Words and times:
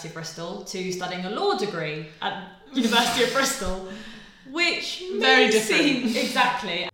University 0.00 0.08
of 0.08 0.14
Bristol 0.14 0.64
to 0.64 0.92
studying 0.92 1.24
a 1.26 1.30
law 1.30 1.56
degree 1.58 2.06
at 2.22 2.52
University 2.72 3.24
of 3.24 3.32
Bristol, 3.34 3.88
which 4.50 5.02
Very 5.18 5.50
different. 5.50 5.82
seem- 5.82 6.16
exactly. 6.16 6.88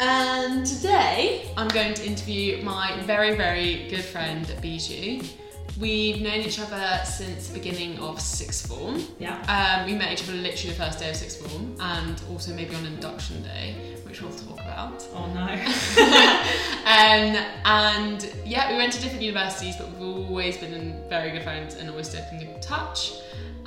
And 0.00 0.64
today 0.66 1.50
I'm 1.56 1.68
going 1.68 1.94
to 1.94 2.06
interview 2.06 2.62
my 2.62 3.00
very, 3.02 3.36
very 3.36 3.88
good 3.88 4.04
friend 4.04 4.50
Bijou. 4.62 5.22
We've 5.78 6.20
known 6.20 6.40
each 6.40 6.58
other 6.58 7.00
since 7.04 7.48
the 7.48 7.54
beginning 7.58 7.98
of 8.00 8.20
sixth 8.20 8.66
form. 8.66 9.02
Yeah. 9.18 9.36
Um, 9.46 9.86
we 9.86 9.94
met 9.94 10.12
each 10.12 10.24
other 10.24 10.32
literally 10.34 10.70
the 10.74 10.82
first 10.82 10.98
day 10.98 11.10
of 11.10 11.16
sixth 11.16 11.46
form 11.46 11.76
and 11.80 12.20
also 12.30 12.52
maybe 12.54 12.74
on 12.74 12.84
induction 12.86 13.42
day, 13.42 13.96
which 14.08 14.22
we'll 14.22 14.32
talk 14.32 14.60
about. 14.60 15.06
Oh 15.14 15.26
no. 15.34 15.46
um, 16.84 17.36
and 17.64 18.32
yeah, 18.44 18.70
we 18.72 18.76
went 18.76 18.92
to 18.94 19.00
different 19.00 19.22
universities, 19.22 19.76
but 19.76 19.90
we've 19.90 20.00
always 20.00 20.56
been 20.56 20.72
in 20.72 21.08
very 21.08 21.30
good 21.30 21.42
friends 21.42 21.74
and 21.74 21.90
always 21.90 22.08
stayed 22.08 22.24
in 22.32 22.38
good 22.38 22.62
touch. 22.62 23.12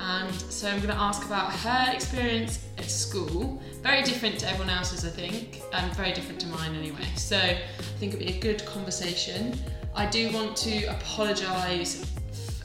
And 0.00 0.34
so 0.34 0.68
I'm 0.68 0.78
going 0.78 0.92
to 0.92 1.00
ask 1.00 1.24
about 1.24 1.52
her 1.52 1.92
experience 1.92 2.66
at 2.76 2.86
school. 2.86 3.62
Very 3.82 4.02
different 4.02 4.40
to 4.40 4.48
everyone 4.48 4.70
else's, 4.70 5.04
I 5.04 5.10
think. 5.10 5.62
Um, 5.72 5.88
very 5.92 6.12
different 6.12 6.40
to 6.40 6.48
mine 6.48 6.74
anyway. 6.74 7.06
So 7.16 7.36
I 7.36 7.62
think 7.98 8.14
it'll 8.14 8.26
be 8.26 8.36
a 8.36 8.40
good 8.40 8.66
conversation. 8.66 9.56
I 9.94 10.06
do 10.06 10.32
want 10.32 10.56
to 10.58 10.86
apologise 10.86 12.04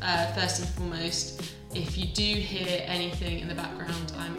uh, 0.01 0.33
first 0.33 0.61
and 0.61 0.69
foremost 0.69 1.53
if 1.75 1.95
you 1.95 2.07
do 2.07 2.23
hear 2.23 2.81
anything 2.85 3.39
in 3.39 3.47
the 3.47 3.55
background. 3.55 4.13
I'm 4.17 4.35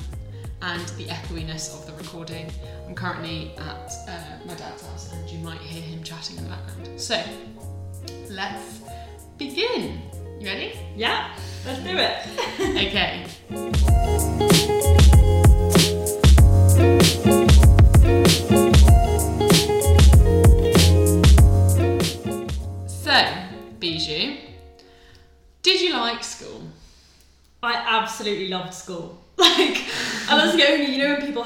and 0.63 0.89
the 0.91 1.09
echoiness 1.09 1.75
of 1.75 1.87
the 1.87 1.93
recording. 2.03 2.51
I'm 2.87 2.95
currently 2.95 3.53
at 3.59 3.93
uh, 4.09 4.47
my 4.47 4.55
dad's 4.55 4.87
house 4.87 5.13
and 5.13 5.29
you 5.29 5.39
might 5.39 5.61
hear 5.61 5.83
him 5.83 6.03
chatting 6.03 6.37
in 6.39 6.45
the 6.45 6.51
background. 6.51 7.01
So, 7.01 7.23
let's 8.31 8.81
begin. 9.37 10.01
You 10.41 10.47
ready? 10.47 10.79
yeah, 10.97 11.37
let's 11.67 11.83
do 11.83 11.97
it. 11.97 12.19
Okay. 12.89 13.27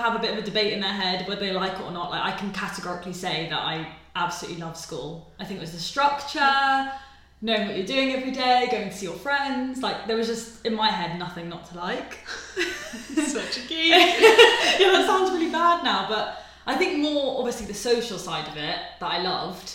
Have 0.02 0.16
a 0.16 0.18
bit 0.18 0.32
of 0.32 0.38
a 0.38 0.42
debate 0.42 0.72
in 0.72 0.80
their 0.80 0.92
head 0.92 1.26
whether 1.28 1.40
they 1.40 1.52
like 1.52 1.72
it 1.74 1.80
or 1.82 1.90
not, 1.92 2.10
like, 2.10 2.22
I 2.22 2.36
can 2.36 2.52
categorically 2.52 3.12
say 3.12 3.48
that 3.50 3.58
I 3.58 3.86
absolutely 4.16 4.60
love 4.60 4.76
school. 4.76 5.32
I 5.38 5.44
think 5.44 5.58
it 5.58 5.60
was 5.62 5.72
the 5.72 5.78
structure, 5.78 6.92
knowing 7.40 7.66
what 7.66 7.76
you're 7.76 7.86
doing 7.86 8.12
every 8.12 8.30
day, 8.30 8.68
going 8.70 8.88
to 8.90 8.94
see 8.94 9.06
your 9.06 9.16
friends. 9.16 9.82
Like, 9.82 10.06
there 10.06 10.16
was 10.16 10.26
just, 10.26 10.64
in 10.66 10.74
my 10.74 10.90
head, 10.90 11.18
nothing 11.18 11.48
not 11.48 11.64
to 11.70 11.76
like. 11.78 12.18
Such 12.56 13.58
a 13.58 13.60
geek. 13.68 13.90
yeah, 13.90 14.92
that 14.92 15.04
sounds 15.06 15.30
really 15.30 15.50
bad 15.50 15.82
now, 15.84 16.06
but 16.08 16.42
I 16.66 16.76
think 16.76 16.98
more, 16.98 17.38
obviously, 17.38 17.66
the 17.66 17.74
social 17.74 18.18
side 18.18 18.46
of 18.48 18.56
it 18.56 18.76
that 19.00 19.10
I 19.10 19.18
loved, 19.22 19.72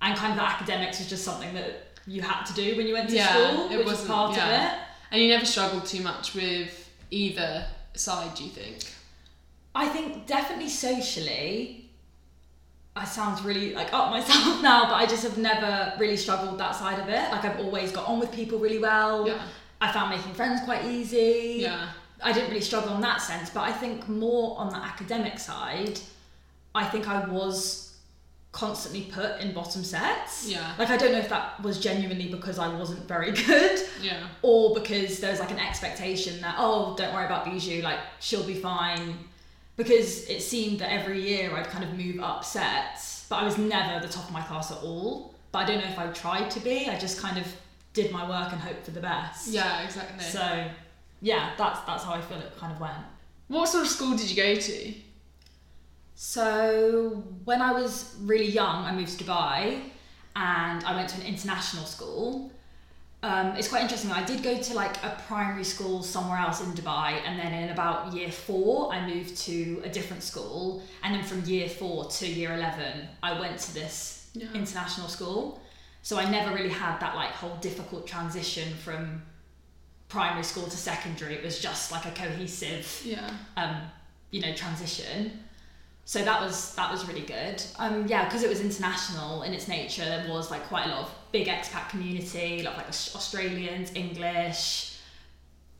and 0.00 0.16
kind 0.16 0.32
of 0.32 0.38
the 0.38 0.44
academics 0.44 0.98
was 0.98 1.08
just 1.08 1.24
something 1.24 1.52
that 1.54 1.88
you 2.06 2.22
had 2.22 2.44
to 2.44 2.54
do 2.54 2.76
when 2.76 2.86
you 2.86 2.94
went 2.94 3.08
to 3.10 3.16
Yeah, 3.16 3.28
school, 3.52 3.70
it 3.70 3.78
which 3.78 3.86
was 3.86 4.04
part 4.04 4.36
yeah. 4.36 4.44
of 4.46 4.72
it. 4.74 4.78
And 5.10 5.22
you 5.22 5.28
never 5.28 5.44
struggled 5.46 5.86
too 5.86 6.02
much 6.02 6.34
with 6.34 6.90
either 7.10 7.66
side, 7.94 8.34
do 8.34 8.44
you 8.44 8.50
think? 8.50 8.84
I 9.74 9.88
think 9.88 10.26
definitely 10.26 10.68
socially, 10.68 11.90
I 12.96 13.04
sound 13.04 13.44
really 13.44 13.74
like 13.74 13.92
up 13.92 14.10
myself 14.10 14.62
now, 14.62 14.84
but 14.84 14.94
I 14.94 15.06
just 15.06 15.24
have 15.24 15.36
never 15.38 15.92
really 15.98 16.16
struggled 16.16 16.58
that 16.58 16.76
side 16.76 16.98
of 17.00 17.08
it. 17.08 17.30
Like 17.32 17.44
I've 17.44 17.58
always 17.58 17.90
got 17.92 18.06
on 18.06 18.20
with 18.20 18.30
people 18.32 18.58
really 18.58 18.78
well. 18.78 19.26
Yeah. 19.26 19.42
I 19.80 19.92
found 19.92 20.10
making 20.10 20.32
friends 20.34 20.60
quite 20.64 20.84
easy. 20.84 21.56
Yeah. 21.60 21.88
I 22.22 22.32
didn't 22.32 22.48
really 22.50 22.60
struggle 22.62 22.94
in 22.94 23.00
that 23.02 23.20
sense, 23.20 23.50
but 23.50 23.62
I 23.62 23.72
think 23.72 24.08
more 24.08 24.56
on 24.58 24.70
the 24.70 24.76
academic 24.76 25.38
side, 25.38 25.98
I 26.74 26.84
think 26.86 27.08
I 27.08 27.24
was 27.28 27.96
constantly 28.52 29.02
put 29.10 29.40
in 29.40 29.52
bottom 29.52 29.82
sets. 29.82 30.48
Yeah. 30.48 30.72
Like 30.78 30.88
I 30.88 30.96
don't 30.96 31.10
know 31.10 31.18
if 31.18 31.28
that 31.28 31.60
was 31.62 31.80
genuinely 31.80 32.28
because 32.28 32.60
I 32.60 32.68
wasn't 32.68 33.06
very 33.08 33.32
good 33.48 33.80
Yeah. 34.00 34.28
or 34.42 34.72
because 34.72 35.18
there 35.18 35.32
was 35.32 35.40
like 35.40 35.50
an 35.50 35.58
expectation 35.58 36.40
that 36.42 36.54
oh 36.58 36.94
don't 36.96 37.12
worry 37.12 37.26
about 37.26 37.44
Bijou 37.44 37.82
like 37.82 37.98
she'll 38.20 38.44
be 38.46 38.54
fine 38.54 39.18
because 39.76 40.28
it 40.28 40.40
seemed 40.42 40.78
that 40.80 40.92
every 40.92 41.20
year 41.20 41.54
I'd 41.54 41.68
kind 41.68 41.84
of 41.84 41.92
move 41.98 42.20
up 42.20 42.44
sets 42.44 43.26
but 43.28 43.36
I 43.36 43.44
was 43.44 43.58
never 43.58 44.04
the 44.04 44.12
top 44.12 44.24
of 44.26 44.32
my 44.32 44.42
class 44.42 44.70
at 44.70 44.78
all 44.78 45.34
but 45.52 45.60
I 45.60 45.64
don't 45.66 45.78
know 45.78 45.90
if 45.90 45.98
I 45.98 46.06
tried 46.08 46.50
to 46.52 46.60
be 46.60 46.88
I 46.88 46.98
just 46.98 47.20
kind 47.20 47.38
of 47.38 47.46
did 47.92 48.10
my 48.12 48.28
work 48.28 48.52
and 48.52 48.60
hoped 48.60 48.84
for 48.84 48.90
the 48.92 49.00
best 49.00 49.48
Yeah, 49.48 49.82
exactly. 49.84 50.24
so 50.24 50.66
yeah 51.20 51.50
that's 51.56 51.80
that's 51.80 52.04
how 52.04 52.12
I 52.14 52.20
feel 52.20 52.38
it 52.38 52.56
kind 52.58 52.72
of 52.72 52.80
went 52.80 52.94
what 53.48 53.68
sort 53.68 53.84
of 53.84 53.90
school 53.90 54.16
did 54.16 54.30
you 54.30 54.36
go 54.36 54.54
to? 54.54 54.94
So 56.14 57.22
when 57.44 57.60
I 57.60 57.72
was 57.72 58.14
really 58.22 58.46
young, 58.48 58.84
I 58.84 58.92
moved 58.92 59.18
to 59.18 59.24
Dubai, 59.24 59.80
and 60.36 60.84
I 60.84 60.94
went 60.94 61.08
to 61.10 61.20
an 61.20 61.26
international 61.26 61.84
school. 61.84 62.50
Um, 63.24 63.56
it's 63.56 63.68
quite 63.68 63.80
interesting. 63.82 64.10
I 64.12 64.22
did 64.30 64.42
go 64.42 64.54
to 64.68 64.74
like 64.74 64.96
a 65.02 65.10
primary 65.26 65.64
school 65.64 66.02
somewhere 66.02 66.38
else 66.38 66.60
in 66.60 66.72
Dubai, 66.72 67.10
and 67.26 67.38
then 67.40 67.52
in 67.62 67.70
about 67.70 68.12
year 68.12 68.30
four, 68.30 68.92
I 68.92 68.98
moved 69.12 69.34
to 69.48 69.80
a 69.82 69.88
different 69.88 70.22
school, 70.22 70.82
and 71.02 71.14
then 71.14 71.24
from 71.24 71.42
year 71.44 71.68
four 71.68 72.04
to 72.18 72.26
year 72.26 72.52
eleven, 72.54 73.08
I 73.22 73.30
went 73.40 73.56
to 73.66 73.70
this 73.80 73.96
Yeah. 74.34 74.52
international 74.52 75.08
school. 75.08 75.60
So 76.02 76.18
I 76.18 76.28
never 76.28 76.54
really 76.54 76.74
had 76.84 76.98
that 77.00 77.14
like 77.16 77.30
whole 77.30 77.56
difficult 77.68 78.06
transition 78.06 78.68
from 78.84 79.22
primary 80.08 80.44
school 80.44 80.64
to 80.74 80.76
secondary. 80.76 81.34
It 81.34 81.44
was 81.44 81.58
just 81.60 81.90
like 81.92 82.04
a 82.04 82.10
cohesive 82.10 82.86
Yeah. 83.04 83.30
um, 83.56 83.74
you 84.32 84.40
know, 84.42 84.52
transition. 84.54 85.43
So 86.06 86.22
that 86.22 86.40
was 86.40 86.74
that 86.74 86.90
was 86.92 87.06
really 87.08 87.22
good. 87.22 87.62
Um, 87.78 88.06
yeah, 88.06 88.24
because 88.26 88.42
it 88.42 88.48
was 88.50 88.60
international 88.60 89.42
in 89.42 89.54
its 89.54 89.68
nature. 89.68 90.04
There 90.04 90.26
was 90.28 90.50
like 90.50 90.64
quite 90.68 90.86
a 90.86 90.88
lot 90.90 90.98
of 91.00 91.14
big 91.32 91.46
expat 91.48 91.88
community, 91.88 92.60
a 92.60 92.64
lot 92.64 92.72
of 92.72 92.78
like 92.78 92.88
Australians, 92.88 93.90
English. 93.94 94.90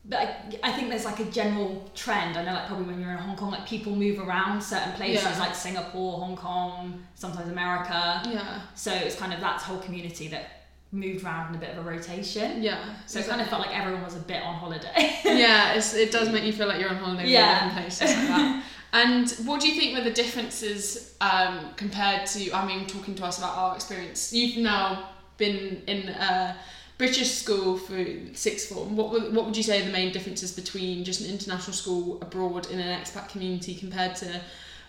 But 0.07 0.19
I, 0.19 0.69
I 0.69 0.71
think 0.73 0.89
there's 0.89 1.05
like 1.05 1.19
a 1.19 1.25
general 1.25 1.89
trend. 1.95 2.37
I 2.37 2.43
know, 2.45 2.53
like 2.53 2.67
probably 2.67 2.85
when 2.85 2.99
you're 3.01 3.11
in 3.11 3.17
Hong 3.17 3.35
Kong, 3.35 3.51
like 3.51 3.67
people 3.67 3.95
move 3.95 4.19
around 4.19 4.61
certain 4.61 4.93
places, 4.93 5.23
Yeah. 5.23 5.39
like 5.39 5.55
Singapore, 5.55 6.19
Hong 6.19 6.35
Kong, 6.35 7.03
sometimes 7.15 7.49
America. 7.49 8.21
Yeah. 8.27 8.61
So 8.75 8.93
it's 8.93 9.15
kind 9.15 9.33
of 9.33 9.39
that 9.41 9.61
whole 9.61 9.79
community 9.79 10.27
that 10.27 10.67
moved 10.91 11.25
around 11.25 11.49
in 11.49 11.55
a 11.55 11.57
bit 11.59 11.71
of 11.75 11.79
a 11.85 11.89
rotation. 11.89 12.61
Yeah. 12.61 12.93
So 13.07 13.17
it 13.19 13.27
kind 13.27 13.41
of 13.41 13.47
felt 13.47 13.61
like 13.65 13.75
everyone 13.77 14.03
was 14.03 14.15
a 14.15 14.19
bit 14.19 14.43
on 14.43 14.53
holiday. 14.55 15.19
yeah, 15.25 15.73
it's, 15.73 15.95
it 15.95 16.11
does 16.11 16.29
make 16.33 16.43
you 16.43 16.53
feel 16.53 16.67
like 16.67 16.79
you're 16.79 16.89
on 16.91 16.97
holiday 16.97 17.27
Yeah. 17.27 17.67
in 17.67 17.73
places 17.73 18.01
like 18.15 18.27
that. 18.27 18.63
And 19.01 19.29
what 19.45 19.59
do 19.59 19.67
you 19.67 19.75
think 19.77 19.97
were 19.97 20.03
the 20.05 20.17
differences 20.23 21.15
um, 21.19 21.73
compared 21.75 22.25
to, 22.27 22.51
I 22.53 22.65
mean, 22.65 22.87
talking 22.87 23.13
to 23.15 23.25
us 23.25 23.37
about 23.37 23.57
our 23.57 23.75
experience? 23.75 24.31
You've 24.31 24.57
now 24.63 25.09
been 25.37 25.81
in 25.85 26.07
a 26.09 26.55
British 26.97 27.31
school 27.41 27.77
for 27.77 27.97
sixth 28.33 28.69
form. 28.69 28.95
What, 28.95 29.11
would- 29.11 29.35
what 29.35 29.45
would 29.45 29.57
you 29.57 29.63
say 29.63 29.81
are 29.81 29.85
the 29.85 29.91
main 29.91 30.13
differences 30.13 30.53
between 30.53 31.03
just 31.03 31.19
an 31.19 31.27
international 31.29 31.73
school 31.73 32.21
abroad 32.21 32.71
in 32.71 32.79
an 32.79 33.01
expat 33.01 33.27
community 33.27 33.75
compared 33.75 34.15
to, 34.23 34.39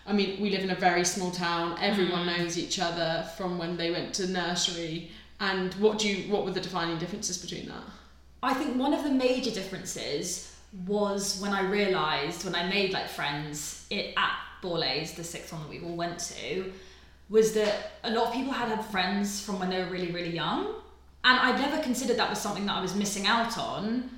I 0.05 0.13
mean, 0.13 0.39
we 0.41 0.51
live 0.51 0.63
in 0.63 0.71
a 0.71 0.75
very 0.89 1.03
small 1.03 1.31
town, 1.31 1.77
everyone 1.81 2.25
Mm. 2.25 2.37
knows 2.37 2.57
each 2.57 2.79
other 2.79 3.27
from 3.35 3.57
when 3.57 3.75
they 3.75 3.91
went 3.91 4.13
to 4.15 4.27
nursery. 4.27 5.11
And 5.41 5.73
what 5.75 5.99
do 5.99 6.07
you, 6.07 6.31
what 6.31 6.45
were 6.45 6.51
the 6.51 6.61
defining 6.61 6.97
differences 6.97 7.37
between 7.37 7.67
that? 7.67 7.83
I 8.41 8.53
think 8.53 8.77
one 8.77 8.93
of 8.93 9.03
the 9.03 9.11
major 9.11 9.51
differences 9.51 10.55
was 10.85 11.39
when 11.39 11.53
I 11.53 11.61
realised 11.61 12.45
when 12.45 12.55
I 12.55 12.67
made 12.67 12.91
like 12.91 13.07
friends 13.07 13.85
it 13.89 14.13
at 14.17 14.31
Borlase, 14.61 15.15
the 15.15 15.23
sixth 15.23 15.53
one 15.53 15.61
that 15.63 15.69
we 15.69 15.81
all 15.81 15.95
went 15.95 16.19
to, 16.19 16.71
was 17.29 17.53
that 17.53 17.91
a 18.03 18.11
lot 18.11 18.27
of 18.27 18.33
people 18.33 18.51
had 18.51 18.69
had 18.69 18.83
friends 18.85 19.41
from 19.41 19.59
when 19.59 19.69
they 19.69 19.79
were 19.79 19.89
really, 19.89 20.11
really 20.11 20.33
young. 20.33 20.67
And 21.23 21.39
I'd 21.39 21.59
never 21.59 21.81
considered 21.81 22.17
that 22.17 22.29
was 22.29 22.39
something 22.39 22.65
that 22.67 22.77
I 22.77 22.81
was 22.81 22.95
missing 22.95 23.27
out 23.27 23.57
on. 23.57 24.09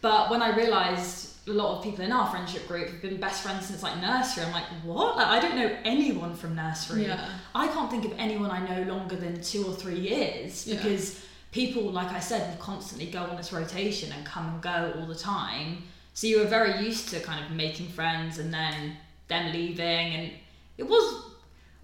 But 0.00 0.30
when 0.30 0.42
I 0.42 0.54
realised 0.54 1.30
a 1.48 1.52
lot 1.52 1.78
of 1.78 1.84
people 1.84 2.04
in 2.04 2.12
our 2.12 2.30
friendship 2.30 2.68
group 2.68 2.88
have 2.88 3.02
been 3.02 3.18
best 3.18 3.42
friends 3.42 3.66
since 3.66 3.82
like 3.82 4.00
nursery, 4.00 4.44
I'm 4.44 4.52
like, 4.52 4.66
what? 4.84 5.16
Like 5.16 5.28
I 5.28 5.40
don't 5.40 5.56
know 5.56 5.76
anyone 5.84 6.34
from 6.34 6.54
nursery. 6.54 7.06
Yeah. 7.06 7.28
I 7.54 7.68
can't 7.68 7.90
think 7.90 8.04
of 8.04 8.12
anyone 8.18 8.50
I 8.50 8.66
know 8.66 8.82
longer 8.92 9.16
than 9.16 9.40
two 9.40 9.64
or 9.64 9.72
three 9.74 9.98
years 9.98 10.66
Yeah. 10.66 11.22
People, 11.52 11.82
like 11.84 12.10
I 12.10 12.18
said, 12.20 12.50
will 12.50 12.62
constantly 12.64 13.06
go 13.06 13.20
on 13.22 13.36
this 13.36 13.52
rotation 13.52 14.10
and 14.12 14.26
come 14.26 14.48
and 14.54 14.60
go 14.62 14.94
all 14.98 15.06
the 15.06 15.14
time. 15.14 15.84
So 16.14 16.26
you 16.26 16.38
were 16.40 16.46
very 16.46 16.84
used 16.84 17.08
to 17.10 17.20
kind 17.20 17.44
of 17.44 17.52
making 17.52 17.88
friends 17.88 18.38
and 18.38 18.52
then 18.52 18.96
them 19.28 19.52
leaving, 19.52 20.14
and 20.14 20.30
it 20.78 20.82
was 20.88 21.24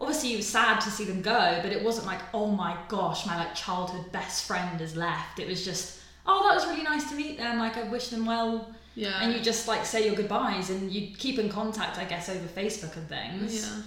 obviously 0.00 0.32
it 0.34 0.36
was 0.36 0.46
sad 0.46 0.80
to 0.80 0.90
see 0.90 1.04
them 1.04 1.22
go, 1.22 1.60
but 1.62 1.72
it 1.72 1.82
wasn't 1.82 2.06
like, 2.06 2.20
oh 2.34 2.46
my 2.46 2.76
gosh, 2.88 3.26
my 3.26 3.36
like 3.36 3.54
childhood 3.54 4.10
best 4.12 4.46
friend 4.46 4.80
has 4.80 4.96
left. 4.96 5.38
It 5.38 5.48
was 5.48 5.64
just, 5.64 6.00
oh, 6.26 6.46
that 6.48 6.54
was 6.54 6.66
really 6.66 6.82
nice 6.84 7.08
to 7.10 7.16
meet 7.16 7.36
them. 7.38 7.58
Like 7.58 7.76
I 7.76 7.84
wish 7.84 8.08
them 8.08 8.24
well 8.26 8.70
Yeah. 8.94 9.20
and 9.22 9.32
you 9.32 9.40
just 9.40 9.66
like 9.66 9.84
say 9.84 10.06
your 10.06 10.14
goodbyes 10.14 10.70
and 10.70 10.90
you 10.92 11.14
keep 11.16 11.38
in 11.38 11.48
contact, 11.48 11.98
I 11.98 12.04
guess, 12.04 12.28
over 12.28 12.46
Facebook 12.46 12.96
and 12.96 13.08
things. 13.08 13.66
Yeah. 13.66 13.82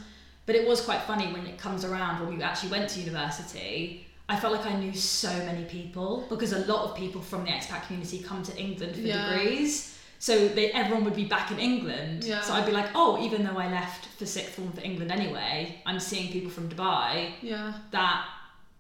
But 0.46 0.56
it 0.56 0.68
was 0.68 0.82
quite 0.82 1.02
funny 1.04 1.32
when 1.32 1.46
it 1.48 1.58
comes 1.58 1.86
around 1.86 2.26
when 2.26 2.38
we 2.38 2.44
actually 2.44 2.72
went 2.72 2.90
to 2.90 3.00
university. 3.00 4.06
I 4.32 4.36
felt 4.40 4.54
like 4.58 4.66
I 4.66 4.76
knew 4.82 4.94
so 4.94 5.32
many 5.50 5.66
people 5.66 6.26
because 6.30 6.54
a 6.54 6.60
lot 6.74 6.82
of 6.90 6.96
people 6.96 7.22
from 7.22 7.42
the 7.46 7.52
expat 7.52 7.86
community 7.88 8.20
come 8.30 8.42
to 8.44 8.54
England 8.66 8.94
for 8.96 9.02
Yeah. 9.02 9.30
degrees. 9.30 9.72
So 10.20 10.34
they, 10.58 10.72
everyone 10.72 11.04
would 11.08 11.16
be 11.24 11.26
back 11.36 11.48
in 11.52 11.60
England. 11.60 12.24
Yeah. 12.24 12.42
So 12.42 12.54
I'd 12.54 12.66
be 12.72 12.72
like, 12.72 12.90
oh, 12.96 13.12
even 13.26 13.40
though 13.46 13.58
I 13.66 13.68
left 13.80 14.06
for 14.18 14.26
sixth 14.26 14.54
form 14.56 14.72
for 14.72 14.82
England 14.90 15.12
anyway, 15.12 15.54
I'm 15.86 16.00
seeing 16.00 16.32
people 16.32 16.52
from 16.58 16.70
Dubai 16.70 17.32
Yeah. 17.42 17.74
that 17.98 18.20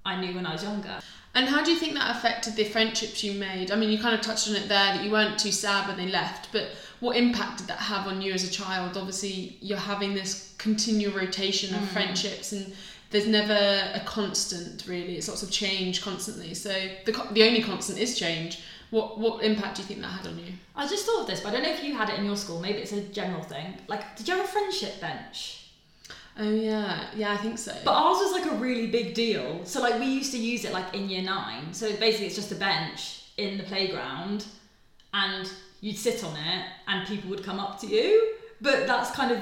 I 0.06 0.14
knew 0.22 0.34
when 0.38 0.46
I 0.46 0.54
was 0.54 0.64
younger. 0.64 0.96
And 1.34 1.46
how 1.54 1.64
do 1.64 1.72
you 1.74 1.78
think 1.78 1.94
that 1.96 2.10
affected 2.16 2.56
the 2.56 2.66
friendships 2.66 3.24
you 3.24 3.34
made? 3.50 3.72
I 3.72 3.76
mean, 3.76 3.90
you 3.90 4.00
kind 4.06 4.16
of 4.18 4.22
touched 4.22 4.48
on 4.50 4.56
it 4.56 4.68
there 4.76 4.90
that 4.96 5.04
you 5.04 5.12
weren't 5.12 5.38
too 5.46 5.52
sad 5.52 5.88
when 5.88 5.98
they 5.98 6.10
left, 6.22 6.52
but 6.52 6.66
what 7.00 7.16
impact 7.18 7.60
did 7.60 7.68
that 7.68 7.80
have 7.94 8.06
on 8.12 8.22
you 8.22 8.32
as 8.34 8.44
a 8.44 8.52
child? 8.62 8.98
Obviously, 8.98 9.58
you're 9.62 9.86
having 9.94 10.14
this 10.14 10.54
continual 10.58 11.14
rotation 11.24 11.74
of 11.74 11.82
Mm. 11.82 11.88
friendships, 11.96 12.52
and 12.52 12.66
there's 13.12 13.28
never 13.28 13.54
a 13.94 14.02
constant 14.06 14.86
really. 14.88 15.18
It's 15.18 15.28
lots 15.28 15.44
of 15.44 15.52
change 15.52 16.02
constantly. 16.02 16.54
So 16.54 16.74
the 17.06 17.12
the 17.32 17.44
only 17.44 17.62
constant 17.62 18.00
is 18.00 18.18
change. 18.18 18.62
What 18.90 19.20
what 19.20 19.44
impact 19.44 19.76
do 19.76 19.82
you 19.84 19.88
think 19.88 20.02
that 20.02 20.08
had 20.08 20.28
on 20.28 20.40
you? 20.40 20.54
I 20.76 20.88
just 20.88 21.06
thought 21.06 21.22
of 21.22 21.28
this, 21.28 21.42
but 21.42 21.50
I 21.50 21.52
don't 21.54 21.64
know 21.64 21.72
if 21.72 21.84
you 21.84 21.96
had 21.96 22.10
it 22.10 22.18
in 22.18 22.26
your 22.26 22.36
school. 22.38 22.60
Maybe 22.60 22.80
it's 22.80 22.94
a 22.94 23.02
general 23.02 23.44
thing. 23.44 23.78
Like, 23.88 24.16
did 24.16 24.28
you 24.28 24.36
have 24.36 24.46
a 24.46 24.48
friendship 24.48 25.00
bench? 25.00 25.62
Oh 26.40 26.50
yeah, 26.50 27.08
yeah, 27.16 27.34
I 27.34 27.38
think 27.38 27.58
so. 27.58 27.74
But 27.84 27.92
ours 27.92 28.20
was 28.20 28.32
like 28.32 28.46
a 28.46 28.56
really 28.56 28.88
big 28.88 29.14
deal. 29.14 29.62
So 29.66 29.82
like 29.82 30.00
we 30.00 30.06
used 30.06 30.32
to 30.32 30.40
use 30.40 30.66
it 30.66 30.72
like 30.72 30.94
in 30.94 31.10
year 31.10 31.22
nine. 31.22 31.74
So 31.74 31.94
basically 31.98 32.28
it's 32.28 32.36
just 32.36 32.52
a 32.52 32.56
bench 32.56 33.26
in 33.38 33.58
the 33.58 33.64
playground 33.64 34.46
and 35.14 35.52
you'd 35.82 35.98
sit 35.98 36.24
on 36.24 36.36
it 36.36 36.66
and 36.88 37.08
people 37.08 37.30
would 37.30 37.44
come 37.44 37.60
up 37.60 37.80
to 37.82 37.88
you. 37.88 38.36
But 38.62 38.88
that's 38.88 39.12
kind 39.12 39.32
of 39.32 39.42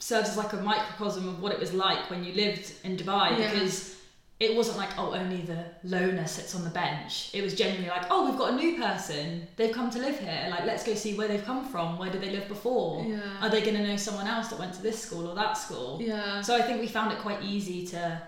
serves 0.00 0.30
as 0.30 0.36
like 0.36 0.52
a 0.52 0.56
microcosm 0.72 1.28
of 1.28 1.40
what 1.42 1.52
it 1.52 1.60
was 1.60 1.72
like 1.72 2.10
when 2.10 2.24
you 2.24 2.32
lived 2.32 2.72
in 2.84 2.96
Dubai 2.96 3.38
Yeah. 3.38 3.50
because 3.52 3.96
it 4.40 4.56
wasn't 4.56 4.78
like, 4.78 4.88
oh, 4.96 5.12
only 5.12 5.42
the 5.42 5.62
loner 5.84 6.26
sits 6.26 6.54
on 6.54 6.64
the 6.64 6.70
bench. 6.70 7.28
It 7.34 7.42
was 7.42 7.54
genuinely 7.54 7.90
like, 7.90 8.06
oh, 8.10 8.24
we've 8.26 8.38
got 8.38 8.52
a 8.54 8.56
new 8.56 8.78
person. 8.78 9.46
They've 9.56 9.74
come 9.78 9.90
to 9.90 9.98
live 9.98 10.18
here. 10.18 10.46
Like, 10.50 10.64
let's 10.64 10.82
go 10.82 10.94
see 10.94 11.12
where 11.18 11.28
they've 11.28 11.44
come 11.44 11.62
from. 11.66 11.98
Where 11.98 12.08
did 12.10 12.22
they 12.22 12.30
live 12.30 12.48
before? 12.48 13.04
yeah, 13.04 13.20
Are 13.42 13.50
they 13.50 13.60
going 13.60 13.76
to 13.76 13.86
know 13.86 13.96
someone 13.96 14.26
else 14.26 14.48
that 14.48 14.58
went 14.58 14.72
to 14.78 14.82
this 14.82 14.98
school 14.98 15.28
or 15.28 15.34
that 15.34 15.58
school? 15.58 15.98
yeah, 16.00 16.40
So 16.40 16.56
I 16.56 16.62
think 16.62 16.80
we 16.80 16.86
found 16.86 17.12
it 17.12 17.18
quite 17.18 17.42
easy 17.42 17.86
to 17.88 18.22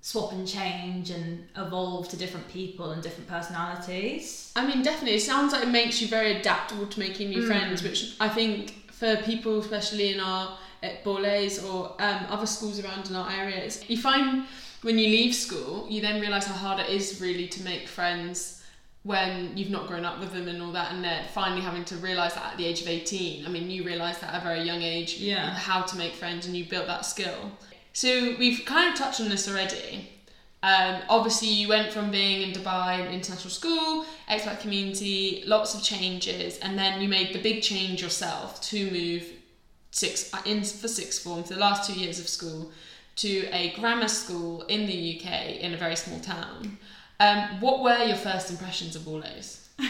swap 0.00 0.32
and 0.32 0.44
change 0.46 1.10
and 1.10 1.46
evolve 1.56 2.08
to 2.08 2.16
different 2.16 2.48
people 2.48 2.90
and 2.90 3.00
different 3.00 3.28
personalities. 3.28 4.52
I 4.56 4.66
mean, 4.66 4.82
definitely. 4.82 5.16
It 5.16 5.22
sounds 5.22 5.52
like 5.52 5.62
it 5.62 5.68
makes 5.70 6.00
you 6.02 6.08
very 6.08 6.32
adaptable 6.40 6.86
to 6.86 6.98
making 6.98 7.30
new 7.30 7.42
Mm. 7.42 7.46
friends, 7.46 7.82
which 7.84 8.14
I 8.20 8.28
think 8.28 8.90
for 8.92 9.16
people, 9.18 9.60
especially 9.60 10.12
in 10.14 10.20
our 10.20 10.58
at 10.82 11.04
Borlase 11.04 11.62
or 11.64 11.94
um, 12.00 12.26
other 12.28 12.46
schools 12.46 12.82
around 12.82 13.08
in 13.10 13.16
our 13.16 13.30
areas, 13.30 13.88
you 13.88 13.96
find 14.00 14.44
when 14.82 14.98
you 14.98 15.08
leave 15.08 15.34
school, 15.34 15.86
you 15.90 16.00
then 16.00 16.20
realise 16.20 16.46
how 16.46 16.54
hard 16.54 16.80
it 16.80 16.88
is 16.88 17.20
really 17.20 17.48
to 17.48 17.62
make 17.62 17.88
friends 17.88 18.62
when 19.04 19.56
you've 19.56 19.70
not 19.70 19.86
grown 19.86 20.04
up 20.04 20.20
with 20.20 20.32
them 20.32 20.48
and 20.48 20.60
all 20.60 20.72
that, 20.72 20.92
and 20.92 21.02
they're 21.02 21.24
finally 21.32 21.62
having 21.62 21.84
to 21.84 21.96
realise 21.96 22.34
that 22.34 22.52
at 22.52 22.56
the 22.58 22.66
age 22.66 22.82
of 22.82 22.88
18. 22.88 23.46
I 23.46 23.48
mean, 23.48 23.70
you 23.70 23.82
realise 23.84 24.18
that 24.18 24.34
at 24.34 24.40
a 24.42 24.44
very 24.44 24.62
young 24.62 24.82
age 24.82 25.14
Yeah. 25.18 25.50
how 25.54 25.82
to 25.82 25.96
make 25.96 26.14
friends 26.14 26.46
and 26.46 26.56
you 26.56 26.64
built 26.64 26.86
that 26.88 27.06
skill. 27.06 27.52
So 27.92 28.36
we've 28.38 28.64
kind 28.66 28.92
of 28.92 28.98
touched 28.98 29.20
on 29.20 29.28
this 29.28 29.48
already. 29.48 30.10
Um, 30.62 31.00
obviously, 31.08 31.48
you 31.48 31.68
went 31.68 31.92
from 31.92 32.10
being 32.10 32.42
in 32.42 32.52
Dubai, 32.52 33.00
an 33.06 33.12
international 33.12 33.50
school, 33.50 34.04
expat 34.28 34.60
community, 34.60 35.42
lots 35.46 35.74
of 35.74 35.82
changes, 35.82 36.58
and 36.58 36.76
then 36.78 37.00
you 37.00 37.08
made 37.08 37.32
the 37.32 37.40
big 37.40 37.62
change 37.62 38.02
yourself 38.02 38.60
to 38.62 38.90
move 38.90 39.24
six 39.90 40.32
uh, 40.34 40.38
in 40.44 40.62
for 40.62 40.88
sixth 40.88 41.22
form 41.22 41.42
for 41.44 41.54
the 41.54 41.60
last 41.60 41.88
two 41.90 41.98
years 41.98 42.18
of 42.18 42.28
school 42.28 42.70
to 43.16 43.48
a 43.52 43.70
grammar 43.78 44.08
school 44.08 44.62
in 44.62 44.86
the 44.86 45.18
UK 45.20 45.56
in 45.60 45.74
a 45.74 45.76
very 45.76 45.96
small 45.96 46.20
town. 46.20 46.78
Um, 47.20 47.60
what 47.60 47.80
were 47.82 48.04
your 48.04 48.16
first 48.16 48.50
impressions 48.50 48.94
of 48.94 49.02
Borlase? 49.02 49.66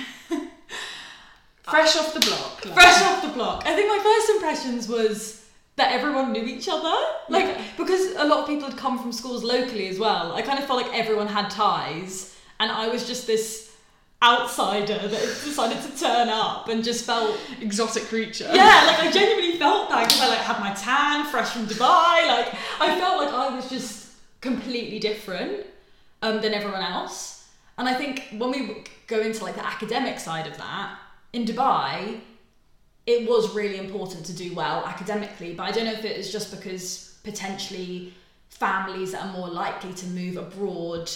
Fresh 1.62 1.96
off 1.96 2.14
the 2.14 2.20
block. 2.20 2.64
like- 2.64 2.74
Fresh 2.80 3.02
off 3.02 3.22
the 3.22 3.28
block. 3.28 3.64
I 3.66 3.74
think 3.74 3.88
my 3.88 4.02
first 4.02 4.30
impressions 4.30 4.88
was 4.88 5.44
that 5.76 5.92
everyone 5.92 6.32
knew 6.32 6.44
each 6.44 6.68
other. 6.68 6.94
Like 7.28 7.44
Yeah. 7.44 7.62
because 7.76 8.14
a 8.16 8.24
lot 8.24 8.40
of 8.40 8.46
people 8.46 8.68
had 8.68 8.78
come 8.78 8.98
from 8.98 9.12
schools 9.12 9.44
locally 9.44 9.88
as 9.88 9.98
well. 9.98 10.32
I 10.32 10.42
kind 10.42 10.58
of 10.58 10.64
felt 10.64 10.82
like 10.82 10.92
everyone 10.94 11.26
had 11.26 11.50
ties 11.50 12.34
and 12.58 12.70
I 12.72 12.88
was 12.88 13.06
just 13.06 13.26
this 13.26 13.67
outsider 14.22 14.98
that 14.98 15.20
decided 15.44 15.80
to 15.80 15.98
turn 15.98 16.28
up 16.28 16.68
and 16.68 16.82
just 16.82 17.04
felt 17.04 17.38
exotic 17.60 18.04
creature. 18.04 18.48
yeah, 18.52 18.84
like 18.86 18.98
I 18.98 19.10
genuinely 19.12 19.58
felt 19.58 19.88
that 19.90 20.08
because 20.08 20.20
I 20.20 20.28
like 20.28 20.38
had 20.38 20.60
my 20.60 20.74
tan, 20.74 21.26
fresh 21.26 21.50
from 21.50 21.66
Dubai. 21.66 22.26
Like 22.26 22.54
I 22.80 22.98
felt 22.98 23.18
like 23.22 23.32
I 23.32 23.54
was 23.54 23.68
just 23.70 24.12
completely 24.40 24.98
different 24.98 25.66
um, 26.22 26.40
than 26.40 26.52
everyone 26.52 26.82
else. 26.82 27.48
And 27.76 27.88
I 27.88 27.94
think 27.94 28.24
when 28.36 28.50
we 28.50 28.84
go 29.06 29.20
into 29.20 29.44
like 29.44 29.54
the 29.54 29.64
academic 29.64 30.18
side 30.18 30.46
of 30.48 30.56
that 30.58 30.98
in 31.32 31.44
Dubai, 31.44 32.20
it 33.06 33.28
was 33.28 33.54
really 33.54 33.78
important 33.78 34.26
to 34.26 34.32
do 34.34 34.52
well 34.52 34.84
academically. 34.84 35.54
But 35.54 35.62
I 35.64 35.70
don't 35.70 35.84
know 35.86 35.92
if 35.92 36.04
it 36.04 36.16
is 36.16 36.32
just 36.32 36.50
because 36.54 37.18
potentially 37.22 38.14
families 38.50 39.12
that 39.12 39.24
are 39.24 39.32
more 39.32 39.48
likely 39.48 39.94
to 39.94 40.06
move 40.08 40.36
abroad 40.36 41.08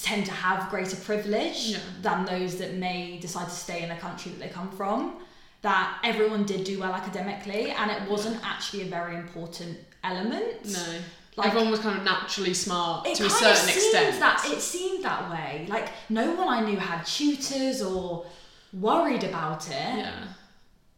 tend 0.00 0.24
to 0.26 0.32
have 0.32 0.70
greater 0.70 0.96
privilege 0.96 1.66
Yeah. 1.68 1.78
than 2.00 2.24
those 2.24 2.56
that 2.58 2.74
may 2.74 3.18
decide 3.18 3.44
to 3.48 3.54
stay 3.54 3.82
in 3.82 3.88
the 3.90 3.96
country 3.96 4.32
that 4.32 4.40
they 4.40 4.48
come 4.48 4.70
from. 4.70 5.16
That 5.62 5.98
everyone 6.02 6.44
did 6.44 6.64
do 6.64 6.80
well 6.80 6.92
academically, 6.92 7.70
and 7.70 7.90
it 7.90 8.08
wasn't 8.10 8.40
actually 8.44 8.82
a 8.82 8.86
very 8.86 9.14
important 9.16 9.78
element. 10.02 10.64
No. 10.64 10.78
Like- 11.36 11.46
Everyone 11.48 11.70
was 11.70 11.80
kind 11.80 11.96
of 11.98 12.04
naturally 12.04 12.52
smart 12.52 13.04
to 13.06 13.26
a 13.26 13.30
certain 13.30 13.68
extent. 13.68 14.18
that 14.20 14.44
it 14.46 14.60
seemed 14.60 15.04
that 15.04 15.30
way. 15.30 15.66
Like 15.68 15.88
no 16.10 16.34
one 16.34 16.48
I 16.48 16.60
knew 16.60 16.76
had 16.78 17.04
tutors 17.06 17.80
or 17.82 18.26
worried 18.72 19.24
about 19.24 19.68
it. 19.68 19.72
yeah. 19.98 20.12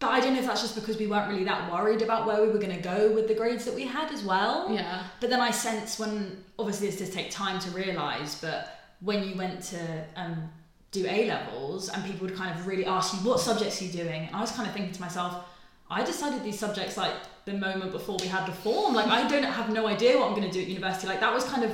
But 0.01 0.09
I 0.11 0.21
don't 0.21 0.35
know 0.35 0.41
if 0.41 0.47
that's 0.47 0.61
just 0.63 0.75
because 0.75 0.99
we 0.99 1.07
weren't 1.07 1.29
really 1.31 1.45
that 1.45 1.71
worried 1.73 2.03
about 2.03 2.27
where 2.27 2.41
we 2.43 2.49
were 2.49 2.59
going 2.59 2.75
to 2.75 2.83
go 2.83 3.13
with 3.15 3.29
the 3.29 3.35
grades 3.35 3.65
that 3.65 3.75
we 3.75 3.85
had 3.85 4.11
as 4.13 4.23
well. 4.23 4.71
Yeah. 4.71 5.05
But 5.21 5.31
then 5.31 5.41
I 5.41 5.51
sense 5.51 5.99
when 5.99 6.45
obviously 6.59 6.89
this 6.91 6.99
does 6.99 7.11
take 7.11 7.31
time 7.31 7.59
to 7.61 7.71
realise, 7.71 8.35
but 8.41 8.84
when 9.05 9.23
you 9.29 9.35
went 9.37 9.63
to 9.63 9.79
um, 10.17 10.49
do 10.91 11.07
A 11.07 11.27
levels 11.29 11.89
and 11.89 12.05
people 12.05 12.27
would 12.27 12.37
kind 12.37 12.59
of 12.59 12.67
really 12.67 12.87
ask 12.87 13.13
you 13.15 13.19
what 13.29 13.41
subjects 13.41 13.81
are 13.81 13.85
you 13.85 13.93
doing, 13.93 14.29
I 14.33 14.41
was 14.41 14.51
kind 14.53 14.67
of 14.69 14.75
thinking 14.75 14.93
to 14.95 15.01
myself, 15.01 15.45
I 15.91 16.03
decided 16.05 16.43
these 16.43 16.59
subjects 16.59 16.97
like 16.97 17.13
the 17.45 17.53
moment 17.53 17.93
before 17.93 18.17
we 18.21 18.27
had 18.27 18.47
the 18.47 18.53
form. 18.53 18.95
Like 18.95 19.07
I 19.09 19.29
don't 19.29 19.43
have 19.43 19.71
no 19.71 19.87
idea 19.87 20.17
what 20.19 20.29
I'm 20.29 20.35
going 20.35 20.49
to 20.49 20.53
do 20.53 20.61
at 20.61 20.67
university. 20.69 21.07
Like 21.07 21.21
that 21.21 21.33
was 21.33 21.45
kind 21.45 21.65
of 21.65 21.73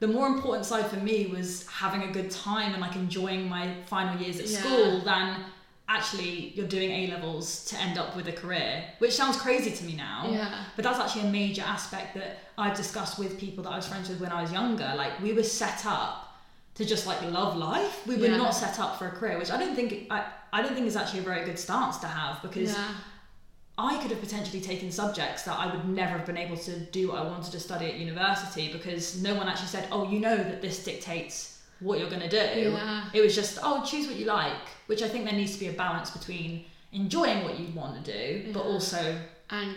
the 0.00 0.08
more 0.08 0.26
important 0.26 0.64
side 0.66 0.86
for 0.86 0.96
me 0.96 1.26
was 1.26 1.66
having 1.68 2.02
a 2.02 2.10
good 2.12 2.30
time 2.30 2.72
and 2.72 2.80
like 2.80 2.96
enjoying 2.96 3.48
my 3.48 3.72
final 3.86 4.20
years 4.20 4.40
at 4.40 4.46
Yeah. 4.48 4.58
school 4.60 5.00
than 5.00 5.44
actually 5.88 6.52
you're 6.54 6.66
doing 6.66 6.90
A 6.90 7.06
levels 7.08 7.64
to 7.66 7.76
end 7.78 7.98
up 7.98 8.16
with 8.16 8.26
a 8.28 8.32
career, 8.32 8.84
which 8.98 9.12
sounds 9.12 9.36
crazy 9.36 9.70
to 9.70 9.84
me 9.84 9.94
now. 9.94 10.26
Yeah. 10.30 10.64
But 10.74 10.84
that's 10.84 10.98
actually 10.98 11.26
a 11.28 11.30
major 11.30 11.62
aspect 11.62 12.14
that 12.14 12.38
I've 12.56 12.76
discussed 12.76 13.18
with 13.18 13.38
people 13.38 13.62
that 13.64 13.70
I 13.70 13.76
was 13.76 13.86
friends 13.86 14.08
with 14.08 14.20
when 14.20 14.32
I 14.32 14.40
was 14.42 14.50
younger. 14.50 14.90
Like 14.96 15.20
we 15.20 15.32
were 15.34 15.42
set 15.42 15.84
up 15.86 16.31
to 16.74 16.84
just 16.84 17.06
like 17.06 17.20
love 17.22 17.56
life. 17.56 18.06
We 18.06 18.16
were 18.16 18.26
Yeah. 18.26 18.36
not 18.38 18.54
set 18.54 18.78
up 18.80 18.98
for 18.98 19.06
a 19.08 19.10
career, 19.10 19.38
which 19.38 19.50
I 19.50 19.58
don't 19.58 19.74
think 19.74 20.06
I, 20.10 20.24
I 20.52 20.62
don't 20.62 20.74
think 20.74 20.86
is 20.86 20.96
actually 20.96 21.20
a 21.20 21.22
very 21.22 21.44
good 21.44 21.58
stance 21.58 21.98
to 21.98 22.06
have 22.06 22.40
because 22.42 22.72
Yeah. 22.72 22.88
I 23.78 23.96
could 24.00 24.10
have 24.10 24.20
potentially 24.20 24.60
taken 24.60 24.90
subjects 24.92 25.42
that 25.44 25.58
I 25.58 25.66
would 25.74 25.88
never 25.88 26.12
have 26.18 26.26
been 26.26 26.36
able 26.36 26.56
to 26.58 26.78
do 26.78 27.08
what 27.08 27.18
I 27.18 27.22
wanted 27.24 27.52
to 27.52 27.60
study 27.60 27.86
at 27.86 27.94
university 27.94 28.70
because 28.72 29.22
no 29.22 29.34
one 29.34 29.48
actually 29.48 29.68
said, 29.68 29.88
"Oh, 29.90 30.08
you 30.10 30.18
know 30.20 30.36
that 30.36 30.60
this 30.60 30.84
dictates 30.84 31.58
what 31.80 31.98
you're 31.98 32.10
going 32.10 32.20
to 32.20 32.28
do." 32.28 32.70
Yeah. 32.72 33.04
It 33.14 33.22
was 33.22 33.34
just, 33.34 33.58
"Oh, 33.62 33.82
choose 33.84 34.06
what 34.06 34.16
you 34.16 34.26
like," 34.26 34.52
which 34.86 35.02
I 35.02 35.08
think 35.08 35.24
there 35.24 35.34
needs 35.34 35.54
to 35.54 35.60
be 35.60 35.68
a 35.68 35.72
balance 35.72 36.10
between 36.10 36.64
enjoying 36.92 37.44
what 37.44 37.58
you 37.58 37.68
want 37.74 38.04
to 38.04 38.12
do, 38.12 38.52
but 38.52 38.60
also 38.62 39.18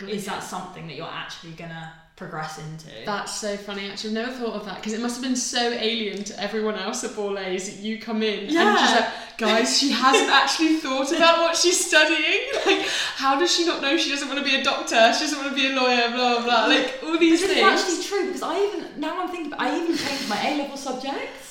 is 0.08 0.24
that 0.26 0.42
something 0.42 0.86
that 0.86 0.96
you're 0.96 1.06
actually 1.06 1.52
gonna 1.52 1.92
progress 2.16 2.58
into? 2.58 2.86
That's 3.04 3.34
so 3.34 3.56
funny. 3.56 3.90
Actually, 3.90 4.10
I've 4.18 4.26
never 4.26 4.32
thought 4.32 4.54
of 4.54 4.64
that 4.66 4.76
because 4.76 4.92
it 4.94 5.00
must 5.00 5.16
have 5.16 5.24
been 5.24 5.36
so 5.36 5.60
alien 5.70 6.24
to 6.24 6.42
everyone 6.42 6.74
else 6.76 7.04
at 7.04 7.10
Borlase 7.10 7.66
that 7.66 7.78
you 7.82 8.00
come 8.00 8.22
in 8.22 8.44
and 8.44 8.52
Yeah. 8.52 8.76
she's 8.76 8.96
like, 8.96 9.08
guys, 9.38 9.78
she 9.78 9.90
hasn't 9.90 10.30
actually 10.30 10.76
thought 10.76 11.12
about 11.16 11.40
what 11.40 11.56
she's 11.56 11.84
studying. 11.86 12.40
Like, 12.64 12.86
how 13.16 13.38
does 13.38 13.54
she 13.54 13.66
not 13.66 13.82
know 13.82 13.96
she 13.96 14.10
doesn't 14.10 14.28
want 14.28 14.38
to 14.40 14.44
be 14.44 14.56
a 14.56 14.64
doctor? 14.64 15.12
She 15.14 15.20
doesn't 15.24 15.38
want 15.38 15.50
to 15.50 15.54
be 15.54 15.66
a 15.72 15.76
lawyer. 15.76 16.08
Blah 16.10 16.34
blah. 16.36 16.44
blah. 16.44 16.66
Like 16.66 17.00
all 17.04 17.18
these 17.18 17.42
But 17.42 17.50
it's 17.50 17.60
things. 17.60 17.80
actually 17.80 18.02
true 18.04 18.26
because 18.28 18.42
I 18.42 18.58
even 18.66 19.00
now 19.00 19.22
I'm 19.22 19.28
thinking, 19.28 19.52
I 19.54 19.76
even 19.82 19.96
changed 19.96 20.28
my 20.28 20.40
A 20.48 20.56
level 20.62 20.76
subjects. 20.76 21.44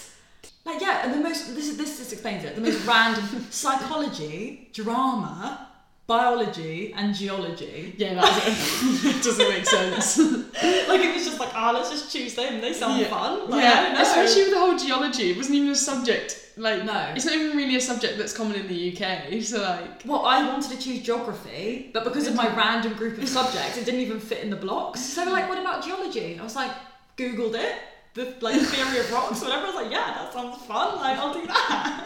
Like 0.65 0.81
yeah, 0.81 1.03
and 1.05 1.13
the 1.13 1.19
most 1.19 1.53
this 1.53 1.67
is 1.69 1.77
this 1.77 1.99
just 1.99 2.11
explains 2.11 2.43
it. 2.43 2.55
The 2.55 2.61
most 2.61 2.83
random 2.87 3.45
psychology, 3.51 4.69
drama, 4.73 5.67
biology 6.07 6.93
and 6.93 7.15
geology. 7.15 7.95
Yeah, 7.97 8.15
that 8.15 9.21
doesn't 9.23 9.49
make 9.49 9.65
sense. 9.65 10.17
like 10.87 11.01
it 11.01 11.13
was 11.15 11.25
just 11.25 11.39
like, 11.39 11.49
ah, 11.55 11.71
let's 11.73 11.89
just 11.89 12.11
choose 12.11 12.35
them. 12.35 12.61
They 12.61 12.73
sound 12.73 13.01
Yeah. 13.01 13.07
fun. 13.07 13.49
Like, 13.49 13.63
I 13.63 13.73
don't 13.83 13.93
yeah, 13.95 14.01
especially 14.01 14.43
with 14.43 14.51
the 14.53 14.59
whole 14.59 14.77
geology. 14.77 15.31
It 15.31 15.37
wasn't 15.37 15.55
even 15.55 15.69
a 15.69 15.75
subject. 15.75 16.41
Like, 16.57 16.85
No. 16.85 17.11
it's 17.15 17.25
not 17.25 17.33
even 17.35 17.57
really 17.57 17.75
a 17.75 17.81
subject 17.81 18.17
that's 18.17 18.33
common 18.37 18.55
in 18.55 18.67
the 18.67 18.91
UK. 18.95 19.41
So 19.43 19.61
like, 19.61 20.05
Well, 20.05 20.25
I 20.25 20.47
wanted 20.47 20.71
to 20.71 20.77
choose 20.83 21.01
geography, 21.01 21.89
but 21.93 22.03
because 22.03 22.27
of 22.27 22.35
my 22.35 22.47
random 22.55 22.93
group 22.93 23.17
of 23.17 23.27
subjects, 23.27 23.77
it 23.77 23.85
didn't 23.85 24.01
even 24.01 24.19
fit 24.19 24.39
in 24.43 24.49
the 24.49 24.55
blocks. 24.55 24.99
So 25.01 25.23
like, 25.25 25.49
what 25.49 25.57
about 25.59 25.83
geology? 25.83 26.37
I 26.39 26.43
was 26.43 26.55
like, 26.55 26.71
Googled 27.17 27.55
it, 27.55 27.75
the 28.13 28.33
like 28.41 28.59
theory 28.61 28.99
of 28.99 29.11
rocks, 29.11 29.41
whatever. 29.41 29.63
I 29.63 29.65
was 29.65 29.75
like, 29.75 29.91
yeah, 29.91 30.13
that 30.17 30.33
sounds 30.33 30.61
fun. 30.65 30.97
Like, 30.97 31.17
I'll 31.17 31.33
do 31.33 31.47
that. 31.47 32.03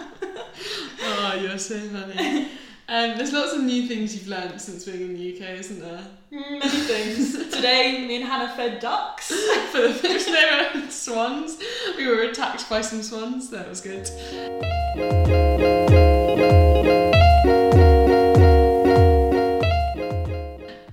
oh, 1.03 1.39
you're 1.41 1.57
so 1.57 1.77
funny. 1.79 2.47
Um, 2.91 3.17
there's 3.17 3.31
lots 3.31 3.53
of 3.53 3.61
new 3.61 3.87
things 3.87 4.15
you've 4.15 4.27
learned 4.27 4.59
since 4.59 4.83
being 4.83 5.01
in 5.01 5.13
the 5.13 5.35
UK, 5.35 5.59
isn't 5.59 5.79
there? 5.79 6.03
Many 6.31 6.67
things. 6.67 7.33
Today, 7.55 8.03
me 8.07 8.15
and 8.15 8.25
Hannah 8.25 8.51
fed 8.55 8.79
ducks. 8.79 9.27
For 9.71 9.81
the 9.81 9.93
first 9.93 10.27
were 10.27 10.81
swans. 10.89 11.59
We 11.97 12.07
were 12.07 12.23
attacked 12.23 12.67
by 12.67 12.81
some 12.81 13.03
swans. 13.03 13.51
That 13.51 13.69
was 13.69 13.81
good. 13.81 14.09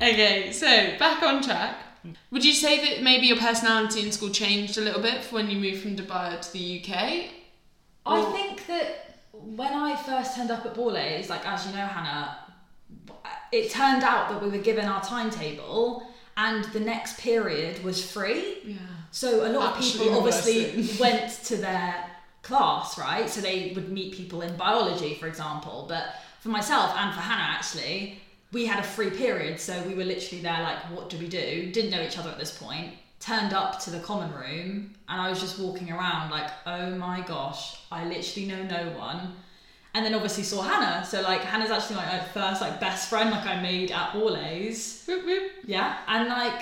Okay, 0.03 0.53
so 0.53 0.99
back 0.99 1.23
on 1.23 1.43
track. 1.43 1.79
Would 2.31 2.45
you 2.45 2.53
say 2.53 2.85
that 2.85 3.03
maybe 3.03 3.27
your 3.27 3.39
personality 3.39 4.03
in 4.03 4.13
school 4.13 4.29
changed 4.29 4.77
a 4.77 4.83
little 4.83 5.01
bit 5.01 5.33
when 5.33 5.49
you 5.49 5.59
moved 5.59 5.81
from 5.81 5.97
Dubai 5.97 6.39
to 6.43 6.53
the 6.53 6.83
UK? 6.83 7.31
I 8.05 8.23
think 8.33 8.67
that 8.67 9.06
when 9.45 9.73
I 9.73 9.97
first 9.97 10.37
turned 10.37 10.51
up 10.51 10.65
at 10.67 10.75
Borlase, 10.75 11.29
like 11.29 11.47
as 11.47 11.67
you 11.67 11.73
know, 11.73 11.87
Hannah, 11.87 12.39
it 13.53 13.71
turned 13.71 14.03
out 14.03 14.29
that 14.29 14.43
we 14.43 14.49
were 14.49 14.63
given 14.63 14.87
our 14.87 15.03
timetable 15.03 16.07
and 16.37 16.65
the 16.67 16.81
next 16.81 17.19
period 17.19 17.83
was 17.83 18.05
free. 18.05 18.59
Yeah. 18.65 18.77
So 19.11 19.47
a 19.47 19.51
lot 19.51 19.77
of 19.77 19.83
people 19.83 20.17
obviously 20.17 20.89
went 21.01 21.31
to 21.45 21.57
their 21.57 22.05
class, 22.43 22.99
right? 22.99 23.29
So 23.29 23.41
they 23.41 23.73
would 23.75 23.91
meet 23.91 24.15
people 24.15 24.43
in 24.43 24.57
biology, 24.57 25.15
for 25.15 25.27
example. 25.27 25.87
But 25.89 26.15
for 26.41 26.49
myself 26.49 26.95
and 26.97 27.15
for 27.15 27.21
Hannah, 27.21 27.55
actually, 27.57 28.21
we 28.53 28.67
had 28.67 28.79
a 28.79 28.87
free 28.87 29.11
period. 29.11 29.59
So 29.59 29.83
we 29.85 29.95
were 29.95 30.05
literally 30.05 30.43
there, 30.43 30.63
like, 30.63 30.79
what 30.91 31.09
do 31.09 31.19
we 31.19 31.29
do? 31.29 31.71
Didn't 31.73 31.91
know 31.91 32.03
each 32.03 32.19
other 32.19 32.31
at 32.31 32.39
this 32.39 32.57
point. 32.57 32.95
Turned 33.19 33.53
up 33.55 33.81
to 33.81 33.91
the 33.91 34.01
common 34.01 34.33
room, 34.33 34.95
and 35.09 35.21
I 35.21 35.29
was 35.31 35.41
just 35.41 35.59
walking 35.59 35.91
around, 35.91 36.31
like, 36.31 36.51
oh 36.67 36.91
my 36.91 37.23
gosh, 37.23 37.81
I 37.91 38.05
literally 38.05 38.47
know 38.47 38.63
no 38.65 38.91
one. 38.99 39.35
And 39.95 40.05
then 40.05 40.15
obviously 40.15 40.43
saw 40.45 40.61
Hannah. 40.61 41.05
So 41.07 41.23
like 41.23 41.41
Hannah's 41.41 41.71
actually 41.71 41.97
like 41.97 42.09
my 42.09 42.19
uh, 42.21 42.25
first 42.25 42.61
like 42.61 42.79
best 42.79 43.09
friend 43.09 43.31
like 43.31 43.47
I 43.47 43.63
made 43.63 43.91
at 43.91 44.15
whoop. 45.25 45.53
Yeah, 45.65 45.97
and 46.07 46.29
like 46.29 46.61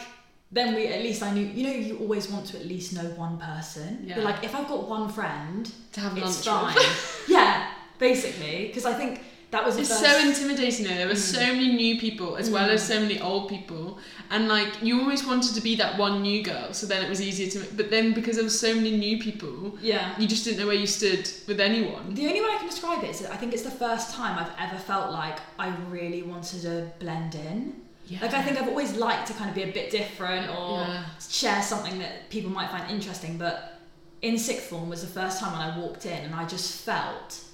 then 0.53 0.77
we 0.77 0.87
at 0.87 1.03
least 1.03 1.21
I 1.21 1.33
knew 1.35 1.45
you 1.45 1.65
know 1.65 1.75
you 1.75 1.99
always 1.99 2.31
want 2.31 2.47
to 2.47 2.61
at 2.61 2.67
least 2.67 2.95
know 2.95 3.03
one 3.17 3.39
person. 3.39 4.05
Yeah. 4.07 4.17
You're 4.17 4.25
like 4.25 4.45
if 4.45 4.55
I've 4.55 4.69
got 4.69 4.89
one 4.89 5.09
friend, 5.09 5.69
To 5.95 6.01
have 6.01 6.17
it's 6.17 6.47
lunch 6.47 6.63
fine. 6.63 6.75
with. 6.77 7.25
yeah, 7.29 7.73
basically, 7.99 8.69
because 8.69 8.85
I 8.85 8.95
think 8.95 9.21
that 9.55 9.65
was 9.65 9.77
It's 9.77 10.01
so 10.01 10.19
intimidating 10.19 10.85
though. 10.87 10.97
There 10.97 11.07
were 11.07 11.15
so 11.15 11.47
many 11.55 11.73
new 11.73 11.99
people 11.99 12.37
as 12.37 12.51
well 12.51 12.69
as 12.69 12.83
mm. 12.83 12.89
so 12.89 13.01
many 13.01 13.21
old 13.21 13.49
people, 13.49 13.99
and 14.31 14.49
like 14.49 14.83
you 14.83 15.01
always 15.01 15.25
wanted 15.25 15.55
to 15.55 15.61
be 15.61 15.77
that 15.77 15.97
one 15.97 16.23
new 16.23 16.43
girl. 16.43 16.73
So 16.73 16.87
then 16.87 17.05
it 17.05 17.09
was 17.09 17.21
easier 17.23 17.49
to. 17.53 17.75
But 17.77 17.89
then 17.91 18.13
because 18.15 18.35
there 18.37 18.45
were 18.45 18.61
so 18.69 18.75
many 18.75 18.97
new 18.97 19.17
people, 19.21 19.79
yeah. 19.81 20.19
you 20.19 20.27
just 20.27 20.45
didn't 20.45 20.59
know 20.59 20.67
where 20.67 20.83
you 20.85 20.89
stood 20.89 21.31
with 21.47 21.61
anyone. 21.61 22.15
The 22.15 22.27
only 22.27 22.41
way 22.41 22.49
I 22.51 22.59
can 22.59 22.67
describe 22.67 23.05
it 23.05 23.11
is 23.11 23.21
that 23.21 23.31
I 23.31 23.37
think 23.37 23.53
it's 23.53 23.63
the 23.63 23.71
first 23.71 24.13
time 24.13 24.39
I've 24.39 24.55
ever 24.59 24.77
felt 24.77 25.13
like 25.13 25.39
I 25.59 25.69
really 25.89 26.23
wanted 26.23 26.63
to 26.63 26.91
blend 26.99 27.37
in. 27.37 27.81
Yeah. 28.07 28.19
Like 28.23 28.35
I 28.35 28.43
think 28.43 28.61
I've 28.61 28.69
always 28.69 28.97
liked 28.97 29.29
to 29.29 29.35
kind 29.35 29.49
of 29.49 29.55
be 29.55 29.63
a 29.63 29.73
bit 29.73 29.91
different 29.91 30.51
or 30.51 30.81
Yeah. 30.81 31.05
share 31.31 31.63
something 31.63 31.99
that 32.01 32.29
people 32.29 32.51
might 32.51 32.71
find 32.71 32.91
interesting, 32.91 33.39
but 33.39 33.81
in 34.21 34.37
sixth 34.37 34.67
form 34.67 34.89
was 34.89 35.03
the 35.03 35.13
first 35.21 35.39
time 35.41 35.53
when 35.53 35.63
I 35.63 35.79
walked 35.79 36.07
in 36.07 36.25
and 36.25 36.35
I 36.35 36.45
just 36.45 36.83
felt 36.83 37.45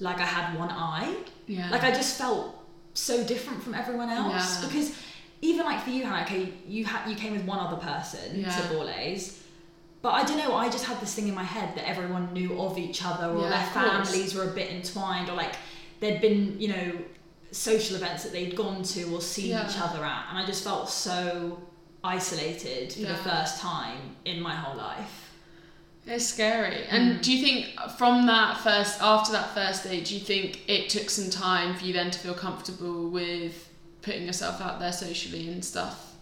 like 0.00 0.18
I 0.18 0.26
had 0.26 0.58
one 0.58 0.70
eye. 0.70 1.14
Yeah. 1.46 1.70
Like 1.70 1.82
I 1.82 1.90
just 1.90 2.16
felt 2.18 2.54
so 2.94 3.22
different 3.24 3.62
from 3.62 3.74
everyone 3.74 4.10
else 4.10 4.60
Yeah. 4.62 4.68
because 4.68 4.94
even 5.40 5.64
like 5.64 5.82
for 5.84 5.90
you, 5.90 6.04
Hannah, 6.04 6.22
okay, 6.24 6.52
you 6.66 6.84
had 6.84 7.08
you 7.08 7.16
came 7.16 7.32
with 7.32 7.44
one 7.44 7.58
other 7.58 7.76
person 7.76 8.40
Yeah. 8.40 8.50
to 8.56 8.62
Borlase. 8.74 9.34
But 10.02 10.10
I 10.10 10.24
don't 10.24 10.38
know, 10.38 10.54
I 10.54 10.68
just 10.68 10.84
had 10.84 11.00
this 11.00 11.14
thing 11.14 11.26
in 11.28 11.34
my 11.34 11.42
head 11.42 11.74
that 11.76 11.88
everyone 11.88 12.32
knew 12.32 12.60
of 12.60 12.78
each 12.78 13.04
other 13.04 13.26
or 13.32 13.42
Yeah, 13.42 13.50
their 13.50 13.66
families 13.66 14.34
were 14.34 14.44
a 14.44 14.54
bit 14.54 14.70
entwined 14.70 15.28
or 15.28 15.34
like 15.34 15.54
there'd 16.00 16.20
been, 16.20 16.60
you 16.60 16.68
know, 16.68 16.92
social 17.50 17.96
events 17.96 18.22
that 18.22 18.32
they'd 18.32 18.54
gone 18.54 18.82
to 18.84 19.02
or 19.14 19.20
seen 19.20 19.50
Yeah. 19.50 19.68
each 19.68 19.78
other 19.78 20.04
at. 20.04 20.26
And 20.30 20.38
I 20.38 20.46
just 20.46 20.62
felt 20.62 20.88
so 20.88 21.58
isolated 22.04 22.92
for 22.92 23.00
the 23.00 23.16
first 23.16 23.60
time 23.60 24.16
in 24.24 24.40
my 24.40 24.54
whole 24.54 24.76
life. 24.76 25.27
It's 26.10 26.26
scary. 26.26 26.84
And 26.88 27.18
Mm. 27.18 27.22
do 27.22 27.32
you 27.36 27.44
think 27.44 27.78
from 27.98 28.26
that 28.26 28.58
first, 28.60 29.00
after 29.02 29.30
that 29.32 29.54
first 29.54 29.84
date, 29.84 30.06
do 30.06 30.14
you 30.14 30.20
think 30.20 30.60
it 30.66 30.88
took 30.88 31.10
some 31.10 31.28
time 31.30 31.76
for 31.76 31.84
you 31.84 31.92
then 31.92 32.10
to 32.10 32.18
feel 32.18 32.34
comfortable 32.34 33.08
with 33.10 33.68
putting 34.02 34.24
yourself 34.26 34.60
out 34.60 34.80
there 34.80 34.92
socially 34.92 35.48
and 35.48 35.62
stuff? 35.64 36.14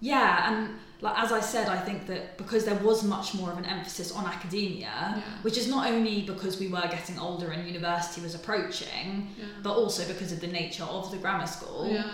Yeah, 0.00 0.50
and 0.52 0.70
like 1.00 1.16
as 1.18 1.30
I 1.30 1.40
said, 1.40 1.68
I 1.68 1.78
think 1.78 2.06
that 2.06 2.38
because 2.38 2.64
there 2.64 2.76
was 2.76 3.02
much 3.02 3.34
more 3.34 3.50
of 3.52 3.58
an 3.58 3.64
emphasis 3.64 4.10
on 4.12 4.24
academia, 4.26 5.14
Yeah. 5.16 5.22
which 5.42 5.58
is 5.58 5.68
not 5.68 5.88
only 5.88 6.22
because 6.22 6.58
we 6.58 6.68
were 6.68 6.88
getting 6.90 7.18
older 7.18 7.50
and 7.50 7.66
university 7.66 8.20
was 8.20 8.34
approaching, 8.34 9.34
Yeah. 9.38 9.44
but 9.62 9.72
also 9.74 10.04
because 10.06 10.32
of 10.32 10.40
the 10.40 10.46
nature 10.46 10.84
of 10.84 11.10
the 11.10 11.18
grammar 11.18 11.46
school. 11.46 11.88
Yeah. 11.92 12.04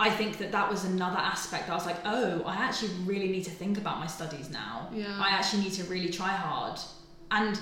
I 0.00 0.10
think 0.10 0.38
that 0.38 0.52
that 0.52 0.70
was 0.70 0.84
another 0.84 1.18
aspect. 1.18 1.68
I 1.68 1.74
was 1.74 1.84
like, 1.86 1.96
oh, 2.04 2.42
I 2.46 2.54
actually 2.56 2.90
really 3.04 3.28
need 3.28 3.44
to 3.44 3.50
think 3.50 3.78
about 3.78 3.98
my 3.98 4.06
studies 4.06 4.48
now. 4.50 4.88
Yeah. 4.92 5.18
I 5.20 5.30
actually 5.30 5.62
need 5.64 5.72
to 5.72 5.84
really 5.84 6.08
try 6.10 6.28
hard. 6.28 6.78
And 7.32 7.58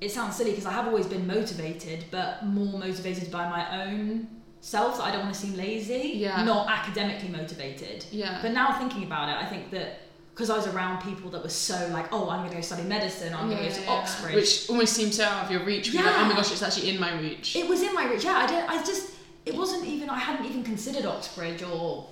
it 0.00 0.10
sounds 0.10 0.36
silly 0.36 0.50
because 0.50 0.66
I 0.66 0.72
have 0.72 0.86
always 0.88 1.06
been 1.06 1.26
motivated, 1.26 2.06
but 2.10 2.44
more 2.44 2.78
motivated 2.78 3.30
by 3.30 3.48
my 3.48 3.84
own 3.86 4.26
self. 4.60 4.96
That 4.98 5.04
I 5.04 5.10
don't 5.12 5.22
want 5.22 5.34
to 5.34 5.40
seem 5.40 5.54
lazy, 5.56 6.12
Yeah. 6.16 6.42
not 6.42 6.68
academically 6.68 7.28
motivated. 7.28 8.04
Yeah. 8.10 8.40
But 8.42 8.52
now 8.52 8.76
thinking 8.78 9.04
about 9.04 9.28
it, 9.28 9.36
I 9.40 9.46
think 9.48 9.70
that 9.70 10.00
because 10.34 10.50
I 10.50 10.56
was 10.56 10.66
around 10.66 11.00
people 11.00 11.30
that 11.30 11.44
were 11.44 11.48
so 11.48 11.88
like, 11.92 12.12
oh, 12.12 12.28
I'm 12.28 12.40
going 12.40 12.50
to 12.50 12.56
go 12.56 12.60
study 12.60 12.82
medicine, 12.82 13.32
I'm 13.32 13.48
going 13.48 13.62
to 13.62 13.68
go 13.68 13.74
to 13.82 13.86
Oxford. 13.86 14.34
Which 14.34 14.68
almost 14.68 14.94
seems 14.94 15.16
so 15.16 15.24
out 15.24 15.44
of 15.44 15.50
your 15.52 15.62
reach. 15.64 15.92
You're 15.92 16.02
like, 16.02 16.12
Yeah. 16.16 16.22
oh 16.24 16.28
my 16.28 16.34
gosh, 16.34 16.50
it's 16.50 16.62
actually 16.62 16.90
in 16.90 16.98
my 16.98 17.16
reach. 17.20 17.54
it 17.54 17.68
was 17.68 17.82
in 17.82 17.94
my 17.94 18.10
reach. 18.10 18.24
Yeah, 18.24 18.38
I 18.38 18.46
did. 18.48 18.64
I 18.64 18.82
just 18.84 19.12
it 19.46 19.54
wasn't 19.54 19.84
even. 19.86 20.10
I 20.10 20.18
hadn't 20.18 20.46
even 20.46 20.62
considered 20.62 21.04
Oxbridge 21.04 21.62
or 21.62 22.08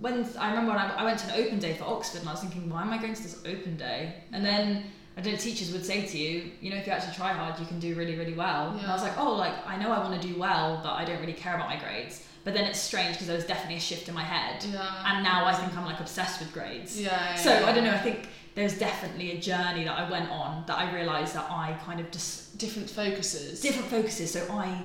when 0.00 0.28
I 0.38 0.50
remember 0.50 0.72
when 0.72 0.80
I, 0.80 0.94
I 0.94 1.04
went 1.04 1.18
to 1.20 1.34
an 1.34 1.44
open 1.44 1.58
day 1.58 1.74
for 1.74 1.84
Oxford 1.84 2.20
and 2.20 2.28
I 2.28 2.32
was 2.32 2.40
thinking, 2.40 2.70
why 2.70 2.82
am 2.82 2.92
I 2.92 2.98
going 2.98 3.14
to 3.14 3.22
this 3.22 3.40
open 3.44 3.76
day? 3.76 4.14
And 4.32 4.44
then 4.44 4.84
I 5.16 5.20
don't 5.20 5.32
know, 5.32 5.38
teachers 5.38 5.72
would 5.72 5.84
say 5.84 6.06
to 6.06 6.18
you, 6.18 6.52
you 6.60 6.70
know, 6.70 6.76
if 6.76 6.86
you 6.86 6.92
actually 6.92 7.16
try 7.16 7.32
hard, 7.32 7.58
you 7.58 7.66
can 7.66 7.80
do 7.80 7.96
really, 7.96 8.16
really 8.16 8.34
well. 8.34 8.70
And 8.70 8.86
I 8.86 8.92
was 8.92 9.02
like, 9.02 9.18
oh, 9.18 9.34
like 9.34 9.54
I 9.66 9.76
know 9.76 9.90
I 9.90 9.98
want 9.98 10.20
to 10.20 10.28
do 10.28 10.38
well, 10.38 10.80
but 10.82 10.92
I 10.92 11.04
don't 11.04 11.20
really 11.20 11.32
care 11.32 11.56
about 11.56 11.68
my 11.68 11.78
grades. 11.78 12.24
But 12.44 12.54
then 12.54 12.64
it's 12.64 12.78
strange 12.78 13.14
because 13.14 13.26
there 13.26 13.36
was 13.36 13.44
definitely 13.44 13.76
a 13.76 13.80
shift 13.80 14.08
in 14.08 14.14
my 14.14 14.22
head, 14.22 14.64
yeah. 14.64 15.12
and 15.12 15.22
now 15.22 15.44
I 15.44 15.52
think 15.52 15.76
I'm 15.76 15.84
like 15.84 16.00
obsessed 16.00 16.40
with 16.40 16.50
grades. 16.54 16.98
Yeah. 16.98 17.34
So 17.34 17.50
yeah, 17.50 17.66
I 17.66 17.72
don't 17.72 17.84
know. 17.84 17.92
I 17.92 17.98
think 17.98 18.28
there's 18.54 18.78
definitely 18.78 19.32
a 19.32 19.40
journey 19.40 19.84
that 19.84 19.98
I 19.98 20.08
went 20.08 20.30
on 20.30 20.64
that 20.66 20.78
I 20.78 20.94
realised 20.94 21.34
that 21.34 21.46
I 21.50 21.76
kind 21.84 22.00
of 22.00 22.10
just 22.10 22.56
different 22.56 22.88
focuses. 22.88 23.60
different 23.60 23.90
focuses. 23.90 24.32
So 24.32 24.46
I 24.50 24.82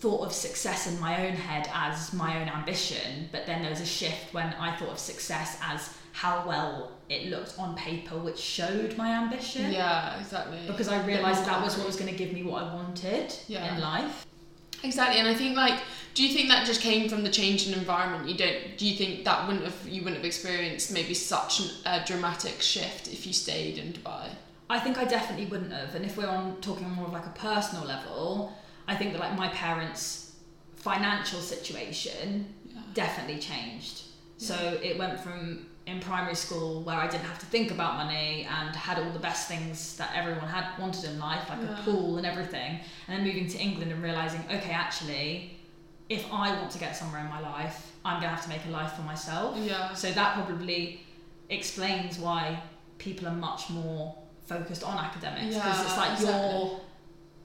thought 0.00 0.24
of 0.26 0.32
success 0.32 0.86
in 0.86 1.00
my 1.00 1.26
own 1.26 1.34
head 1.34 1.68
as 1.74 2.12
my 2.12 2.40
own 2.40 2.48
ambition, 2.48 3.28
but 3.32 3.46
then 3.46 3.62
there 3.62 3.70
was 3.70 3.80
a 3.80 3.86
shift 3.86 4.32
when 4.32 4.46
I 4.54 4.76
thought 4.76 4.90
of 4.90 4.98
success 4.98 5.58
as 5.62 5.92
how 6.12 6.44
well 6.46 6.92
it 7.08 7.28
looked 7.28 7.54
on 7.58 7.74
paper, 7.76 8.16
which 8.18 8.38
showed 8.38 8.96
my 8.96 9.10
ambition. 9.10 9.72
Yeah, 9.72 10.18
exactly. 10.20 10.58
Because 10.66 10.88
I 10.88 11.04
realised 11.04 11.44
that 11.46 11.62
was 11.62 11.76
what 11.76 11.86
was 11.86 11.96
going 11.96 12.10
to 12.10 12.16
give 12.16 12.32
me 12.32 12.42
what 12.42 12.62
I 12.62 12.74
wanted 12.74 13.34
Yeah. 13.48 13.74
in 13.74 13.80
life. 13.80 14.24
Exactly, 14.84 15.18
and 15.18 15.26
I 15.26 15.34
think 15.34 15.56
like, 15.56 15.80
do 16.14 16.24
you 16.24 16.32
think 16.32 16.48
that 16.48 16.64
just 16.64 16.80
came 16.80 17.08
from 17.08 17.24
the 17.24 17.30
change 17.30 17.66
in 17.66 17.74
environment? 17.74 18.28
You 18.28 18.36
don't. 18.36 18.78
Do 18.78 18.86
you 18.86 18.96
think 18.96 19.24
that 19.24 19.46
wouldn't 19.46 19.64
have 19.64 19.88
you 19.88 20.02
wouldn't 20.02 20.18
have 20.18 20.24
experienced 20.24 20.92
maybe 20.92 21.14
such 21.14 21.60
an- 21.60 21.70
a 21.84 22.04
dramatic 22.04 22.62
shift 22.62 23.08
if 23.08 23.26
you 23.26 23.32
stayed 23.32 23.78
in 23.78 23.92
Dubai? 23.92 24.28
I 24.70 24.78
think 24.78 24.96
I 24.98 25.04
definitely 25.04 25.46
wouldn't 25.46 25.72
have. 25.72 25.94
And 25.96 26.04
if 26.04 26.16
we're 26.16 26.28
on 26.28 26.60
talking 26.60 26.88
more 26.90 27.06
of 27.06 27.12
like 27.12 27.26
a 27.26 27.30
personal 27.30 27.84
level, 27.86 28.52
I 28.88 28.94
think 28.96 29.12
that 29.12 29.20
like 29.20 29.36
my 29.36 29.48
parents' 29.48 30.32
financial 30.76 31.40
situation 31.40 32.54
Yeah. 32.64 32.80
definitely 32.94 33.38
changed. 33.40 34.02
So 34.38 34.54
it 34.82 34.98
went 34.98 35.18
from 35.20 35.66
in 35.86 36.00
primary 36.00 36.34
school 36.34 36.82
where 36.82 36.96
I 36.96 37.06
didn't 37.08 37.24
have 37.26 37.38
to 37.40 37.46
think 37.46 37.70
about 37.70 37.96
money 37.96 38.46
and 38.56 38.76
had 38.76 38.98
all 38.98 39.10
the 39.10 39.18
best 39.18 39.48
things 39.48 39.96
that 39.96 40.10
everyone 40.14 40.48
had 40.48 40.66
wanted 40.78 41.04
in 41.04 41.18
life, 41.18 41.48
like 41.48 41.60
Yeah. 41.62 41.78
a 41.78 41.82
pool 41.82 42.18
and 42.18 42.26
everything, 42.26 42.80
and 43.06 43.10
then 43.18 43.24
moving 43.26 43.48
to 43.48 43.58
England 43.58 43.90
and 43.92 44.02
realizing, 44.02 44.42
okay, 44.56 44.70
actually, 44.70 45.58
if 46.08 46.24
I 46.32 46.52
want 46.58 46.70
to 46.72 46.78
get 46.78 46.96
somewhere 46.96 47.20
in 47.20 47.28
my 47.28 47.40
life, 47.40 47.92
I'm 48.04 48.20
gonna 48.20 48.34
have 48.36 48.42
to 48.44 48.48
make 48.50 48.64
a 48.66 48.70
life 48.70 48.92
for 48.92 49.02
myself. 49.02 49.56
Yeah. 49.58 49.92
So 49.94 50.10
that 50.12 50.34
probably 50.34 51.00
explains 51.50 52.18
why 52.18 52.60
people 52.98 53.26
are 53.28 53.34
much 53.34 53.70
more 53.70 54.14
focused 54.46 54.84
on 54.84 54.96
academics 54.98 55.54
because 55.54 55.76
Yeah, 55.78 55.82
it's 55.84 55.96
like 55.96 56.12
exactly. 56.12 56.58
you're 56.58 56.80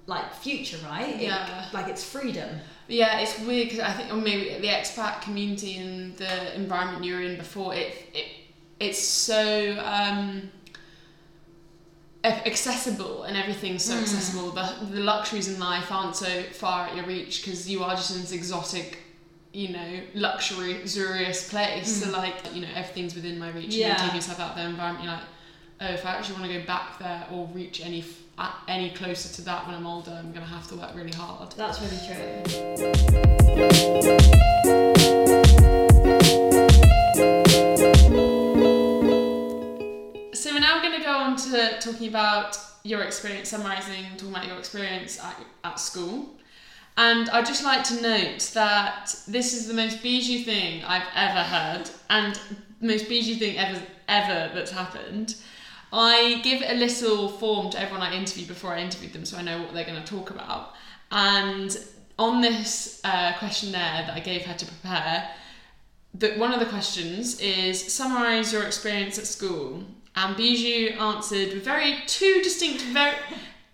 like 0.05 0.33
future, 0.33 0.77
right? 0.85 1.15
It- 1.15 1.21
Yeah. 1.21 1.69
like 1.73 1.87
it's 1.87 2.03
freedom. 2.03 2.49
Yeah, 2.87 3.19
it's 3.19 3.39
weird 3.39 3.69
because 3.69 3.79
I 3.79 3.93
think, 3.93 4.11
or 4.11 4.17
maybe 4.17 4.59
the 4.59 4.67
expat 4.67 5.21
community 5.21 5.77
and 5.77 6.15
the 6.17 6.53
environment 6.55 7.03
you 7.05 7.13
were 7.15 7.21
in 7.21 7.37
before, 7.37 7.73
it, 7.73 8.09
it 8.13 8.27
it's 8.79 8.99
so 9.01 9.77
um, 9.83 10.51
accessible 12.25 13.23
and 13.23 13.35
everything's 13.37 13.83
so 13.83 13.93
Mm. 13.95 14.01
accessible. 14.01 14.51
The, 14.51 14.73
the 14.91 14.99
luxuries 15.01 15.47
in 15.47 15.59
life 15.59 15.91
aren't 15.91 16.15
so 16.15 16.43
far 16.43 16.87
at 16.87 16.95
your 16.95 17.05
reach 17.05 17.41
because 17.43 17.69
you 17.69 17.83
are 17.83 17.95
just 17.95 18.11
in 18.15 18.21
this 18.21 18.31
exotic, 18.31 18.99
you 19.53 19.69
know, 19.69 20.01
luxury, 20.15 20.73
luxurious 20.79 21.49
place. 21.49 22.03
So, 22.03 22.11
like, 22.11 22.35
you 22.53 22.61
know, 22.61 22.69
everything's 22.75 23.15
within 23.15 23.37
my 23.39 23.49
reach. 23.49 23.65
And 23.65 23.73
Yeah. 23.73 23.91
you 24.01 24.07
take 24.09 24.15
yourself 24.15 24.39
out 24.39 24.51
of 24.51 24.55
there 24.57 24.67
environment, 24.69 25.03
you're 25.05 25.13
like, 25.13 25.23
oh, 25.81 25.93
if 25.93 26.05
I 26.05 26.11
actually 26.15 26.39
want 26.39 26.51
to 26.51 26.59
go 26.59 26.65
back 26.65 26.99
there 26.99 27.25
or 27.31 27.47
reach 27.53 27.81
any 27.85 27.99
f- 27.99 28.22
any 28.67 28.89
closer 28.91 29.33
to 29.35 29.41
that 29.43 29.65
when 29.67 29.75
I'm 29.75 29.85
older, 29.85 30.11
I'm 30.11 30.31
going 30.31 30.45
to 30.45 30.51
have 30.51 30.67
to 30.69 30.75
work 30.75 30.95
really 30.95 31.11
hard. 31.11 31.51
That's 31.51 31.81
really 31.81 31.97
true. 32.07 32.43
So 40.33 40.51
we're 40.51 40.59
now 40.59 40.81
going 40.81 40.97
to 40.97 41.03
go 41.03 41.11
on 41.11 41.35
to 41.35 41.79
talking 41.79 42.07
about 42.07 42.57
your 42.83 43.03
experience, 43.03 43.49
summarising, 43.49 44.05
talking 44.17 44.29
about 44.29 44.47
your 44.47 44.57
experience 44.57 45.19
at, 45.23 45.37
at 45.63 45.79
school. 45.79 46.29
And 46.97 47.29
I'd 47.29 47.45
just 47.45 47.63
like 47.63 47.83
to 47.85 48.01
note 48.01 48.51
that 48.53 49.15
this 49.27 49.53
is 49.53 49.67
the 49.67 49.73
most 49.73 50.03
Bijou 50.03 50.43
thing 50.43 50.83
I've 50.83 51.07
ever 51.15 51.39
heard, 51.39 51.89
and 52.09 52.39
most 52.81 53.09
Bijou 53.09 53.35
thing 53.35 53.57
ever 53.57 53.81
ever 54.07 54.51
that's 54.53 54.71
happened. 54.71 55.35
I 55.93 56.41
give 56.43 56.63
a 56.65 56.73
little 56.73 57.29
form 57.29 57.69
to 57.69 57.79
everyone 57.79 58.01
I 58.01 58.15
interview 58.15 58.47
before 58.47 58.73
I 58.73 58.79
interview 58.79 59.09
them, 59.09 59.25
so 59.25 59.37
I 59.37 59.43
know 59.43 59.61
what 59.61 59.73
they're 59.73 59.85
going 59.85 60.03
to 60.03 60.09
talk 60.09 60.31
about. 60.31 60.73
And 61.11 61.77
on 62.17 62.41
this 62.41 62.99
uh, 63.03 63.33
questionnaire 63.37 64.05
that 64.07 64.13
I 64.15 64.19
gave 64.19 64.41
her 64.41 64.55
to 64.55 64.65
prepare, 64.65 65.29
that 66.15 66.37
one 66.37 66.51
of 66.51 66.59
the 66.59 66.65
questions 66.65 67.39
is 67.39 67.93
summarize 67.93 68.51
your 68.51 68.63
experience 68.63 69.17
at 69.19 69.27
school. 69.27 69.83
And 70.15 70.35
Bijou 70.35 70.97
answered 70.97 71.53
with 71.53 71.63
very 71.63 71.97
two 72.07 72.41
distinct 72.43 72.81
very 72.83 73.15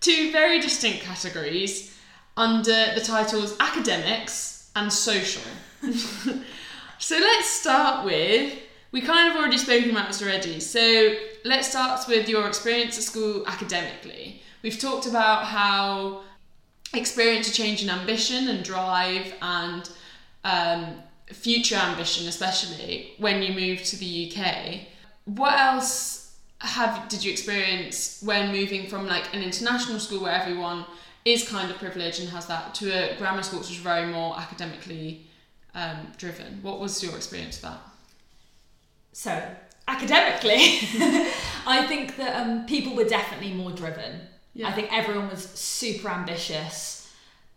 two 0.00 0.32
very 0.32 0.60
distinct 0.60 1.02
categories 1.02 1.94
under 2.36 2.94
the 2.94 3.02
titles 3.02 3.56
academics 3.60 4.70
and 4.76 4.92
social. 4.92 5.42
So 7.00 7.16
let's 7.16 7.48
start 7.48 8.04
with 8.04 8.58
we 8.92 9.00
kind 9.00 9.30
of 9.30 9.36
already 9.36 9.56
spoken 9.56 9.90
about 9.90 10.08
this 10.08 10.22
already. 10.22 10.60
So 10.60 11.14
let's 11.44 11.68
start 11.68 12.06
with 12.08 12.28
your 12.28 12.46
experience 12.46 12.98
at 12.98 13.04
school 13.04 13.46
academically 13.46 14.42
we've 14.62 14.78
talked 14.78 15.06
about 15.06 15.44
how 15.44 16.22
experience 16.94 17.48
a 17.48 17.52
change 17.52 17.82
in 17.82 17.90
ambition 17.90 18.48
and 18.48 18.64
drive 18.64 19.32
and 19.42 19.90
um, 20.44 21.02
future 21.28 21.76
ambition, 21.76 22.26
especially 22.26 23.14
when 23.18 23.42
you 23.42 23.52
moved 23.54 23.84
to 23.86 23.96
the 23.96 24.32
UK. 24.32 24.80
What 25.24 25.58
else 25.58 26.36
have 26.58 27.08
did 27.08 27.24
you 27.24 27.32
experience 27.32 28.20
when 28.22 28.52
moving 28.52 28.86
from 28.88 29.06
like 29.06 29.34
an 29.34 29.42
international 29.42 29.98
school 29.98 30.22
where 30.22 30.32
everyone 30.32 30.84
is 31.24 31.48
kind 31.48 31.70
of 31.70 31.78
privileged 31.78 32.20
and 32.20 32.28
has 32.28 32.46
that 32.46 32.74
to 32.74 32.90
a 32.90 33.16
grammar 33.16 33.42
school 33.42 33.60
which 33.60 33.70
is 33.70 33.76
very 33.76 34.10
more 34.10 34.38
academically 34.38 35.26
um, 35.74 36.12
driven? 36.18 36.60
What 36.62 36.80
was 36.80 37.02
your 37.02 37.14
experience 37.16 37.56
of 37.56 37.62
that? 37.62 37.80
So, 39.12 39.54
academically, 39.90 40.56
I 41.66 41.84
think 41.88 42.16
that 42.16 42.40
um, 42.40 42.66
people 42.66 42.94
were 42.94 43.04
definitely 43.04 43.52
more 43.52 43.70
driven. 43.72 44.20
Yeah. 44.54 44.68
I 44.68 44.72
think 44.72 44.92
everyone 44.92 45.28
was 45.28 45.44
super 45.44 46.08
ambitious, 46.08 47.12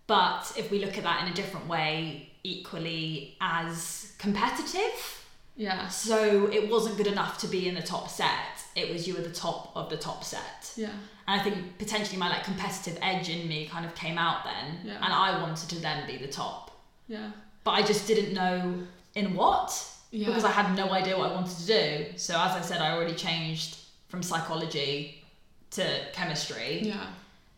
but 0.07 0.51
if 0.57 0.69
we 0.71 0.79
look 0.83 0.97
at 0.97 1.03
that 1.03 1.25
in 1.25 1.31
a 1.31 1.35
different 1.35 1.67
way, 1.67 2.29
equally 2.43 3.35
as 3.41 4.13
competitive. 4.19 5.19
Yeah. 5.55 5.87
So 5.87 6.47
it 6.51 6.69
wasn't 6.69 6.97
good 6.97 7.07
enough 7.07 7.37
to 7.39 7.47
be 7.47 7.67
in 7.69 7.75
the 7.75 7.81
top 7.81 8.09
set. 8.09 8.63
It 8.75 8.91
was 8.91 9.07
you 9.07 9.13
were 9.15 9.21
the 9.21 9.29
top 9.31 9.71
of 9.75 9.89
the 9.89 9.97
top 9.97 10.23
set. 10.23 10.73
Yeah. 10.75 10.89
And 11.27 11.39
I 11.39 11.43
think 11.43 11.77
potentially 11.77 12.17
my 12.17 12.29
like 12.29 12.43
competitive 12.43 12.97
edge 13.01 13.29
in 13.29 13.47
me 13.47 13.67
kind 13.67 13.85
of 13.85 13.93
came 13.95 14.17
out 14.17 14.43
then, 14.43 14.79
Yeah. 14.83 14.95
and 15.01 15.13
I 15.13 15.41
wanted 15.41 15.69
to 15.69 15.79
then 15.79 16.05
be 16.07 16.17
the 16.17 16.27
top. 16.27 16.71
Yeah. 17.07 17.31
But 17.63 17.71
I 17.71 17.81
just 17.83 18.07
didn't 18.07 18.33
know 18.33 18.79
in 19.15 19.35
what 19.35 19.69
Yeah. 20.15 20.27
because 20.27 20.45
I 20.45 20.51
had 20.51 20.75
no 20.75 20.91
idea 20.93 21.17
what 21.17 21.31
I 21.31 21.33
wanted 21.33 21.57
to 21.57 21.65
do. 21.65 22.17
So 22.17 22.33
as 22.39 22.51
I 22.55 22.61
said, 22.61 22.79
I 22.81 22.91
already 22.95 23.15
changed 23.15 23.77
from 24.09 24.21
psychology 24.21 25.23
to 25.71 25.83
chemistry, 26.13 26.81
Yeah. 26.83 27.07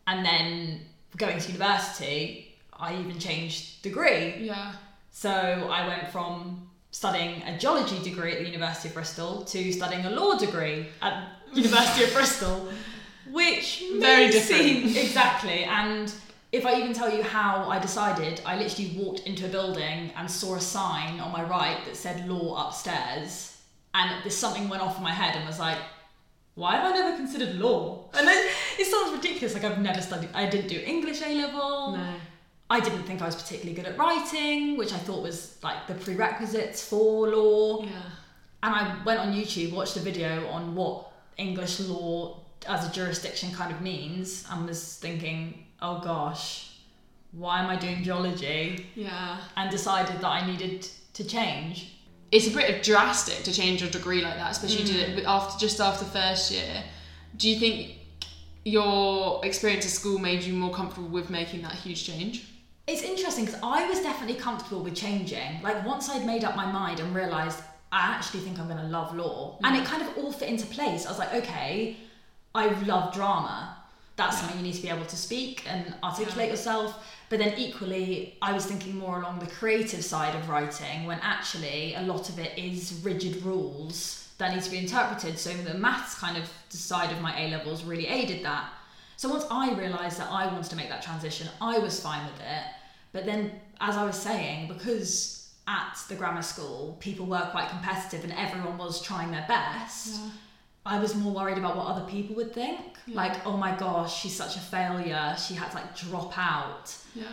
and 0.08 0.26
then 0.26 0.80
going 1.18 1.38
to 1.38 1.48
university, 1.52 2.56
I 2.88 2.96
even 3.02 3.20
changed 3.20 3.82
degree. 3.82 4.26
Yeah. 4.39 4.72
So 5.12 5.32
I 5.80 5.86
went 5.91 6.06
from 6.13 6.70
studying 6.91 7.41
a 7.44 7.58
geology 7.58 8.00
degree 8.10 8.32
at 8.32 8.39
the 8.39 8.46
University 8.46 8.88
of 8.88 8.94
Bristol 8.96 9.44
to 9.54 9.72
studying 9.74 10.06
a 10.06 10.10
law 10.12 10.38
degree 10.38 10.88
at 11.02 11.13
University 11.54 12.06
of 12.06 12.13
Bristol, 12.13 12.70
which 13.32 13.84
Very 14.00 14.30
different. 14.32 14.62
seem- 14.63 14.98
exactly. 15.06 15.65
And 15.65 16.13
if 16.56 16.65
I 16.65 16.80
even 16.80 16.94
tell 16.94 17.13
you 17.15 17.22
how 17.22 17.70
I 17.70 17.80
decided, 17.80 18.41
I 18.46 18.58
literally 18.58 18.96
walked 18.98 19.22
into 19.28 19.46
a 19.46 19.50
building 19.50 20.12
and 20.15 20.32
saw 20.32 20.56
a 20.56 20.62
sign 20.62 21.20
on 21.20 21.32
my 21.32 21.44
right 21.44 21.84
that 21.86 21.96
said 21.96 22.28
law 22.30 22.68
upstairs, 22.68 23.58
and 23.94 24.24
this 24.24 24.38
something 24.38 24.70
went 24.70 24.82
off 24.82 24.98
in 24.98 25.04
my 25.04 25.12
head 25.12 25.36
and 25.36 25.46
was 25.48 25.60
like. 25.60 25.78
Why 26.58 26.78
have 26.78 26.86
I 26.86 26.96
never 26.96 27.18
considered 27.18 27.56
law? 27.56 28.10
And 28.18 28.26
then 28.26 28.50
it 28.80 28.86
sounds 28.88 29.12
ridiculous. 29.12 29.54
Like 29.54 29.65
I've 29.65 29.82
never 29.82 30.00
studied. 30.00 30.30
I 30.34 30.46
didn't 30.50 30.70
do 30.70 30.80
English 30.80 31.22
A 31.22 31.36
level. 31.36 31.98
No. 31.98 32.13
I 32.70 32.80
didn't 32.80 33.04
think 33.04 33.22
I 33.22 33.26
was 33.26 33.36
particularly 33.36 33.74
good 33.74 33.86
at 33.86 33.98
writing, 33.98 34.78
which 34.78 34.94
I 34.94 34.98
thought 34.98 35.22
was 35.22 35.58
like 35.62 35.86
the 35.88 35.96
prerequisites 35.96 36.88
for 36.88 37.28
law. 37.28 37.84
Yeah. 37.84 37.89
And 38.63 38.74
I 38.74 39.04
went 39.04 39.20
on 39.20 39.34
YouTube, 39.34 39.74
watched 39.74 39.98
a 39.98 40.00
video 40.00 40.48
on 40.48 40.76
what 40.76 41.12
English 41.38 41.82
law 41.82 42.39
as 42.68 42.89
a 42.89 42.91
jurisdiction 42.91 43.52
kind 43.52 43.72
of 43.74 43.82
means, 43.82 44.46
and 44.50 44.65
was 44.65 44.96
thinking, 44.96 45.64
oh 45.82 46.00
gosh, 46.00 46.78
why 47.32 47.60
am 47.62 47.70
I 47.70 47.76
doing 47.76 48.04
geology? 48.04 48.88
Yeah. 48.96 49.40
And 49.58 49.70
decided 49.70 50.22
that 50.22 50.28
I 50.28 50.46
needed 50.48 50.88
to 51.14 51.24
change. 51.24 51.92
it's 52.32 52.48
a 52.48 52.52
bit 52.52 52.74
of 52.76 52.82
drastic 52.82 53.44
to 53.44 53.54
change 53.54 53.82
your 53.82 53.90
degree 53.90 54.22
like 54.22 54.36
that, 54.36 54.52
especially 54.52 54.84
you 54.84 54.94
did 54.94 55.10
it 55.10 55.24
mm. 55.24 55.28
after 55.28 55.58
just 55.58 55.80
after 55.80 56.06
first 56.06 56.52
year. 56.52 56.84
Do 57.38 57.50
you 57.50 57.60
think 57.60 57.98
your 58.64 59.46
experience 59.46 59.86
at 59.86 59.92
school 59.92 60.18
made 60.18 60.44
you 60.44 60.54
more 60.54 60.74
comfortable 60.74 61.08
with 61.08 61.30
making 61.30 61.62
that 61.62 61.74
huge 61.74 62.06
change? 62.06 62.52
It's 62.88 63.04
interesting 63.04 63.46
because 63.46 63.60
I 63.64 63.88
was 63.88 64.00
definitely 64.02 64.36
comfortable 64.36 64.84
with 64.84 64.96
changing. 64.96 65.62
Like 65.62 65.86
once 65.86 66.10
I'd 66.10 66.26
made 66.26 66.44
up 66.44 66.56
my 66.56 66.70
mind 66.72 67.00
and 67.00 67.16
realised 67.16 67.62
I 67.92 68.02
actually 68.02 68.42
think 68.42 68.60
I'm 68.60 68.68
going 68.68 68.80
to 68.80 68.88
love 68.88 69.16
law, 69.16 69.58
and 69.64 69.76
mm. 69.76 69.82
it 69.82 69.86
kind 69.86 70.02
of 70.02 70.18
all 70.18 70.32
fit 70.32 70.50
into 70.50 70.66
place. 70.68 71.06
I 71.06 71.10
was 71.10 71.20
like, 71.20 71.34
okay, 71.34 71.96
I 72.54 72.68
love 72.82 73.14
drama. 73.14 73.78
That's 74.15 74.39
something 74.39 74.58
you 74.58 74.63
need 74.63 74.75
to 74.75 74.82
be 74.82 74.89
able 74.89 75.06
to 75.06 75.17
speak 75.17 75.63
and 75.67 75.93
articulate 76.04 76.45
Yeah. 76.47 76.51
yourself. 76.54 77.06
But 77.30 77.39
then 77.39 77.54
equally, 77.58 78.38
I 78.41 78.54
was 78.54 78.65
thinking 78.65 78.95
more 78.95 79.19
along 79.21 79.39
the 79.39 79.47
creative 79.47 80.06
side 80.06 80.36
of 80.36 80.47
writing, 80.47 81.06
when 81.06 81.19
actually 81.21 81.95
a 81.95 82.01
lot 82.01 82.30
of 82.30 82.39
it 82.39 82.58
is 82.58 82.93
rigid 83.04 83.43
rules 83.43 84.28
that 84.38 84.54
need 84.54 84.63
to 84.63 84.69
be 84.71 84.78
interpreted. 84.78 85.39
So 85.39 85.51
the 85.54 85.73
maths 85.73 86.15
kind 86.15 86.38
of 86.38 86.49
side 86.69 87.12
of 87.12 87.21
my 87.21 87.38
A 87.39 87.49
levels 87.49 87.84
really 87.84 88.08
aided 88.08 88.43
that. 88.45 88.69
So 89.17 89.30
once 89.30 89.45
I 89.49 89.73
realised 89.73 90.19
that 90.19 90.30
I 90.30 90.45
wanted 90.47 90.69
to 90.69 90.75
make 90.75 90.89
that 90.89 91.01
transition, 91.01 91.49
I 91.62 91.80
was 91.80 91.99
fine 91.99 92.25
with 92.25 92.39
it. 92.41 92.63
But 93.13 93.25
then, 93.25 93.51
as 93.80 93.95
I 93.95 94.04
was 94.06 94.17
saying, 94.17 94.67
because 94.67 95.49
at 95.67 95.97
the 96.10 96.15
grammar 96.15 96.41
school 96.43 96.95
people 96.99 97.25
were 97.25 97.47
quite 97.51 97.69
competitive 97.69 98.23
and 98.23 98.34
everyone 98.34 98.78
was 98.78 99.01
trying 99.01 99.32
their 99.32 99.45
best, 99.47 100.19
I 100.86 101.00
was 101.00 101.15
more 101.15 101.34
worried 101.34 101.58
about 101.58 101.76
what 101.76 101.88
other 101.88 102.06
people 102.06 102.36
would 102.36 102.54
think. 102.54 102.80
Yeah. 103.08 103.15
Like, 103.15 103.45
oh 103.45 103.58
my 103.58 103.76
gosh, 103.76 104.21
she's 104.21 104.36
such 104.36 104.56
a 104.56 104.60
failure. 104.60 105.36
She 105.38 105.56
had 105.56 105.71
to 105.71 105.78
like 105.78 105.98
drop 105.98 106.38
out. 106.38 106.95
Yeah. 107.15 107.26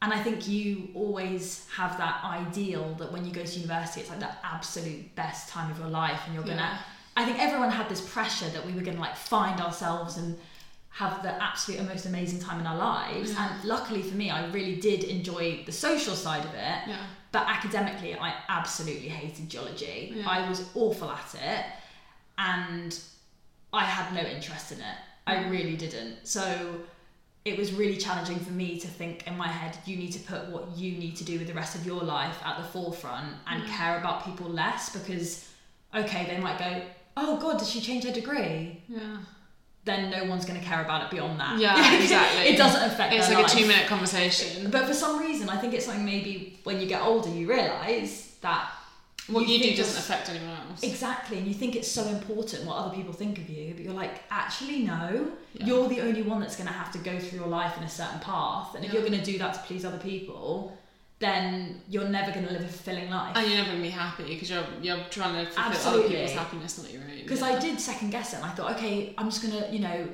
And 0.00 0.12
I 0.12 0.22
think 0.22 0.48
you 0.48 0.88
always 0.94 1.66
have 1.74 1.96
that 1.98 2.22
ideal 2.24 2.94
that 2.98 3.10
when 3.10 3.24
you 3.24 3.32
go 3.32 3.44
to 3.44 3.58
university, 3.58 4.02
it's 4.02 4.10
like 4.10 4.20
the 4.20 4.30
absolute 4.44 5.14
best 5.14 5.48
time 5.48 5.70
of 5.70 5.78
your 5.78 5.88
life, 5.88 6.20
and 6.26 6.34
you're 6.34 6.44
gonna. 6.44 6.78
I 7.16 7.24
think 7.24 7.38
everyone 7.38 7.70
had 7.70 7.88
this 7.88 8.00
pressure 8.00 8.48
that 8.50 8.66
we 8.66 8.72
were 8.72 8.82
gonna 8.82 9.00
like 9.00 9.16
find 9.16 9.60
ourselves 9.60 10.18
and 10.18 10.36
have 10.90 11.22
the 11.22 11.42
absolute 11.42 11.82
most 11.88 12.06
amazing 12.06 12.38
time 12.38 12.60
in 12.60 12.66
our 12.66 12.76
lives. 12.76 13.32
Yeah. 13.32 13.52
And 13.54 13.64
luckily 13.64 14.02
for 14.02 14.14
me, 14.14 14.30
I 14.30 14.46
really 14.50 14.76
did 14.76 15.04
enjoy 15.04 15.62
the 15.64 15.72
social 15.72 16.14
side 16.14 16.44
of 16.44 16.52
it. 16.54 16.78
Yeah. 16.86 17.06
But 17.32 17.48
academically, 17.48 18.14
I 18.14 18.34
absolutely 18.48 19.08
hated 19.08 19.48
geology. 19.48 20.12
Yeah. 20.16 20.28
I 20.28 20.48
was 20.48 20.68
awful 20.74 21.10
at 21.10 21.34
it, 21.34 21.64
and 22.38 22.98
I 23.72 23.84
had 23.84 24.14
no 24.14 24.20
interest 24.28 24.72
in 24.72 24.78
it. 24.80 24.96
I 25.26 25.36
Mm. 25.36 25.50
really 25.50 25.76
didn't. 25.76 26.26
So 26.26 26.80
it 27.44 27.58
was 27.58 27.72
really 27.72 27.96
challenging 27.96 28.38
for 28.38 28.52
me 28.52 28.78
to 28.80 28.86
think 28.88 29.26
in 29.26 29.36
my 29.36 29.48
head, 29.48 29.76
you 29.84 29.96
need 29.96 30.12
to 30.12 30.18
put 30.20 30.46
what 30.48 30.76
you 30.76 30.92
need 30.96 31.16
to 31.16 31.24
do 31.24 31.38
with 31.38 31.46
the 31.48 31.54
rest 31.54 31.74
of 31.74 31.84
your 31.84 32.02
life 32.02 32.36
at 32.44 32.56
the 32.58 32.64
forefront 32.64 33.34
and 33.46 33.62
Yeah. 33.62 33.76
care 33.76 33.98
about 33.98 34.24
people 34.24 34.48
less 34.48 34.90
because, 34.90 35.46
okay, 35.94 36.24
they 36.26 36.38
might 36.38 36.58
go, 36.58 36.82
oh 37.16 37.36
God, 37.36 37.58
did 37.58 37.68
she 37.68 37.80
change 37.80 38.04
her 38.04 38.12
degree? 38.12 38.82
Yeah. 38.88 39.18
then 39.86 40.08
no 40.08 40.24
one's 40.24 40.46
going 40.46 40.58
to 40.58 40.64
care 40.66 40.80
about 40.82 41.02
it 41.04 41.10
beyond 41.10 41.38
that. 41.38 41.58
Yeah, 41.58 41.76
exactly. 42.00 42.44
it 42.44 42.56
doesn't 42.56 42.84
affect 42.90 43.12
It's 43.12 43.28
like 43.30 43.44
a 43.44 43.48
two 43.50 43.66
minute 43.66 43.86
conversation. 43.86 44.70
But 44.70 44.86
for 44.86 44.94
some 44.94 45.18
reason, 45.20 45.50
I 45.50 45.58
think 45.58 45.74
it's 45.74 45.84
something 45.84 46.06
maybe 46.06 46.58
when 46.64 46.80
you 46.80 46.86
get 46.86 47.02
older, 47.02 47.28
you 47.28 47.46
realise 47.46 48.36
that 48.40 48.70
What 49.28 49.48
you, 49.48 49.58
do 49.58 49.74
doesn't 49.74 49.98
affect 49.98 50.28
anyone 50.28 50.50
else. 50.68 50.82
Exactly, 50.82 51.38
and 51.38 51.46
you 51.46 51.54
think 51.54 51.76
it's 51.76 51.88
so 51.90 52.06
important 52.08 52.64
what 52.66 52.76
other 52.76 52.94
people 52.94 53.12
think 53.12 53.38
of 53.38 53.48
you, 53.48 53.72
but 53.74 53.82
you're 53.82 53.94
like, 53.94 54.22
actually, 54.30 54.80
no. 54.80 55.32
Yeah. 55.54 55.66
You're 55.66 55.88
the 55.88 56.02
only 56.02 56.22
one 56.22 56.40
that's 56.40 56.56
going 56.56 56.66
to 56.66 56.72
have 56.74 56.92
to 56.92 56.98
go 56.98 57.18
through 57.18 57.38
your 57.38 57.48
life 57.48 57.76
in 57.78 57.84
a 57.84 57.88
certain 57.88 58.20
path, 58.20 58.74
and 58.74 58.84
if 58.84 58.92
you're 58.92 59.02
going 59.02 59.18
to 59.18 59.24
do 59.24 59.38
that 59.38 59.54
to 59.54 59.60
please 59.60 59.84
other 59.84 59.98
people, 59.98 60.76
then 61.20 61.80
you're 61.88 62.08
never 62.08 62.32
going 62.32 62.46
to 62.46 62.52
live 62.52 62.62
a 62.62 62.68
fulfilling 62.68 63.08
life. 63.08 63.34
And 63.36 63.46
you're 63.46 63.56
never 63.56 63.70
gonna 63.70 63.82
be 63.82 63.88
happy 63.88 64.24
because 64.24 64.50
you're 64.50 64.64
you're 64.82 64.98
trying 65.10 65.34
to 65.34 65.50
fulfill 65.50 65.64
other 65.64 65.74
Absolutely. 65.74 66.16
people's 66.16 66.32
happiness, 66.32 66.82
not 66.82 66.92
your 66.92 67.02
own. 67.02 67.18
Because 67.22 67.40
I 67.42 67.58
did 67.58 67.80
second 67.80 68.10
guess 68.10 68.32
it, 68.34 68.36
and 68.36 68.44
I 68.44 68.50
thought, 68.50 68.72
okay, 68.76 69.14
I'm 69.16 69.30
just 69.30 69.42
going 69.42 69.54
to, 69.62 69.72
you 69.72 69.78
know, 69.78 70.08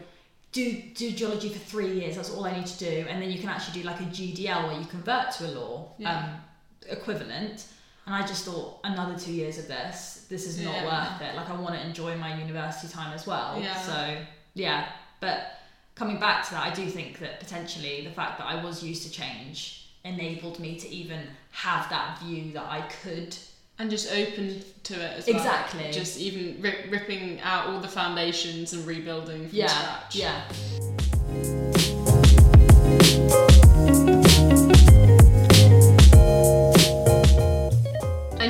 do 0.52 0.82
do 0.94 1.10
geology 1.10 1.48
for 1.48 1.58
three 1.58 1.98
years. 2.00 2.16
That's 2.16 2.30
all 2.30 2.44
I 2.44 2.56
need 2.56 2.66
to 2.66 2.78
do, 2.78 3.06
and 3.08 3.20
then 3.20 3.30
you 3.30 3.38
can 3.40 3.48
actually 3.48 3.80
do 3.82 3.86
like 3.88 4.00
a 4.00 4.04
GDL 4.04 4.68
where 4.68 4.78
you 4.78 4.86
convert 4.86 5.32
to 5.32 5.46
a 5.46 5.52
law 5.58 5.92
Yeah. 5.98 6.16
um, 6.16 6.40
equivalent. 6.88 7.66
And 8.10 8.20
I 8.24 8.26
just 8.26 8.44
thought 8.44 8.80
another 8.82 9.16
two 9.16 9.32
years 9.32 9.56
of 9.56 9.68
this, 9.68 10.26
this 10.28 10.44
is 10.44 10.58
not 10.58 10.74
Yeah. 10.74 10.84
worth 11.12 11.22
it. 11.22 11.36
Like 11.36 11.48
I 11.48 11.54
want 11.54 11.76
to 11.76 11.80
enjoy 11.80 12.16
my 12.16 12.36
university 12.36 12.92
time 12.92 13.12
as 13.12 13.24
well. 13.24 13.56
Yeah. 13.62 13.80
So 13.80 14.16
yeah, 14.54 14.88
but 15.20 15.60
coming 15.94 16.18
back 16.18 16.44
to 16.46 16.50
that, 16.54 16.66
I 16.66 16.74
do 16.74 16.90
think 16.90 17.20
that 17.20 17.38
potentially 17.38 18.02
the 18.02 18.10
fact 18.10 18.38
that 18.38 18.48
I 18.48 18.64
was 18.64 18.82
used 18.82 19.04
to 19.04 19.10
change 19.12 19.86
enabled 20.04 20.58
me 20.58 20.76
to 20.80 20.88
even 20.88 21.20
have 21.52 21.88
that 21.90 22.18
view 22.20 22.50
that 22.54 22.64
I 22.68 22.80
could. 23.04 23.36
and 23.78 23.88
just 23.88 24.12
open 24.12 24.62
to 24.82 24.94
it 24.94 25.18
as 25.18 25.26
well. 25.26 25.36
Exactly. 25.36 25.90
Just 25.92 26.18
even 26.18 26.60
rip, 26.60 26.90
ripping 26.90 27.40
out 27.42 27.68
all 27.68 27.80
the 27.80 27.88
foundations 27.88 28.72
and 28.74 28.84
rebuilding 28.86 29.48
from 29.48 29.56
Yeah. 29.56 29.68
scratch. 29.68 30.16
Yeah. 30.16 30.42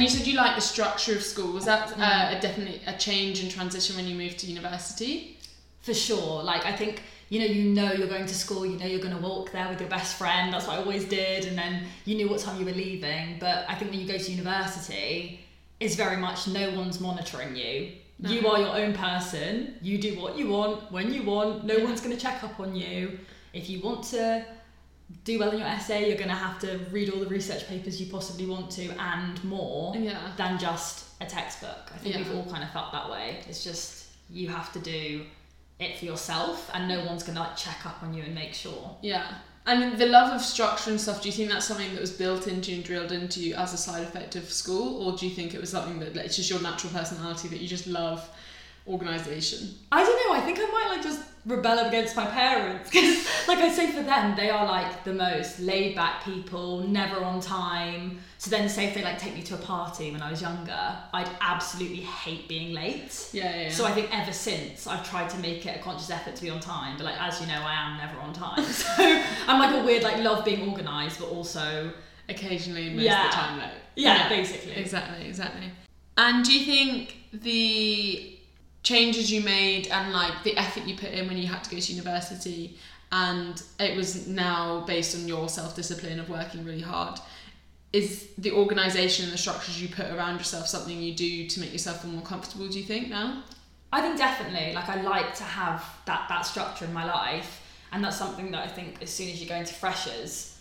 And 0.01 0.11
you 0.11 0.17
said 0.19 0.27
you 0.27 0.37
like 0.37 0.55
the 0.55 0.63
structure 0.63 1.15
of 1.15 1.23
school. 1.23 1.53
Was 1.53 1.67
that 1.67 1.89
Mm. 1.91 2.01
uh, 2.01 2.37
a 2.39 2.41
definitely 2.41 2.81
a 2.87 2.95
change 2.97 3.41
and 3.43 3.51
transition 3.51 3.97
when 3.97 4.07
you 4.09 4.15
moved 4.15 4.39
to 4.41 4.47
university? 4.47 5.37
for 5.83 5.95
sure. 5.95 6.43
Like 6.43 6.67
I 6.67 6.73
think 6.73 7.03
you 7.31 7.39
know, 7.41 7.47
you 7.47 7.63
know 7.79 7.93
you're 7.93 8.09
going 8.09 8.27
to 8.27 8.35
school, 8.35 8.67
you 8.67 8.77
know 8.79 8.85
you're 8.87 9.01
going 9.01 9.17
to 9.17 9.23
walk 9.23 9.51
there 9.53 9.69
with 9.71 9.81
your 9.81 9.89
best 9.89 10.17
friend. 10.19 10.53
That's 10.53 10.67
what 10.67 10.77
I 10.77 10.79
always 10.83 11.05
did, 11.07 11.45
and 11.47 11.57
then 11.57 11.85
you 12.05 12.15
knew 12.17 12.29
what 12.29 12.41
time 12.41 12.59
you 12.61 12.67
were 12.67 12.73
leaving. 12.87 13.39
But 13.39 13.65
I 13.69 13.75
think 13.77 13.91
when 13.91 14.01
you 14.01 14.07
go 14.07 14.19
to 14.19 14.31
university, 14.31 15.41
it's 15.79 15.95
very 15.95 16.17
much 16.19 16.49
no 16.49 16.65
one's 16.81 16.99
monitoring 17.01 17.57
you. 17.57 17.93
You 18.19 18.47
are 18.49 18.59
your 18.59 18.77
own 18.83 18.93
person. 18.93 19.75
You 19.81 19.97
do 19.99 20.21
what 20.21 20.37
you 20.37 20.49
want 20.49 20.91
when 20.93 21.15
you 21.15 21.23
want. 21.23 21.65
No 21.65 21.77
Yeah. 21.77 21.85
one's 21.85 22.01
going 22.03 22.15
to 22.17 22.21
check 22.23 22.45
up 22.45 22.61
on 22.61 22.75
you. 22.77 23.19
If 23.55 23.71
you 23.71 23.81
want 23.81 24.05
to 24.15 24.45
do 25.25 25.39
well 25.39 25.51
in 25.51 25.59
your 25.59 25.67
essay, 25.69 26.09
you're 26.09 26.17
going 26.17 26.29
to 26.31 26.35
have 26.35 26.59
to 26.61 26.79
read 26.91 27.11
all 27.11 27.21
the 27.21 27.27
research 27.27 27.67
papers 27.69 28.01
you 28.01 28.11
possibly 28.11 28.47
want 28.47 28.71
to 28.73 28.89
and 28.99 29.43
more 29.45 29.95
Yeah. 29.97 30.33
than 30.37 30.59
just 30.59 31.07
a 31.21 31.27
textbook. 31.27 31.91
I 31.95 31.99
think 31.99 32.15
Yeah. 32.15 32.23
we've 32.23 32.35
all 32.37 32.45
kind 32.51 32.63
of 32.63 32.71
felt 32.71 32.93
that 32.93 33.11
way. 33.11 33.43
It's 33.49 33.65
just 33.65 34.05
you 34.31 34.49
have 34.49 34.73
to 34.73 34.79
do 34.79 35.27
it 35.81 35.99
for 35.99 36.05
yourself, 36.05 36.71
and 36.75 36.87
no 36.89 37.05
one's 37.05 37.23
gonna 37.23 37.41
like 37.41 37.57
check 37.57 37.85
up 37.87 38.03
on 38.03 38.15
you 38.15 38.23
and 38.23 38.35
make 38.35 38.55
sure. 38.55 38.97
Yeah. 39.03 39.27
And 39.67 39.99
the 39.99 40.07
love 40.07 40.33
of 40.33 40.41
structure 40.43 40.91
and 40.91 41.01
stuff, 41.01 41.21
do 41.23 41.29
you 41.29 41.35
think 41.35 41.51
that's 41.51 41.67
something 41.67 41.93
that 41.93 42.01
was 42.01 42.11
built 42.13 42.47
into 42.47 42.73
and 42.73 42.83
drilled 42.85 43.13
into 43.13 43.41
you 43.41 43.55
as 43.55 43.75
a 43.75 43.77
side 43.77 44.03
effect 44.03 44.37
of 44.37 44.51
school? 44.51 45.03
Or 45.05 45.17
do 45.17 45.27
you 45.29 45.35
think 45.35 45.55
it 45.55 45.61
was 45.61 45.71
something 45.71 45.99
that 46.01 46.17
it's 46.17 46.37
just 46.37 46.49
your 46.51 46.61
natural 46.63 46.93
personality 46.93 47.49
that 47.49 47.61
you 47.61 47.69
just 47.69 47.87
love 47.87 48.27
organisation? 48.91 49.71
I 49.93 50.03
don't 50.05 50.17
know. 50.29 50.35
I 50.37 50.41
think 50.41 50.59
I 50.61 50.67
might 50.71 50.89
like 50.97 51.03
just 51.03 51.23
rebel 51.47 51.87
against 51.89 52.15
my 52.17 52.27
parents 52.27 52.91
because, 52.91 53.27
like 53.49 53.59
I 53.59 53.71
say, 53.73 53.91
for 53.93 54.03
them 54.03 54.37
they 54.37 54.51
are 54.51 54.67
like 54.67 55.05
the 55.05 55.13
most 55.15 55.61
laid 55.61 55.95
back 55.97 56.25
people, 56.25 56.81
never 56.81 57.17
on 57.25 57.41
time. 57.41 58.19
So 58.39 58.51
then, 58.51 58.69
say 58.69 58.87
if 58.87 58.95
they 58.95 59.03
like 59.03 59.19
take 59.19 59.35
me 59.35 59.43
to 59.43 59.55
a 59.55 59.59
party 59.59 60.11
when 60.13 60.23
I 60.23 60.31
was 60.31 60.41
younger, 60.43 60.97
I'd 61.13 61.29
absolutely 61.41 62.01
hate 62.01 62.49
being 62.49 62.73
late. 62.75 63.29
Yeah, 63.33 63.63
yeah. 63.63 63.71
So 63.71 63.85
I 63.85 63.93
think 63.93 64.09
ever 64.17 64.33
since 64.33 64.87
I've 64.87 65.09
tried 65.09 65.29
to 65.31 65.39
make 65.39 65.65
it 65.67 65.79
a 65.79 65.83
conscious 65.83 66.11
effort 66.11 66.37
to 66.37 66.43
be 66.43 66.51
on 66.51 66.61
time, 66.61 66.97
but 66.97 67.05
like 67.05 67.21
as 67.21 67.41
you 67.41 67.47
know, 67.47 67.63
I 67.63 67.75
am 67.75 67.99
never 67.99 68.19
on 68.21 68.33
time. 68.33 68.65
So 68.65 68.87
I'm 69.47 69.59
like 69.61 69.75
a 69.83 69.85
weird 69.85 70.03
like 70.03 70.19
love 70.19 70.45
being 70.45 70.69
organised, 70.69 71.19
but 71.21 71.29
also 71.29 71.93
occasionally 72.29 72.91
most 72.91 73.03
Yeah. 73.05 73.25
of 73.27 73.31
the 73.31 73.37
time 73.37 73.59
late. 73.59 73.71
yeah, 73.97 74.29
basically. 74.29 74.73
Exactly, 74.73 75.27
exactly. 75.27 75.71
And 76.17 76.45
do 76.45 76.53
you 76.59 76.65
think 76.65 77.17
the 77.33 78.37
changes 78.83 79.31
you 79.31 79.43
made 79.43 79.89
and 79.89 80.13
like 80.13 80.43
the 80.43 80.57
effort 80.57 80.85
you 80.85 80.97
put 80.97 81.11
in 81.11 81.29
when 81.29 81.37
you 81.37 81.47
had 81.47 81.63
to 81.65 81.71
go 81.71 81.79
to 81.79 81.93
university. 81.93 82.77
And 83.13 83.61
it 83.79 83.97
was 83.97 84.29
now 84.29 84.85
based 84.87 85.17
on 85.17 85.27
your 85.27 85.49
self-discipline 85.49 86.21
of 86.21 86.29
working 86.29 86.65
really 86.65 86.81
hard. 86.81 87.19
Is 87.93 88.29
the 88.39 88.53
organization 88.53 89.25
and 89.25 89.35
the 89.35 89.39
structures 89.39 89.83
you 89.83 89.89
put 89.89 90.07
around 90.13 90.39
yourself 90.39 90.69
something 90.69 91.01
you 91.01 91.13
do 91.13 91.49
to 91.49 91.61
make 91.61 91.73
yourself 91.73 92.03
feel 92.03 92.13
more 92.13 92.23
comfortable 92.23 92.69
do 92.69 92.79
you 92.79 92.85
think 92.85 93.09
now? 93.09 93.43
I 93.93 94.01
think 94.01 94.17
definitely. 94.17 94.73
Like 94.75 94.89
I 94.89 95.03
like 95.03 95.35
to 95.37 95.43
have 95.43 95.85
that 96.07 96.27
that 96.29 96.43
structure 96.43 96.85
in 96.85 96.93
my 96.93 97.05
life, 97.05 97.61
and 97.91 98.05
that's 98.05 98.17
something 98.17 98.53
that 98.53 98.65
I 98.65 98.69
think 98.69 99.03
as 99.03 99.11
soon 99.11 99.29
as 99.29 99.43
you 99.43 99.49
go 99.49 99.57
into 99.57 99.75
freshers 99.75 100.57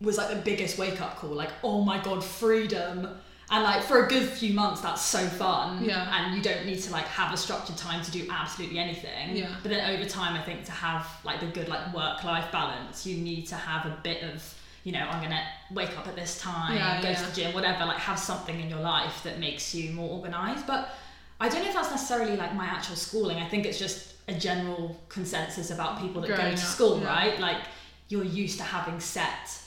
was 0.00 0.18
like 0.18 0.30
the 0.30 0.42
biggest 0.42 0.76
wake 0.76 1.00
up 1.00 1.16
call. 1.16 1.30
Like 1.30 1.52
oh 1.62 1.82
my 1.82 2.02
god, 2.02 2.24
freedom. 2.24 3.08
And 3.50 3.64
like 3.64 3.82
for 3.82 4.04
a 4.04 4.08
good 4.08 4.28
few 4.28 4.54
months, 4.54 4.80
that's 4.80 5.02
so 5.02 5.26
fun. 5.26 5.84
Yeah. 5.84 6.08
And 6.14 6.36
you 6.36 6.42
don't 6.42 6.64
need 6.66 6.80
to 6.82 6.92
like 6.92 7.06
have 7.06 7.34
a 7.34 7.36
structured 7.36 7.76
time 7.76 8.02
to 8.04 8.10
do 8.10 8.26
absolutely 8.30 8.78
anything. 8.78 9.36
Yeah. 9.36 9.48
But 9.62 9.70
then 9.70 9.90
over 9.90 10.08
time, 10.08 10.34
I 10.34 10.42
think 10.42 10.64
to 10.66 10.72
have 10.72 11.06
like 11.24 11.40
the 11.40 11.46
good 11.46 11.68
like 11.68 11.92
work 11.92 12.22
life 12.22 12.52
balance, 12.52 13.04
you 13.04 13.16
need 13.16 13.46
to 13.48 13.56
have 13.56 13.86
a 13.86 13.98
bit 14.04 14.22
of 14.22 14.54
you 14.84 14.92
know 14.92 15.00
I'm 15.00 15.20
gonna 15.20 15.42
wake 15.72 15.98
up 15.98 16.06
at 16.06 16.14
this 16.14 16.40
time, 16.40 16.76
Yeah, 16.76 17.02
go 17.02 17.08
yeah. 17.08 17.14
to 17.16 17.26
the 17.26 17.32
gym, 17.32 17.52
whatever. 17.52 17.86
Like 17.86 17.98
have 17.98 18.18
something 18.18 18.60
in 18.60 18.70
your 18.70 18.80
life 18.80 19.24
that 19.24 19.40
makes 19.40 19.74
you 19.74 19.90
more 19.92 20.10
organized. 20.10 20.66
But 20.66 20.90
I 21.40 21.48
don't 21.48 21.62
know 21.62 21.68
if 21.68 21.74
that's 21.74 21.90
necessarily 21.90 22.36
like 22.36 22.54
my 22.54 22.66
actual 22.66 22.96
schooling. 22.96 23.38
I 23.38 23.48
think 23.48 23.66
it's 23.66 23.78
just 23.78 24.14
a 24.28 24.34
general 24.34 24.96
consensus 25.08 25.70
about 25.70 26.00
people 26.00 26.20
that 26.22 26.28
go 26.28 26.36
to 26.36 26.52
up, 26.52 26.58
school, 26.58 27.00
yeah. 27.00 27.08
right? 27.08 27.40
Like 27.40 27.62
you're 28.08 28.24
used 28.24 28.58
to 28.58 28.64
having 28.64 29.00
set 29.00 29.60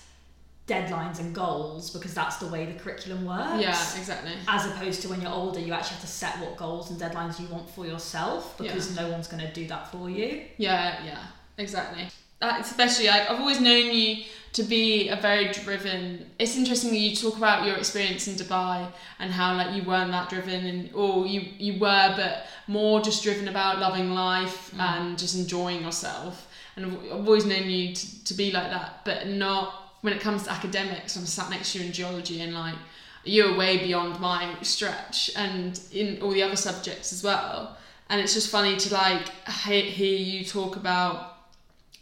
deadlines 0.68 1.20
and 1.20 1.36
goals 1.36 1.90
because 1.90 2.14
that's 2.14 2.38
the 2.38 2.48
way 2.48 2.66
the 2.66 2.80
curriculum 2.80 3.26
works. 3.26 3.62
yeah 3.62 4.00
exactly 4.00 4.32
As 4.48 4.66
opposed 4.66 5.02
to 5.02 5.10
when 5.10 5.22
you're 5.22 5.32
older, 5.32 5.60
you 5.60 5.74
actually 5.74 5.96
have 5.96 6.02
to 6.02 6.08
set 6.08 6.40
what 6.40 6.56
goals 6.56 6.90
and 6.90 7.00
deadlines 7.00 7.40
you 7.40 7.48
want 7.48 7.70
for 7.70 7.86
yourself 7.86 8.58
because 8.58 8.96
no 8.96 9.10
one's 9.10 9.28
going 9.28 9.46
to 9.46 9.52
do 9.52 9.68
that 9.68 9.92
for 9.92 10.10
you. 10.10 10.44
Yeah, 10.58 11.04
yeah, 11.04 11.26
exactly. 11.58 12.08
Especially, 12.42 13.08
like, 13.08 13.30
I've 13.30 13.40
always 13.40 13.62
known 13.62 13.94
you 13.94 14.24
to 14.54 14.64
be 14.64 15.10
a 15.10 15.16
very 15.16 15.52
driven. 15.52 16.30
It's 16.40 16.56
interesting 16.56 16.92
that 16.92 16.98
you 16.98 17.16
talk 17.16 17.38
about 17.38 17.66
your 17.66 17.76
experience 17.76 18.28
in 18.28 18.36
Dubai 18.36 18.92
and 19.20 19.32
how 19.32 19.56
like 19.56 19.76
you 19.76 19.84
weren't 19.84 20.12
that 20.12 20.30
driven, 20.30 20.66
and 20.66 20.94
or 20.94 21.26
you 21.26 21.42
you 21.58 21.80
were, 21.80 22.14
but 22.16 22.46
more 22.68 23.02
just 23.02 23.24
driven 23.24 23.48
about 23.48 23.80
loving 23.80 24.12
life 24.12 24.72
mm. 24.76 24.80
and 24.80 25.18
just 25.18 25.36
enjoying 25.36 25.84
yourself. 25.84 26.48
And 26.76 26.86
I've, 26.86 26.94
I've 27.06 27.28
always 27.28 27.46
known 27.46 27.70
you 27.70 27.96
to, 27.96 28.26
to 28.26 28.34
be 28.34 28.52
like 28.52 28.70
that, 28.72 29.06
but 29.06 29.28
not 29.28 29.83
when 30.04 30.14
it 30.14 30.22
comes 30.22 30.44
to 30.44 30.52
academics. 30.52 31.16
I'm 31.16 31.26
sat 31.26 31.50
next 31.50 31.74
to 31.74 31.80
you 31.80 31.86
in 31.86 31.92
geology, 31.92 32.42
and 32.42 32.54
like 32.54 32.76
you're 33.24 33.56
way 33.56 33.78
beyond 33.78 34.20
my 34.20 34.56
stretch, 34.62 35.32
and 35.36 35.80
in 35.92 36.22
all 36.22 36.32
the 36.32 36.44
other 36.44 36.56
subjects 36.56 37.12
as 37.12 37.24
well. 37.24 37.78
And 38.10 38.22
it's 38.22 38.34
just 38.34 38.50
funny 38.50 38.78
to 38.78 38.94
like 38.94 39.30
he- 39.64 39.90
hear 39.90 40.18
you 40.18 40.46
talk 40.46 40.76
about 40.76 41.32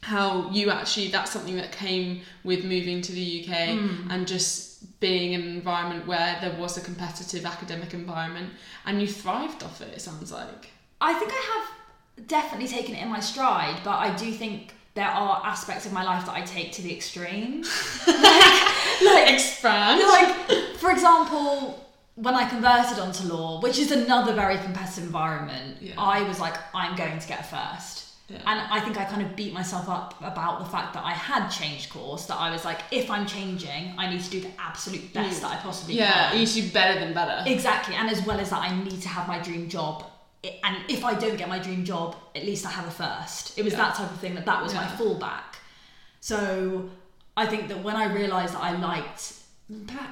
how 0.01 0.49
you 0.49 0.71
actually 0.71 1.07
that's 1.09 1.31
something 1.31 1.55
that 1.55 1.71
came 1.71 2.21
with 2.43 2.65
moving 2.65 3.01
to 3.03 3.11
the 3.11 3.45
UK 3.45 3.77
hmm. 3.77 4.09
and 4.09 4.27
just 4.27 4.99
being 4.99 5.33
in 5.33 5.41
an 5.41 5.47
environment 5.47 6.07
where 6.07 6.39
there 6.41 6.59
was 6.59 6.75
a 6.75 6.81
competitive 6.81 7.45
academic 7.45 7.93
environment 7.93 8.49
and 8.87 8.99
you 8.99 9.07
thrived 9.07 9.61
off 9.61 9.79
it 9.79 9.93
it 9.93 10.01
sounds 10.01 10.31
like 10.31 10.71
I 10.99 11.13
think 11.13 11.31
I 11.31 11.67
have 12.15 12.27
definitely 12.27 12.67
taken 12.67 12.95
it 12.95 13.01
in 13.01 13.09
my 13.09 13.19
stride, 13.19 13.81
but 13.83 13.97
I 13.97 14.15
do 14.15 14.31
think 14.31 14.75
there 14.93 15.07
are 15.07 15.41
aspects 15.45 15.85
of 15.85 15.93
my 15.93 16.03
life 16.03 16.25
that 16.25 16.35
I 16.35 16.41
take 16.41 16.71
to 16.73 16.81
the 16.81 16.93
extreme. 16.93 17.61
like, 18.07 19.03
like 19.03 19.33
expand 19.33 20.01
like 20.01 20.77
for 20.77 20.91
example 20.91 21.79
when 22.15 22.35
i 22.35 22.47
converted 22.47 22.99
onto 22.99 23.23
law 23.27 23.59
which 23.61 23.79
is 23.79 23.91
another 23.91 24.33
very 24.33 24.57
competitive 24.57 25.03
environment 25.05 25.77
Yeah. 25.81 25.93
i 25.97 26.21
was 26.27 26.39
like 26.39 26.55
i'm 26.75 26.95
going 26.95 27.17
to 27.17 27.27
get 27.27 27.49
first 27.49 28.09
Yeah. 28.29 28.37
and 28.45 28.59
i 28.71 28.79
think 28.79 28.97
i 28.97 29.05
kind 29.05 29.21
of 29.23 29.35
beat 29.35 29.53
myself 29.53 29.89
up 29.89 30.15
about 30.21 30.59
the 30.59 30.65
fact 30.65 30.93
that 30.93 31.03
i 31.03 31.13
had 31.13 31.47
changed 31.49 31.89
course 31.89 32.25
that 32.25 32.35
i 32.37 32.51
was 32.51 32.63
like 32.65 32.79
if 32.91 33.09
i'm 33.09 33.25
changing 33.25 33.93
i 33.97 34.09
need 34.11 34.21
to 34.21 34.29
do 34.29 34.41
the 34.41 34.51
absolute 34.59 35.11
best 35.13 35.35
You- 35.37 35.41
that 35.47 35.51
i 35.51 35.61
possibly 35.61 35.95
yeah 35.95 36.31
can 36.31 36.39
you 36.41 36.45
should 36.45 36.65
do 36.67 36.71
better 36.71 36.99
than 36.99 37.13
better 37.13 37.43
exactly 37.49 37.95
and 37.95 38.09
as 38.09 38.23
well 38.25 38.39
as 38.39 38.49
that 38.51 38.59
i 38.61 38.83
need 38.83 39.01
to 39.01 39.07
have 39.09 39.27
my 39.27 39.39
dream 39.39 39.67
job 39.69 40.03
And 40.43 40.77
if 40.89 41.03
i 41.05 41.13
don't 41.13 41.37
get 41.37 41.47
my 41.49 41.59
dream 41.59 41.83
job 41.85 42.15
at 42.35 42.43
least 42.43 42.65
i 42.65 42.69
have 42.71 42.87
a 42.87 42.91
first 42.91 43.57
it 43.59 43.63
was 43.63 43.73
Yeah. 43.73 43.79
that 43.83 43.95
type 43.95 44.11
of 44.11 44.19
thing 44.19 44.33
that 44.35 44.45
that 44.45 44.63
was 44.63 44.73
my 44.73 44.83
fallback 44.83 45.55
so 46.19 46.89
I 47.37 47.45
think 47.45 47.69
that 47.69 47.81
when 47.83 47.95
I 47.95 48.13
realised 48.13 48.53
that 48.55 48.61
I 48.61 48.73
liked, 48.77 49.33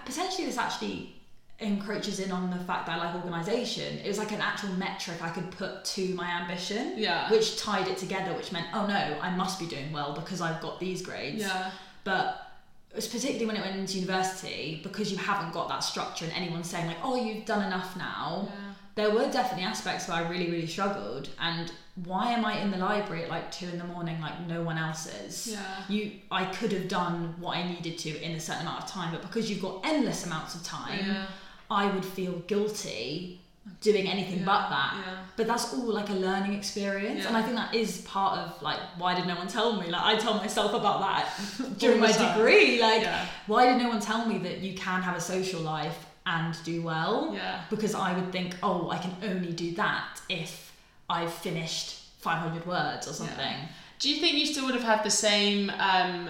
potentially 0.05 0.45
this 0.47 0.57
actually 0.57 1.13
encroaches 1.59 2.19
in 2.21 2.31
on 2.31 2.49
the 2.49 2.55
fact 2.63 2.85
that 2.87 2.97
I 2.97 3.05
like 3.05 3.15
organisation. 3.15 3.97
It 3.99 4.07
was 4.07 4.17
like 4.17 4.31
an 4.31 4.39
actual 4.39 4.69
metric 4.69 5.21
I 5.21 5.29
could 5.29 5.51
put 5.51 5.83
to 5.83 6.13
my 6.15 6.25
ambition, 6.41 6.93
Yeah. 6.97 7.29
which 7.29 7.59
tied 7.59 7.87
it 7.89 7.97
together, 7.97 8.31
which 8.33 8.53
meant, 8.53 8.67
oh 8.73 8.87
no, 8.87 9.17
I 9.21 9.29
must 9.35 9.59
be 9.59 9.65
doing 9.67 9.91
well 9.91 10.13
because 10.13 10.39
I've 10.39 10.61
got 10.61 10.79
these 10.79 11.01
grades. 11.01 11.41
Yeah. 11.41 11.71
But 12.05 12.47
it 12.91 12.95
was 12.95 13.07
particularly 13.09 13.45
when 13.45 13.57
it 13.57 13.61
went 13.65 13.75
into 13.75 13.97
university, 13.99 14.79
because 14.81 15.11
you 15.11 15.17
haven't 15.17 15.51
got 15.51 15.67
that 15.67 15.79
structure 15.83 16.23
and 16.23 16.33
anyone's 16.33 16.69
saying 16.69 16.87
like, 16.87 16.97
oh, 17.03 17.15
you've 17.21 17.45
done 17.45 17.63
enough 17.65 17.97
now. 17.97 18.47
Yeah. 18.49 18.68
There 18.99 19.11
were 19.11 19.31
definitely 19.31 19.63
aspects 19.65 20.07
where 20.07 20.17
I 20.17 20.27
really, 20.29 20.49
really 20.51 20.67
struggled. 20.67 21.29
And 21.39 21.71
why 22.03 22.31
am 22.31 22.43
I 22.45 22.59
in 22.59 22.69
the 22.71 22.77
library 22.77 23.23
at 23.23 23.29
like 23.29 23.49
two 23.51 23.67
in 23.73 23.77
the 23.77 23.83
morning 23.93 24.19
like 24.19 24.37
no 24.47 24.61
one 24.61 24.77
else 24.77 25.03
is? 25.25 25.47
Yeah. 25.53 25.59
You, 25.87 26.11
I 26.31 26.43
could 26.45 26.71
have 26.73 26.87
done 26.89 27.35
what 27.39 27.55
I 27.57 27.61
needed 27.67 27.97
to 27.99 28.09
in 28.21 28.31
a 28.33 28.39
certain 28.39 28.63
amount 28.63 28.83
of 28.83 28.89
time, 28.89 29.11
but 29.13 29.21
because 29.21 29.49
you've 29.49 29.61
got 29.61 29.81
endless 29.85 30.25
amounts 30.25 30.55
of 30.55 30.63
time, 30.63 30.99
Yeah. 31.05 31.25
I 31.71 31.83
would 31.93 32.03
feel 32.17 32.33
guilty 32.53 33.39
doing 33.81 34.07
anything 34.07 34.39
but 34.43 34.69
that. 34.69 34.93
yeah. 35.05 35.17
But 35.37 35.47
that's 35.47 35.73
all 35.73 35.93
like 35.99 36.09
a 36.09 36.13
learning 36.27 36.53
experience, 36.53 37.25
and 37.25 37.37
I 37.37 37.41
think 37.43 37.55
that 37.55 37.73
is 37.75 38.01
part 38.01 38.39
of 38.39 38.61
like 38.61 38.79
why 38.97 39.13
did 39.15 39.27
no 39.27 39.35
one 39.35 39.47
tell 39.47 39.79
me? 39.79 39.87
Like 39.95 40.01
I 40.11 40.15
tell 40.17 40.33
myself 40.33 40.73
about 40.73 40.99
that 41.01 41.23
during 41.77 41.99
my 42.01 42.11
time. 42.11 42.35
degree. 42.37 42.81
Like 42.81 43.03
Yeah. 43.03 43.25
why 43.47 43.61
did 43.67 43.77
no 43.81 43.87
one 43.89 44.01
tell 44.01 44.25
me 44.25 44.39
that 44.39 44.59
you 44.59 44.73
can 44.75 45.01
have 45.03 45.15
a 45.15 45.21
social 45.21 45.61
life 45.61 46.05
and 46.29 46.55
do 46.63 46.81
well? 46.83 47.31
Yeah. 47.33 47.61
Because 47.69 47.95
I 47.95 48.13
would 48.13 48.31
think, 48.31 48.55
oh, 48.61 48.89
I 48.89 48.97
can 48.99 49.15
only 49.23 49.51
do 49.51 49.71
that 49.75 50.21
if 50.29 50.71
I've 51.09 51.33
finished 51.33 52.03
500 52.19 52.65
words 52.67 53.07
or 53.07 53.13
something. 53.13 53.55
Do 53.97 54.09
you 54.09 54.21
think 54.21 54.37
you 54.37 54.45
still 54.45 54.65
would 54.65 54.75
have 54.75 54.83
had 54.83 55.03
the 55.03 55.11
same 55.11 55.71
um, 55.71 56.29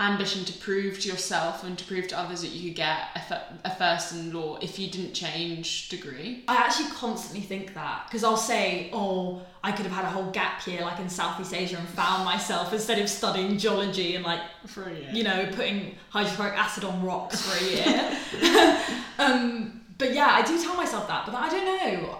ambition 0.00 0.44
to 0.46 0.52
prove 0.54 0.98
to 0.98 1.08
yourself 1.08 1.62
and 1.62 1.78
to 1.78 1.84
prove 1.84 2.08
to 2.08 2.18
others 2.18 2.40
that 2.40 2.48
you 2.48 2.70
could 2.70 2.76
get 2.76 2.98
a, 3.30 3.42
a 3.66 3.74
first 3.76 4.12
in 4.14 4.32
law 4.32 4.56
if 4.62 4.78
you 4.78 4.90
didn't 4.90 5.12
change 5.12 5.90
degree? 5.90 6.42
I 6.48 6.56
actually 6.56 6.88
constantly 6.90 7.42
think 7.42 7.74
that 7.74 8.06
because 8.06 8.24
I'll 8.24 8.36
say, 8.36 8.88
oh, 8.94 9.42
I 9.62 9.72
could 9.72 9.84
have 9.84 9.94
had 9.94 10.06
a 10.06 10.10
whole 10.10 10.30
gap 10.30 10.66
year 10.66 10.80
like 10.80 10.98
in 10.98 11.08
Southeast 11.10 11.52
Asia 11.52 11.76
and 11.76 11.86
found 11.90 12.24
myself 12.24 12.72
instead 12.72 12.98
of 12.98 13.10
studying 13.10 13.58
geology 13.58 14.16
and 14.16 14.24
like 14.24 14.40
For 14.66 14.84
a 14.84 14.94
year. 14.94 15.10
you 15.12 15.22
know, 15.22 15.46
putting 15.52 15.94
hydrochloric 16.08 16.58
acid 16.58 16.84
on 16.84 17.02
rocks 17.04 17.42
for 17.42 17.62
a 17.62 17.68
year. 17.68 18.18
um, 19.18 19.82
but 19.98 20.14
yeah, 20.14 20.28
I 20.30 20.42
do 20.42 20.60
tell 20.62 20.76
myself 20.76 21.06
that, 21.08 21.26
but 21.26 21.34
I 21.34 21.48
don't 21.50 21.66
know. 21.66 22.18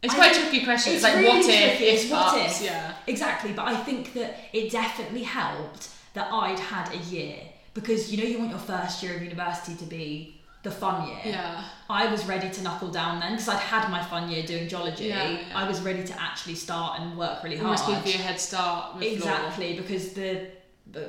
It's 0.00 0.14
I 0.14 0.16
quite 0.16 0.36
a 0.36 0.40
tricky 0.40 0.64
question. 0.64 0.92
It's, 0.92 1.02
it's 1.02 1.12
like 1.12 1.16
really 1.16 1.40
what 1.40 1.40
if, 1.40 1.46
tricky, 1.46 1.84
if, 1.86 2.02
it's 2.04 2.10
what 2.12 2.36
buts, 2.36 2.60
if. 2.60 2.66
yeah. 2.66 2.94
Exactly, 3.08 3.52
but 3.52 3.66
I 3.66 3.74
think 3.74 4.12
that 4.12 4.36
it 4.52 4.70
definitely 4.70 5.24
helped 5.24 5.88
that 6.14 6.32
I'd 6.32 6.58
had 6.58 6.92
a 6.92 6.98
year 6.98 7.36
because 7.74 8.10
you 8.12 8.18
know 8.22 8.28
you 8.28 8.38
want 8.38 8.50
your 8.50 8.58
first 8.58 9.02
year 9.02 9.16
of 9.16 9.22
university 9.22 9.76
to 9.76 9.84
be 9.84 10.34
the 10.64 10.70
fun 10.70 11.06
year. 11.08 11.18
Yeah. 11.24 11.64
I 11.88 12.10
was 12.10 12.26
ready 12.26 12.50
to 12.50 12.62
knuckle 12.62 12.88
down 12.88 13.20
then 13.20 13.32
because 13.32 13.48
I'd 13.48 13.60
had 13.60 13.88
my 13.90 14.02
fun 14.02 14.28
year 14.28 14.42
doing 14.44 14.68
geology. 14.68 15.04
Yeah, 15.06 15.30
yeah. 15.30 15.44
I 15.54 15.68
was 15.68 15.80
ready 15.80 16.02
to 16.04 16.20
actually 16.20 16.56
start 16.56 17.00
and 17.00 17.16
work 17.16 17.42
really 17.44 17.58
Almost 17.60 17.84
hard. 17.84 18.04
give 18.04 18.14
you 18.14 18.20
a 18.20 18.22
head 18.22 18.40
start 18.40 18.96
law. 18.96 19.00
Exactly, 19.00 19.76
because 19.76 20.12
the 20.14 20.48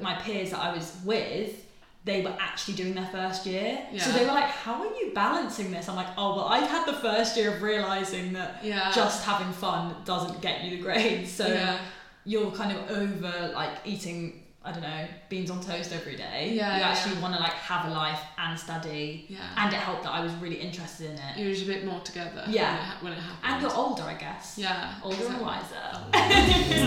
my 0.01 0.15
peers 0.15 0.51
that 0.51 0.59
I 0.59 0.73
was 0.73 0.95
with, 1.05 1.65
they 2.05 2.21
were 2.21 2.35
actually 2.39 2.75
doing 2.75 2.93
their 2.93 3.07
first 3.07 3.45
year. 3.45 3.79
Yeah. 3.91 4.03
So 4.03 4.11
they 4.11 4.21
were 4.25 4.31
like, 4.33 4.49
"How 4.49 4.75
are 4.81 4.93
you 4.93 5.11
balancing 5.15 5.71
this?" 5.71 5.89
I'm 5.89 5.95
like, 5.95 6.09
"Oh, 6.17 6.35
well, 6.35 6.45
I've 6.45 6.69
had 6.69 6.85
the 6.85 6.93
first 6.93 7.35
year 7.35 7.55
of 7.55 7.61
realizing 7.61 8.33
that 8.33 8.63
Yeah. 8.63 8.91
just 8.93 9.23
having 9.25 9.51
fun 9.53 9.95
doesn't 10.05 10.41
get 10.41 10.63
you 10.63 10.77
the 10.77 10.83
grades. 10.83 11.31
So 11.31 11.47
yeah. 11.47 11.79
you're 12.25 12.51
kind 12.51 12.77
of 12.77 12.91
over 12.91 13.51
like 13.55 13.71
eating." 13.85 14.38
I 14.63 14.71
don't 14.73 14.81
know, 14.81 15.07
beans 15.29 15.49
on 15.49 15.61
toast 15.61 15.93
every 15.93 16.17
day. 16.17 16.51
Yeah, 16.53 16.77
you 16.77 16.83
actually 16.83 17.15
yeah. 17.15 17.21
want 17.21 17.33
to 17.35 17.39
like 17.39 17.53
have 17.53 17.85
a 17.89 17.93
life 17.93 18.19
and 18.37 18.59
study, 18.59 19.25
Yeah. 19.29 19.39
and 19.57 19.73
it 19.73 19.77
helped 19.77 20.03
that 20.03 20.11
I 20.11 20.19
was 20.21 20.33
really 20.35 20.57
interested 20.57 21.11
in 21.11 21.17
it. 21.17 21.37
You're 21.37 21.51
just 21.51 21.63
a 21.63 21.67
bit 21.67 21.85
more 21.85 22.01
together. 22.01 22.43
Yeah. 22.47 22.75
When 22.75 22.77
it, 22.77 22.83
ha- 22.83 22.97
when 23.01 23.13
it 23.13 23.19
happens. 23.19 23.39
And 23.43 23.61
you're 23.61 23.73
older, 23.73 24.03
I 24.03 24.15
guess. 24.15 24.57
Yeah. 24.57 24.95
older 25.01 25.15
exactly. 25.15 25.35
and 25.35 25.45
wiser. 25.45 26.79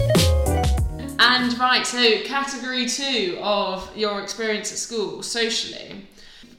And 1.22 1.58
right, 1.58 1.86
so 1.86 2.20
category 2.22 2.86
two 2.86 3.38
of 3.40 3.94
your 3.96 4.22
experience 4.22 4.72
at 4.72 4.78
school 4.78 5.22
socially. 5.22 6.06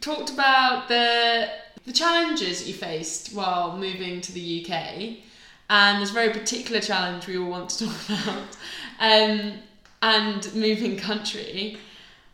Talked 0.02 0.30
about 0.32 0.88
the 0.88 1.50
the 1.86 1.92
challenges 1.92 2.68
you 2.68 2.74
faced 2.74 3.34
while 3.34 3.78
moving 3.78 4.22
to 4.22 4.32
the 4.32 4.64
UK, 4.66 5.18
and 5.70 5.98
there's 5.98 6.12
a 6.12 6.14
very 6.14 6.32
particular 6.32 6.82
challenge 6.82 7.28
we 7.28 7.38
all 7.38 7.50
want 7.50 7.70
to 7.72 7.86
talk 7.86 8.10
about, 8.10 8.58
um, 9.00 9.54
and 10.02 10.54
moving 10.54 10.98
country. 10.98 11.78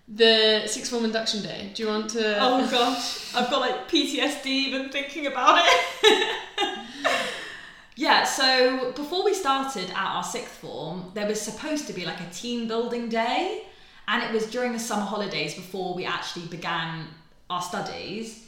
The 0.09 0.63
sixth 0.67 0.89
form 0.89 1.03
induction 1.03 1.43
day. 1.43 1.71
Do 1.73 1.83
you 1.83 1.89
want 1.89 2.09
to? 2.11 2.37
Oh 2.39 2.65
gosh, 2.71 3.35
I've 3.35 3.49
got 3.49 3.59
like 3.59 3.89
PTSD 3.89 4.45
even 4.45 4.89
thinking 4.89 5.27
about 5.27 5.65
it. 5.65 6.79
yeah, 7.97 8.23
so 8.23 8.93
before 8.93 9.25
we 9.25 9.33
started 9.33 9.89
at 9.89 9.97
our 9.97 10.23
sixth 10.23 10.55
form, 10.59 11.11
there 11.13 11.27
was 11.27 11.41
supposed 11.41 11.87
to 11.87 11.93
be 11.93 12.05
like 12.05 12.21
a 12.21 12.29
team 12.31 12.69
building 12.69 13.09
day, 13.09 13.63
and 14.07 14.23
it 14.23 14.31
was 14.31 14.49
during 14.49 14.71
the 14.71 14.79
summer 14.79 15.03
holidays 15.03 15.55
before 15.55 15.93
we 15.93 16.05
actually 16.05 16.45
began 16.45 17.07
our 17.49 17.61
studies. 17.61 18.46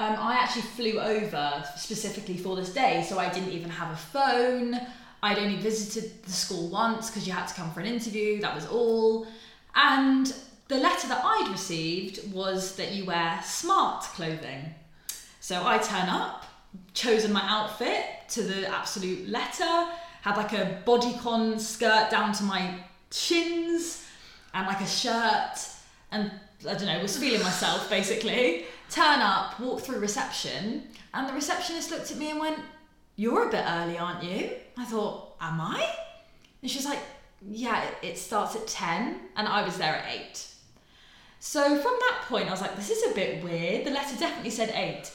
Um, 0.00 0.16
I 0.18 0.32
actually 0.32 0.62
flew 0.62 0.98
over 0.98 1.62
specifically 1.76 2.38
for 2.38 2.56
this 2.56 2.72
day, 2.72 3.04
so 3.06 3.18
I 3.18 3.28
didn't 3.28 3.50
even 3.50 3.68
have 3.68 3.92
a 3.92 3.96
phone. 3.96 4.80
I'd 5.22 5.38
only 5.38 5.56
visited 5.58 6.22
the 6.22 6.32
school 6.32 6.70
once 6.70 7.10
because 7.10 7.26
you 7.26 7.34
had 7.34 7.44
to 7.48 7.54
come 7.54 7.70
for 7.70 7.80
an 7.80 7.86
interview, 7.86 8.40
that 8.40 8.54
was 8.54 8.66
all. 8.66 9.26
And 9.74 10.34
the 10.68 10.78
letter 10.78 11.06
that 11.08 11.20
I'd 11.22 11.50
received 11.52 12.32
was 12.32 12.76
that 12.76 12.92
you 12.92 13.04
wear 13.04 13.40
smart 13.44 14.04
clothing. 14.04 14.72
So 15.40 15.66
I 15.66 15.76
turn 15.76 16.08
up, 16.08 16.46
chosen 16.94 17.30
my 17.30 17.42
outfit 17.44 18.06
to 18.30 18.42
the 18.42 18.70
absolute 18.70 19.28
letter, 19.28 19.84
had 20.22 20.38
like 20.38 20.54
a 20.54 20.80
bodycon 20.86 21.60
skirt 21.60 22.08
down 22.10 22.32
to 22.32 22.44
my 22.44 22.76
shins 23.10 24.06
and 24.54 24.66
like 24.66 24.80
a 24.80 24.86
shirt 24.86 25.58
and 26.10 26.30
I 26.66 26.72
don't 26.72 26.86
know, 26.86 27.02
was 27.02 27.18
feeling 27.18 27.42
myself 27.42 27.90
basically. 27.90 28.64
Turn 28.90 29.20
up, 29.20 29.58
walk 29.60 29.80
through 29.80 29.98
reception, 30.00 30.84
and 31.14 31.28
the 31.28 31.32
receptionist 31.32 31.90
looked 31.90 32.10
at 32.10 32.16
me 32.16 32.30
and 32.30 32.40
went, 32.40 32.58
You're 33.16 33.48
a 33.48 33.50
bit 33.50 33.64
early, 33.66 33.98
aren't 33.98 34.22
you? 34.24 34.50
I 34.76 34.84
thought, 34.84 35.36
Am 35.40 35.60
I? 35.60 35.88
And 36.62 36.70
she 36.70 36.78
was 36.78 36.86
like, 36.86 36.98
Yeah, 37.48 37.82
it- 37.84 37.98
it 38.10 38.18
starts 38.18 38.56
at 38.56 38.66
10, 38.66 39.20
and 39.36 39.46
I 39.48 39.62
was 39.64 39.78
there 39.78 39.94
at 39.94 40.12
8. 40.12 40.46
So 41.38 41.62
from 41.76 41.96
that 42.00 42.24
point, 42.28 42.48
I 42.48 42.50
was 42.50 42.60
like, 42.60 42.76
This 42.76 42.90
is 42.90 43.10
a 43.10 43.14
bit 43.14 43.42
weird. 43.44 43.84
The 43.86 43.90
letter 43.90 44.16
definitely 44.18 44.50
said 44.50 44.70
8. 44.74 45.10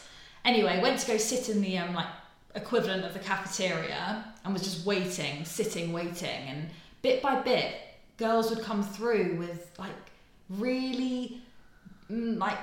Anyway, 0.46 0.80
went 0.82 1.00
to 1.00 1.08
go 1.08 1.18
sit 1.18 1.50
in 1.50 1.62
the 1.62 1.78
um, 1.78 1.94
like 1.96 2.08
equivalent 2.56 3.04
of 3.04 3.14
the 3.14 3.20
cafeteria 3.20 4.24
and 4.46 4.54
was 4.54 4.64
just 4.64 4.86
waiting, 4.86 5.44
sitting, 5.44 5.92
waiting, 5.92 6.48
and 6.48 6.70
bit 7.02 7.22
by 7.22 7.42
bit, 7.42 7.76
girls 8.18 8.50
would 8.52 8.62
come 8.64 8.82
through 8.84 9.36
with 9.38 9.72
like 9.78 9.92
really 10.50 11.42
mm, 12.10 12.38
like 12.38 12.60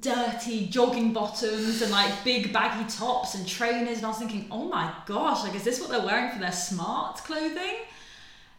dirty 0.00 0.66
jogging 0.66 1.14
bottoms 1.14 1.80
and 1.80 1.90
like 1.90 2.12
big 2.22 2.52
baggy 2.52 2.88
tops 2.90 3.34
and 3.34 3.48
trainers 3.48 3.96
and 3.96 4.06
I 4.06 4.10
was 4.10 4.18
thinking 4.18 4.46
oh 4.50 4.68
my 4.68 4.92
gosh 5.06 5.42
like 5.42 5.54
is 5.54 5.64
this 5.64 5.80
what 5.80 5.88
they're 5.88 6.04
wearing 6.04 6.30
for 6.30 6.38
their 6.38 6.52
smart 6.52 7.16
clothing? 7.18 7.76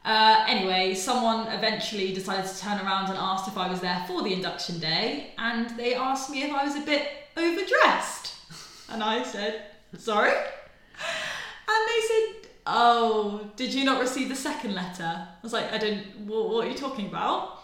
Uh, 0.04 0.44
anyway 0.48 0.96
someone 0.96 1.48
eventually 1.50 2.14
decided 2.14 2.50
to 2.50 2.60
turn 2.60 2.80
around 2.80 3.10
and 3.10 3.18
asked 3.18 3.48
if 3.48 3.58
I 3.58 3.70
was 3.70 3.80
there 3.80 4.04
for 4.08 4.24
the 4.24 4.34
induction 4.34 4.80
day 4.80 5.34
and 5.38 5.70
they 5.78 5.94
asked 5.94 6.32
me 6.32 6.42
if 6.44 6.52
I 6.52 6.64
was 6.64 6.76
a 6.76 6.82
bit 6.82 7.08
overdressed. 7.38 8.36
And 8.90 9.04
I 9.04 9.22
said 9.22 9.66
sorry? 9.98 10.32
And 10.32 11.88
they 11.88 12.08
said 12.08 12.50
oh 12.66 13.52
did 13.56 13.72
you 13.72 13.86
not 13.86 14.02
receive 14.02 14.30
the 14.30 14.36
second 14.36 14.74
letter? 14.74 15.04
I 15.04 15.38
was 15.44 15.54
like 15.54 15.72
I 15.72 15.78
don't 15.78 16.04
what, 16.26 16.50
what 16.50 16.66
are 16.66 16.70
you 16.72 16.76
talking 16.78 17.06
about 17.06 17.59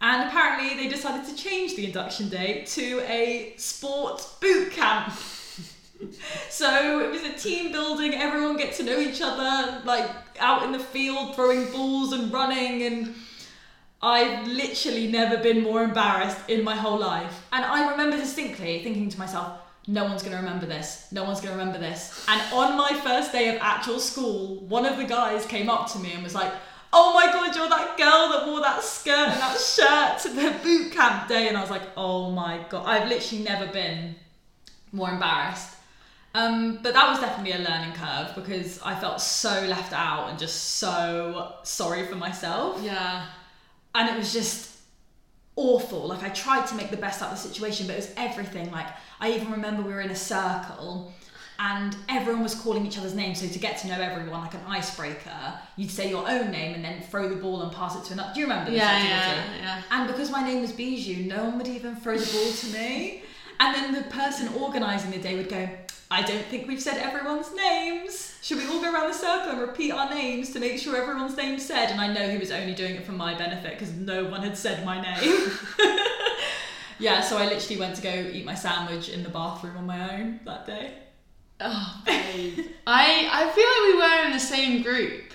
and 0.00 0.28
apparently 0.28 0.76
they 0.76 0.88
decided 0.88 1.28
to 1.28 1.34
change 1.34 1.76
the 1.76 1.86
induction 1.86 2.28
day 2.28 2.64
to 2.66 3.00
a 3.00 3.54
sports 3.56 4.36
boot 4.40 4.72
camp. 4.72 5.12
so 6.48 7.00
it 7.00 7.10
was 7.10 7.22
a 7.22 7.32
team 7.32 7.72
building, 7.72 8.14
everyone 8.14 8.56
get 8.56 8.74
to 8.74 8.82
know 8.84 8.98
each 8.98 9.20
other, 9.20 9.82
like 9.84 10.10
out 10.38 10.62
in 10.62 10.72
the 10.72 10.78
field 10.78 11.34
throwing 11.34 11.70
balls 11.72 12.12
and 12.12 12.32
running 12.32 12.82
and 12.82 13.14
I've 14.00 14.46
literally 14.46 15.08
never 15.08 15.42
been 15.42 15.62
more 15.62 15.82
embarrassed 15.82 16.38
in 16.48 16.62
my 16.62 16.76
whole 16.76 16.98
life. 16.98 17.46
And 17.52 17.64
I 17.64 17.90
remember 17.90 18.16
distinctly 18.16 18.80
thinking 18.84 19.08
to 19.08 19.18
myself, 19.18 19.58
no 19.88 20.04
one's 20.04 20.22
going 20.22 20.36
to 20.36 20.42
remember 20.42 20.66
this. 20.66 21.08
No 21.10 21.24
one's 21.24 21.40
going 21.40 21.52
to 21.52 21.58
remember 21.58 21.80
this. 21.80 22.24
And 22.28 22.40
on 22.52 22.76
my 22.76 22.92
first 23.00 23.32
day 23.32 23.48
of 23.48 23.60
actual 23.60 23.98
school, 23.98 24.56
one 24.66 24.86
of 24.86 24.98
the 24.98 25.04
guys 25.04 25.46
came 25.46 25.68
up 25.68 25.90
to 25.92 25.98
me 25.98 26.12
and 26.12 26.22
was 26.22 26.34
like, 26.34 26.52
oh 26.92 27.12
my 27.14 27.26
god, 27.32 27.54
you're 27.54 27.68
that 27.68 27.96
girl 27.96 28.28
that 28.30 28.46
wore 28.46 28.60
that 28.60 28.82
skirt 28.82 29.28
and 29.28 29.40
that 29.40 29.58
shirt 29.58 30.18
to 30.22 30.28
the 30.30 30.58
boot 30.62 30.92
camp 30.92 31.28
day. 31.28 31.48
And 31.48 31.56
I 31.56 31.60
was 31.60 31.70
like, 31.70 31.82
oh 31.96 32.30
my 32.30 32.64
god, 32.68 32.86
I've 32.86 33.08
literally 33.08 33.44
never 33.44 33.66
been 33.66 34.14
more 34.92 35.10
embarrassed. 35.10 35.74
Um, 36.34 36.78
but 36.82 36.92
that 36.94 37.08
was 37.10 37.20
definitely 37.20 37.52
a 37.52 37.58
learning 37.68 37.92
curve 37.94 38.34
because 38.34 38.80
I 38.82 38.94
felt 38.94 39.20
so 39.20 39.50
left 39.66 39.92
out 39.92 40.28
and 40.30 40.38
just 40.38 40.76
so 40.76 41.54
sorry 41.62 42.06
for 42.06 42.16
myself. 42.16 42.80
Yeah. 42.82 43.26
and 43.94 44.08
it 44.10 44.16
was 44.16 44.32
just 44.32 44.76
awful. 45.56 46.06
Like 46.08 46.22
I 46.22 46.28
tried 46.30 46.66
to 46.68 46.74
make 46.74 46.90
the 46.90 46.96
best 46.96 47.22
out 47.22 47.32
of 47.32 47.42
the 47.42 47.48
situation, 47.48 47.86
but 47.86 47.94
it 47.94 47.96
was 47.96 48.12
everything. 48.16 48.70
Like 48.70 48.86
I 49.20 49.32
even 49.32 49.50
remember 49.50 49.82
we 49.82 49.92
were 49.92 50.00
in 50.00 50.10
a 50.10 50.16
circle 50.16 51.12
and 51.60 51.96
everyone 52.08 52.42
was 52.42 52.54
calling 52.54 52.86
each 52.86 52.98
other's 52.98 53.14
names. 53.14 53.40
So 53.40 53.48
to 53.48 53.58
get 53.58 53.78
to 53.78 53.88
know 53.88 54.00
everyone, 54.00 54.40
like 54.42 54.54
an 54.54 54.60
icebreaker, 54.68 55.54
you'd 55.76 55.90
say 55.90 56.08
your 56.08 56.28
own 56.28 56.50
name 56.52 56.74
and 56.74 56.84
then 56.84 57.00
throw 57.02 57.28
the 57.28 57.36
ball 57.36 57.62
and 57.62 57.72
pass 57.72 57.96
it 57.96 58.04
to 58.04 58.12
another. 58.12 58.32
Do 58.32 58.40
you 58.40 58.46
remember 58.46 58.70
this 58.70 58.78
Yeah, 58.78 58.88
activity? 58.90 59.58
yeah, 59.58 59.64
yeah. 59.64 59.82
And 59.90 60.06
because 60.06 60.30
my 60.30 60.42
name 60.44 60.60
was 60.60 60.70
Bijou, 60.72 61.24
no 61.24 61.44
one 61.44 61.58
would 61.58 61.66
even 61.68 61.96
throw 61.96 62.16
the 62.16 62.32
ball 62.32 62.52
to 62.52 62.66
me. 62.78 63.22
And 63.60 63.74
then 63.74 63.92
the 63.92 64.02
person 64.08 64.48
organising 64.54 65.10
the 65.10 65.18
day 65.18 65.36
would 65.36 65.48
go, 65.48 65.68
I 66.10 66.22
don't 66.22 66.44
think 66.46 66.68
we've 66.68 66.80
said 66.80 66.96
everyone's 66.98 67.52
names. 67.54 68.36
Should 68.40 68.58
we 68.58 68.66
all 68.68 68.80
go 68.80 68.94
around 68.94 69.08
the 69.08 69.14
circle 69.18 69.50
and 69.50 69.60
repeat 69.60 69.90
our 69.90 70.08
names 70.08 70.52
to 70.52 70.60
make 70.60 70.78
sure 70.78 70.96
everyone's 70.96 71.36
name's 71.36 71.66
said? 71.66 71.90
And 71.90 72.00
I 72.00 72.12
know 72.12 72.30
he 72.30 72.38
was 72.38 72.52
only 72.52 72.72
doing 72.74 72.94
it 72.94 73.04
for 73.04 73.12
my 73.12 73.36
benefit 73.36 73.72
because 73.78 73.92
no 73.94 74.24
one 74.26 74.42
had 74.42 74.56
said 74.56 74.86
my 74.86 75.00
name. 75.02 75.50
yeah, 77.00 77.20
so 77.20 77.36
I 77.36 77.46
literally 77.46 77.78
went 77.80 77.96
to 77.96 78.02
go 78.02 78.12
eat 78.32 78.44
my 78.44 78.54
sandwich 78.54 79.08
in 79.08 79.22
the 79.22 79.28
bathroom 79.28 79.76
on 79.76 79.86
my 79.86 80.14
own 80.18 80.40
that 80.44 80.66
day. 80.66 80.94
Oh. 81.60 82.02
I 82.06 83.28
I 83.30 83.50
feel 83.54 83.66
like 83.68 83.92
we 83.92 83.96
were 83.98 84.26
in 84.26 84.32
the 84.32 84.40
same 84.40 84.82
group. 84.82 85.32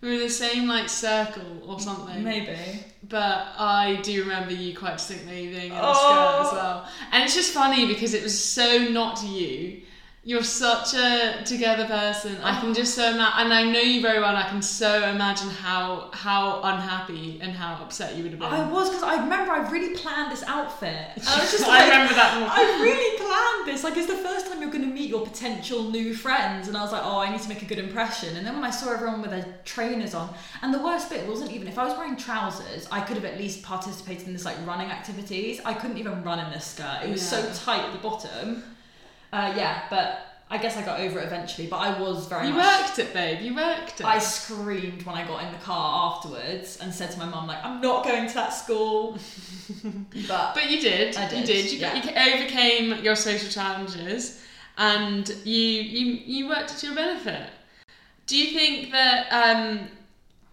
We 0.00 0.08
were 0.08 0.14
in 0.14 0.20
the 0.20 0.30
same 0.30 0.68
like 0.68 0.88
circle 0.88 1.62
or 1.66 1.80
something. 1.80 2.22
Maybe. 2.22 2.56
But 3.08 3.46
I 3.58 4.00
do 4.02 4.22
remember 4.22 4.52
you 4.52 4.76
quite 4.76 4.96
distinctly 4.98 5.48
being 5.48 5.66
in 5.66 5.72
a 5.72 5.80
Oh. 5.82 5.92
skirt 5.94 6.46
as 6.48 6.52
well. 6.52 6.88
And 7.12 7.24
it's 7.24 7.34
just 7.34 7.52
funny 7.52 7.86
because 7.86 8.14
it 8.14 8.22
was 8.22 8.38
so 8.42 8.78
not 8.88 9.22
you. 9.22 9.82
You're 10.26 10.42
such 10.42 10.94
a 10.94 11.44
together 11.44 11.84
person. 11.84 12.36
I 12.42 12.60
can 12.60 12.74
just 12.74 12.96
so 12.96 13.10
ima- 13.10 13.34
and 13.36 13.54
I 13.54 13.62
know 13.70 13.78
you 13.78 14.02
very 14.02 14.18
well. 14.18 14.34
I 14.34 14.42
can 14.42 14.60
so 14.60 15.08
imagine 15.08 15.50
how 15.50 16.10
how 16.12 16.62
unhappy 16.64 17.38
and 17.40 17.52
how 17.52 17.74
upset 17.80 18.16
you 18.16 18.24
would 18.24 18.32
have 18.32 18.40
been. 18.40 18.48
I 18.52 18.68
was 18.68 18.88
because 18.88 19.04
I 19.04 19.22
remember 19.22 19.52
I 19.52 19.70
really 19.70 19.94
planned 19.94 20.32
this 20.32 20.42
outfit. 20.48 21.12
I 21.28 21.38
was 21.38 21.52
just 21.52 21.64
I 21.68 21.84
remember 21.84 22.12
that 22.14 22.40
more. 22.40 22.48
I 22.50 22.82
really 22.82 23.18
planned 23.18 23.68
this. 23.68 23.84
Like, 23.84 23.96
it's 23.96 24.08
the 24.08 24.16
first 24.28 24.48
time 24.48 24.60
you're 24.60 24.72
going 24.72 24.82
to 24.82 24.92
meet 24.92 25.08
your 25.08 25.24
potential 25.24 25.92
new 25.92 26.12
friends. 26.12 26.66
And 26.66 26.76
I 26.76 26.82
was 26.82 26.90
like, 26.90 27.02
oh, 27.04 27.18
I 27.18 27.30
need 27.30 27.42
to 27.42 27.48
make 27.48 27.62
a 27.62 27.66
good 27.66 27.78
impression. 27.78 28.36
And 28.36 28.44
then 28.44 28.54
when 28.56 28.64
I 28.64 28.70
saw 28.70 28.92
everyone 28.92 29.22
with 29.22 29.30
their 29.30 29.46
trainers 29.64 30.12
on, 30.12 30.34
and 30.60 30.74
the 30.74 30.82
worst 30.82 31.08
bit 31.08 31.24
wasn't 31.28 31.52
even 31.52 31.68
if 31.68 31.78
I 31.78 31.84
was 31.84 31.96
wearing 31.96 32.16
trousers, 32.16 32.88
I 32.90 33.00
could 33.00 33.14
have 33.14 33.24
at 33.24 33.38
least 33.38 33.62
participated 33.62 34.26
in 34.26 34.32
this 34.32 34.44
like 34.44 34.56
running 34.66 34.90
activities. 34.90 35.60
I 35.64 35.72
couldn't 35.72 35.98
even 35.98 36.24
run 36.24 36.40
in 36.40 36.50
this 36.50 36.66
skirt. 36.66 37.02
It 37.04 37.10
was 37.10 37.22
so 37.22 37.48
tight 37.54 37.84
at 37.84 37.92
the 37.92 38.00
bottom. 38.00 38.64
Uh, 39.36 39.52
yeah, 39.56 39.82
but 39.90 40.22
I 40.48 40.58
guess 40.58 40.76
I 40.76 40.82
got 40.84 41.00
over 41.00 41.18
it 41.18 41.26
eventually. 41.26 41.66
But 41.66 41.78
I 41.78 42.00
was 42.00 42.26
very 42.26 42.46
You 42.48 42.54
much. 42.54 42.80
worked 42.86 42.98
it, 43.00 43.12
babe. 43.12 43.40
You 43.40 43.54
worked 43.54 44.00
it. 44.00 44.06
I 44.06 44.18
screamed 44.18 45.02
when 45.04 45.14
I 45.16 45.26
got 45.26 45.42
in 45.44 45.52
the 45.52 45.58
car 45.58 46.14
afterwards 46.14 46.78
and 46.80 46.94
said 46.94 47.10
to 47.10 47.18
my 47.18 47.26
mum, 47.26 47.46
like, 47.46 47.62
I'm 47.64 47.80
not 47.80 48.04
going 48.04 48.28
to 48.28 48.34
that 48.34 48.50
school. 48.50 49.18
but 50.28 50.54
But 50.54 50.70
you 50.70 50.80
did. 50.80 51.16
I 51.16 51.24
You 51.24 51.44
did, 51.44 51.46
did. 51.46 51.72
You, 51.72 51.78
yeah. 51.80 51.94
you 52.26 52.34
overcame 52.34 53.04
your 53.04 53.16
social 53.16 53.48
challenges, 53.50 54.40
and 54.78 55.28
you 55.44 55.60
you 55.60 56.06
you 56.34 56.48
worked 56.48 56.78
to 56.78 56.86
your 56.86 56.94
benefit. 56.94 57.50
Do 58.26 58.36
you 58.38 58.56
think 58.58 58.92
that 58.92 59.26
um, 59.32 59.88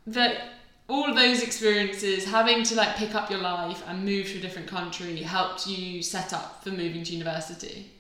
that 0.08 0.50
all 0.90 1.10
of 1.10 1.16
those 1.16 1.42
experiences, 1.42 2.26
having 2.26 2.64
to 2.64 2.76
like 2.76 2.96
pick 2.96 3.16
up 3.16 3.30
your 3.30 3.40
life 3.40 3.82
and 3.88 4.04
move 4.04 4.26
to 4.28 4.38
a 4.40 4.42
different 4.42 4.68
country, 4.68 5.16
helped 5.18 5.68
you 5.68 6.02
set 6.04 6.34
up 6.34 6.64
for 6.64 6.72
moving 6.72 7.04
to 7.06 7.14
university? 7.14 7.93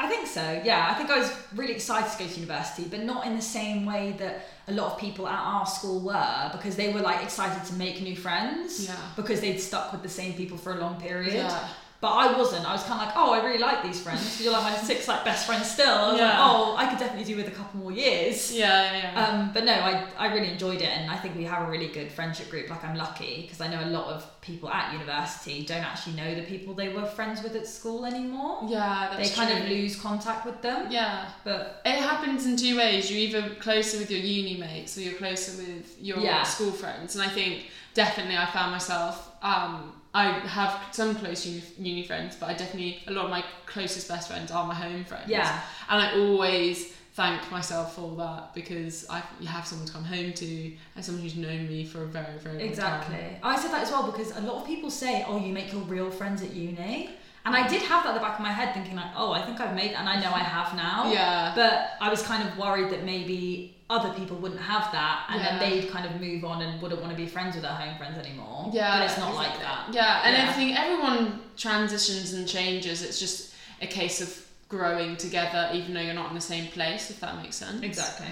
I 0.00 0.06
think 0.06 0.28
so, 0.28 0.62
yeah. 0.64 0.88
I 0.90 0.94
think 0.94 1.10
I 1.10 1.18
was 1.18 1.32
really 1.56 1.72
excited 1.72 2.10
to 2.12 2.18
go 2.22 2.28
to 2.30 2.40
university, 2.40 2.84
but 2.88 3.02
not 3.02 3.26
in 3.26 3.34
the 3.34 3.42
same 3.42 3.84
way 3.84 4.14
that 4.18 4.46
a 4.68 4.72
lot 4.72 4.92
of 4.92 4.98
people 4.98 5.26
at 5.26 5.40
our 5.40 5.66
school 5.66 5.98
were, 6.00 6.50
because 6.52 6.76
they 6.76 6.92
were 6.92 7.00
like 7.00 7.22
excited 7.22 7.64
to 7.66 7.74
make 7.74 8.00
new 8.00 8.14
friends 8.16 8.86
Yeah. 8.86 8.94
because 9.16 9.40
they'd 9.40 9.58
stuck 9.58 9.90
with 9.92 10.02
the 10.04 10.08
same 10.08 10.34
people 10.34 10.56
for 10.56 10.74
a 10.74 10.78
long 10.78 11.00
period. 11.00 11.34
Yeah. 11.34 11.68
But 12.00 12.12
I 12.12 12.38
wasn't. 12.38 12.64
I 12.64 12.72
was 12.74 12.84
kind 12.84 13.00
of 13.00 13.06
like, 13.08 13.16
oh, 13.16 13.32
I 13.32 13.44
really 13.44 13.58
like 13.58 13.82
these 13.82 14.00
friends. 14.00 14.40
You're 14.40 14.52
like 14.52 14.62
my 14.62 14.76
six 14.76 15.08
like 15.08 15.24
best 15.24 15.46
friends 15.48 15.68
still. 15.68 15.88
I 15.92 16.02
was 16.12 16.20
like, 16.20 16.20
Yeah. 16.20 16.38
oh, 16.40 16.76
I 16.76 16.86
could 16.86 16.98
definitely 17.00 17.24
do 17.24 17.34
with 17.36 17.48
a 17.48 17.50
couple 17.50 17.80
more 17.80 17.90
years. 17.90 18.54
Yeah, 18.54 18.92
yeah. 18.92 19.12
yeah. 19.14 19.26
Um, 19.26 19.50
but 19.52 19.64
no, 19.64 19.72
I, 19.72 20.04
I 20.16 20.32
really 20.32 20.48
enjoyed 20.52 20.80
it, 20.80 20.88
and 20.96 21.10
I 21.10 21.16
think 21.16 21.34
we 21.34 21.42
have 21.42 21.66
a 21.66 21.70
really 21.70 21.88
good 21.88 22.12
friendship 22.12 22.50
group. 22.50 22.70
Like 22.70 22.84
I'm 22.84 22.96
lucky 22.96 23.42
because 23.42 23.60
I 23.60 23.66
know 23.66 23.82
a 23.84 23.90
lot 23.90 24.06
of 24.14 24.24
people 24.42 24.68
at 24.70 24.92
university 24.92 25.64
don't 25.64 25.82
actually 25.82 26.14
know 26.14 26.36
the 26.36 26.42
people 26.42 26.72
they 26.72 26.88
were 26.90 27.04
friends 27.04 27.42
with 27.42 27.56
at 27.56 27.66
school 27.66 28.06
anymore. 28.06 28.60
yeah, 28.68 29.14
They 29.16 29.28
kind 29.30 29.50
true. 29.50 29.58
of 29.60 29.68
lose 29.68 29.96
contact 30.00 30.46
with 30.46 30.62
them. 30.62 30.92
Yeah. 30.92 31.28
But 31.42 31.82
It 31.84 31.98
happens 32.00 32.46
in 32.46 32.56
two 32.56 32.76
ways. 32.76 33.10
You're 33.10 33.18
either 33.20 33.54
closer 33.56 33.98
with 33.98 34.08
your 34.10 34.20
uni 34.20 34.56
mates 34.56 34.96
or 34.96 35.00
you're 35.00 35.14
closer 35.18 35.60
with 35.60 35.96
your 36.00 36.20
Yeah. 36.20 36.44
school 36.44 36.70
friends. 36.70 37.16
And 37.16 37.24
I 37.24 37.28
think 37.28 37.64
definitely 37.94 38.36
I 38.36 38.46
found 38.46 38.70
myself, 38.70 39.32
um, 39.42 39.97
I 40.14 40.24
have 40.40 40.78
some 40.92 41.14
close 41.14 41.44
uni, 41.46 41.62
uni 41.78 42.02
friends, 42.06 42.36
but 42.36 42.48
I 42.48 42.54
definitely, 42.54 43.02
a 43.06 43.12
lot 43.12 43.26
of 43.26 43.30
my 43.30 43.44
closest 43.66 44.08
best 44.08 44.28
friends 44.28 44.50
are 44.50 44.66
my 44.66 44.74
home 44.74 45.04
friends. 45.04 45.28
yeah, 45.28 45.60
And 45.88 46.00
I 46.02 46.18
always 46.18 46.94
thank 47.14 47.50
myself 47.50 47.94
for 47.96 48.16
that 48.16 48.54
because 48.54 49.04
I 49.10 49.22
you 49.40 49.48
have 49.48 49.66
someone 49.66 49.86
to 49.86 49.92
come 49.92 50.04
home 50.04 50.32
to 50.32 50.72
and 50.94 51.04
someone 51.04 51.22
who's 51.22 51.36
known 51.36 51.66
me 51.68 51.84
for 51.84 52.04
a 52.04 52.06
very, 52.06 52.38
very 52.38 52.54
long 52.54 52.60
time. 52.62 52.68
exactly. 52.68 53.38
I 53.42 53.56
said 53.60 53.70
that 53.72 53.82
as 53.82 53.90
well 53.90 54.10
because 54.10 54.36
a 54.36 54.40
lot 54.40 54.56
of 54.62 54.66
people 54.66 54.90
say, 54.90 55.24
"Oh, 55.26 55.38
you 55.38 55.52
make 55.52 55.72
your 55.72 55.82
real 55.82 56.10
friends 56.10 56.42
at 56.42 56.52
uni," 56.52 57.10
and 57.44 57.56
I 57.56 57.66
did 57.66 57.82
have 57.82 58.04
that 58.04 58.10
at 58.10 58.14
the 58.14 58.20
back 58.20 58.34
of 58.38 58.40
my 58.40 58.52
head, 58.52 58.72
thinking 58.74 58.94
like, 58.96 59.12
"Oh, 59.16 59.32
I 59.32 59.42
think 59.44 59.60
I've 59.60 59.74
made," 59.74 59.92
and 59.92 60.08
I 60.08 60.20
know 60.20 60.30
I 60.32 60.38
have 60.56 60.74
now. 60.76 61.10
Yeah. 61.12 61.52
But 61.56 61.96
I 62.00 62.08
was 62.08 62.22
kind 62.22 62.48
of 62.48 62.56
worried 62.56 62.90
that 62.90 63.04
maybe 63.04 63.76
other 63.90 64.12
people 64.12 64.36
wouldn't 64.36 64.60
have 64.60 64.92
that, 64.92 65.26
and 65.30 65.40
Yeah. 65.40 65.58
then 65.58 65.70
they'd 65.70 65.90
kind 65.90 66.04
of 66.04 66.20
move 66.20 66.44
on 66.44 66.60
and 66.62 66.80
wouldn't 66.82 67.00
want 67.00 67.10
to 67.10 67.16
be 67.16 67.26
friends 67.26 67.54
with 67.54 67.62
their 67.62 67.72
home 67.72 67.96
friends 67.96 68.18
anymore. 68.18 68.70
Yeah, 68.72 68.98
but 68.98 69.06
it's 69.08 69.18
not 69.18 69.34
like 69.34 69.58
that. 69.60 69.92
Yeah, 69.92 70.22
and 70.24 70.36
Yeah. 70.36 70.50
I 70.50 70.52
think 70.52 70.78
everyone 70.78 71.40
transitions 71.56 72.34
and 72.34 72.46
changes. 72.46 73.02
It's 73.02 73.18
just 73.18 73.54
a 73.80 73.86
case 73.86 74.20
of 74.20 74.46
growing 74.68 75.16
together, 75.16 75.70
even 75.72 75.94
though 75.94 76.00
you're 76.02 76.12
not 76.22 76.28
in 76.28 76.34
the 76.34 76.40
same 76.40 76.66
place. 76.68 77.08
If 77.10 77.20
that 77.20 77.36
makes 77.42 77.56
sense. 77.56 77.82
Exactly. 77.82 78.26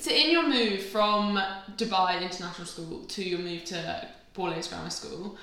So, 0.00 0.10
in 0.10 0.30
your 0.30 0.48
move 0.48 0.82
from 0.86 1.36
Dubai 1.76 2.20
International 2.22 2.66
School 2.66 3.04
to 3.04 3.22
your 3.22 3.38
move 3.38 3.64
to 3.66 4.08
Borlase 4.34 4.68
Grammar 4.70 4.90
School, 4.90 5.36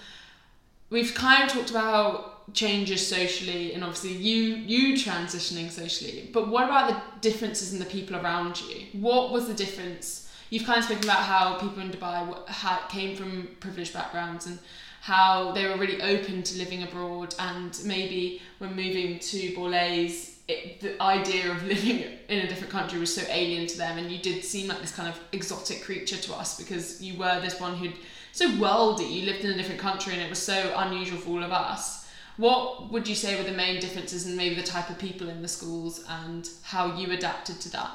we've 0.89 1.13
kind 1.13 1.43
of 1.43 1.49
talked 1.49 1.69
about 1.69 2.38
changes 2.53 3.05
socially, 3.05 3.73
and 3.73 3.83
obviously 3.83 4.13
you 4.13 4.55
you 4.55 4.95
transitioning 4.95 5.69
socially. 5.69 6.29
But 6.33 6.47
what 6.47 6.65
about 6.65 6.89
the 6.89 7.29
differences 7.29 7.73
in 7.73 7.79
the 7.79 7.85
people 7.85 8.15
around 8.15 8.61
you? 8.61 8.85
What 8.93 9.31
was 9.31 9.47
the 9.47 9.53
difference? 9.53 10.29
You've 10.49 10.65
kind 10.65 10.79
of 10.79 10.85
spoken 10.85 11.03
about 11.03 11.23
how 11.23 11.59
people 11.59 11.81
in 11.81 11.91
Dubai 11.91 12.47
had, 12.49 12.79
came 12.89 13.15
from 13.15 13.49
privileged 13.59 13.93
backgrounds 13.93 14.47
and 14.47 14.57
how 15.01 15.51
they 15.51 15.65
were 15.65 15.77
really 15.77 16.01
open 16.01 16.43
to 16.43 16.57
living 16.57 16.83
abroad, 16.83 17.35
and 17.39 17.79
maybe 17.85 18.41
when 18.57 18.75
moving 18.75 19.19
to 19.19 19.37
Borlase, 19.55 20.35
it, 20.47 20.81
the 20.81 21.01
idea 21.01 21.51
of 21.51 21.63
living 21.73 22.03
in 22.27 22.39
a 22.39 22.47
different 22.47 22.71
country 22.71 22.99
was 22.99 23.13
so 23.13 23.21
alien 23.29 23.67
to 23.67 23.77
them, 23.77 23.97
and 23.97 24.11
you 24.11 24.19
did 24.19 24.43
seem 24.43 24.67
like 24.67 24.81
this 24.81 24.93
kind 24.93 25.07
of 25.07 25.19
exotic 25.31 25.83
creature 25.83 26.17
to 26.17 26.33
us 26.33 26.57
because 26.57 27.01
you 27.01 27.17
were 27.17 27.39
this 27.41 27.59
one 27.59 27.75
who'd 27.77 27.93
so 28.31 28.49
worldy. 28.51 29.09
You 29.09 29.25
lived 29.25 29.45
in 29.45 29.51
a 29.51 29.57
different 29.57 29.79
country, 29.79 30.13
and 30.13 30.21
it 30.21 30.29
was 30.29 30.39
so 30.39 30.73
unusual 30.77 31.19
for 31.19 31.29
all 31.31 31.43
of 31.43 31.51
us. 31.51 31.98
What 32.39 32.89
would 32.89 33.05
you 33.05 33.15
say 33.15 33.35
were 33.35 33.43
the 33.43 33.51
main 33.51 33.81
differences 33.81 34.25
in 34.25 34.37
maybe 34.37 34.55
the 34.55 34.63
type 34.63 34.89
of 34.89 34.97
people 34.97 35.27
in 35.27 35.41
the 35.41 35.47
schools 35.49 36.05
and 36.07 36.49
how 36.63 36.95
you 36.95 37.11
adapted 37.11 37.59
to 37.59 37.71
that? 37.73 37.91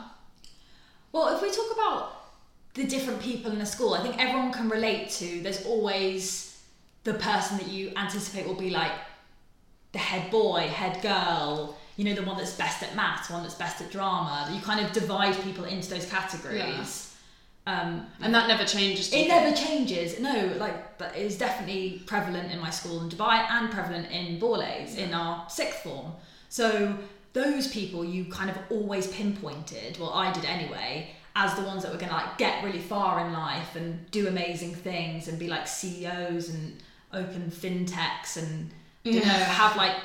Well, 1.12 1.34
if 1.34 1.40
we 1.40 1.50
talk 1.50 1.72
about 1.72 2.24
the 2.74 2.84
different 2.84 3.22
people 3.22 3.52
in 3.52 3.60
a 3.62 3.64
school, 3.64 3.94
I 3.94 4.02
think 4.02 4.22
everyone 4.22 4.52
can 4.52 4.68
relate 4.68 5.08
to. 5.12 5.40
There's 5.40 5.64
always 5.64 6.60
the 7.04 7.14
person 7.14 7.56
that 7.56 7.68
you 7.68 7.92
anticipate 7.96 8.46
will 8.46 8.54
be 8.54 8.68
like 8.68 8.92
the 9.92 9.98
head 9.98 10.30
boy, 10.30 10.60
head 10.60 11.00
girl, 11.00 11.78
you 11.96 12.04
know, 12.04 12.14
the 12.14 12.22
one 12.22 12.36
that's 12.36 12.54
best 12.54 12.82
at 12.82 12.94
maths, 12.94 13.30
one 13.30 13.44
that's 13.44 13.54
best 13.54 13.80
at 13.80 13.90
drama. 13.90 14.50
You 14.52 14.60
kind 14.60 14.84
of 14.84 14.92
divide 14.92 15.40
people 15.42 15.64
into 15.64 15.88
those 15.88 16.04
categories. 16.04 17.13
Um, 17.66 18.06
And 18.20 18.34
that 18.34 18.46
never 18.46 18.64
changes. 18.64 19.12
it 19.12 19.26
never 19.26 19.56
changes. 19.56 20.20
No, 20.20 20.52
like 20.58 20.98
that 20.98 21.16
is 21.16 21.38
definitely 21.38 22.02
prevalent 22.06 22.52
in 22.52 22.60
my 22.60 22.70
school 22.70 23.00
in 23.02 23.08
Dubai 23.08 23.46
and 23.50 23.70
prevalent 23.70 24.10
in 24.10 24.38
Borlase 24.38 24.96
in 24.98 25.14
our 25.14 25.48
sixth 25.48 25.82
form. 25.82 26.12
So 26.50 26.96
those 27.32 27.68
people 27.68 28.04
you 28.04 28.26
kind 28.26 28.50
of 28.50 28.56
always 28.70 29.06
pinpointed, 29.08 29.98
well 29.98 30.12
I 30.12 30.32
did 30.32 30.44
anyway, 30.44 31.10
as 31.36 31.54
the 31.54 31.62
ones 31.62 31.82
that 31.82 31.92
were 31.92 31.98
gonna 31.98 32.12
like 32.12 32.36
get 32.38 32.62
really 32.62 32.78
far 32.78 33.26
in 33.26 33.32
life 33.32 33.74
and 33.76 34.08
do 34.10 34.28
amazing 34.28 34.74
things 34.74 35.28
and 35.28 35.38
be 35.38 35.48
like 35.48 35.66
CEOs 35.66 36.50
and 36.50 36.82
open 37.12 37.50
fintechs 37.50 38.36
and 38.36 38.70
you 39.04 39.20
know 39.20 39.26
have 39.60 39.76
like 39.76 39.96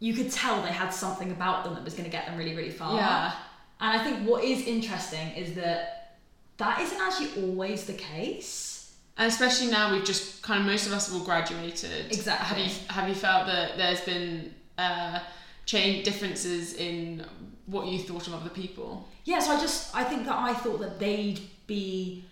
you 0.00 0.14
could 0.14 0.30
tell 0.30 0.62
they 0.62 0.68
had 0.72 0.90
something 0.90 1.30
about 1.30 1.64
them 1.64 1.74
that 1.74 1.84
was 1.84 1.94
gonna 1.94 2.08
get 2.08 2.24
them 2.26 2.36
really 2.38 2.56
really 2.56 2.70
far. 2.70 2.96
Yeah. 2.96 3.32
And 3.80 4.00
I 4.00 4.02
think 4.02 4.26
what 4.26 4.42
is 4.44 4.66
interesting 4.66 5.28
is 5.32 5.54
that 5.54 6.01
that 6.62 6.80
isn't 6.80 7.00
actually 7.00 7.42
always 7.42 7.84
the 7.84 7.92
case. 7.94 8.96
And 9.18 9.28
especially 9.30 9.70
now, 9.70 9.92
we've 9.92 10.04
just 10.04 10.42
kind 10.42 10.60
of 10.60 10.66
most 10.66 10.86
of 10.86 10.92
us 10.92 11.06
have 11.08 11.16
all 11.18 11.24
graduated. 11.24 12.06
Exactly. 12.12 12.46
Have 12.46 12.58
you 12.58 12.72
have 12.88 13.08
you 13.08 13.14
felt 13.14 13.46
that 13.46 13.76
there's 13.76 14.00
been 14.00 14.54
uh, 14.78 15.18
change 15.66 16.04
differences 16.04 16.74
in 16.74 17.24
what 17.66 17.86
you 17.86 17.98
thought 17.98 18.26
of 18.26 18.34
other 18.34 18.50
people? 18.50 19.06
Yeah, 19.24 19.38
so 19.40 19.52
I 19.52 19.60
just 19.60 19.94
I 19.94 20.02
think 20.04 20.24
that 20.24 20.34
I 20.36 20.54
thought 20.54 20.80
that 20.80 20.98
they'd 20.98 21.40
be 21.66 22.24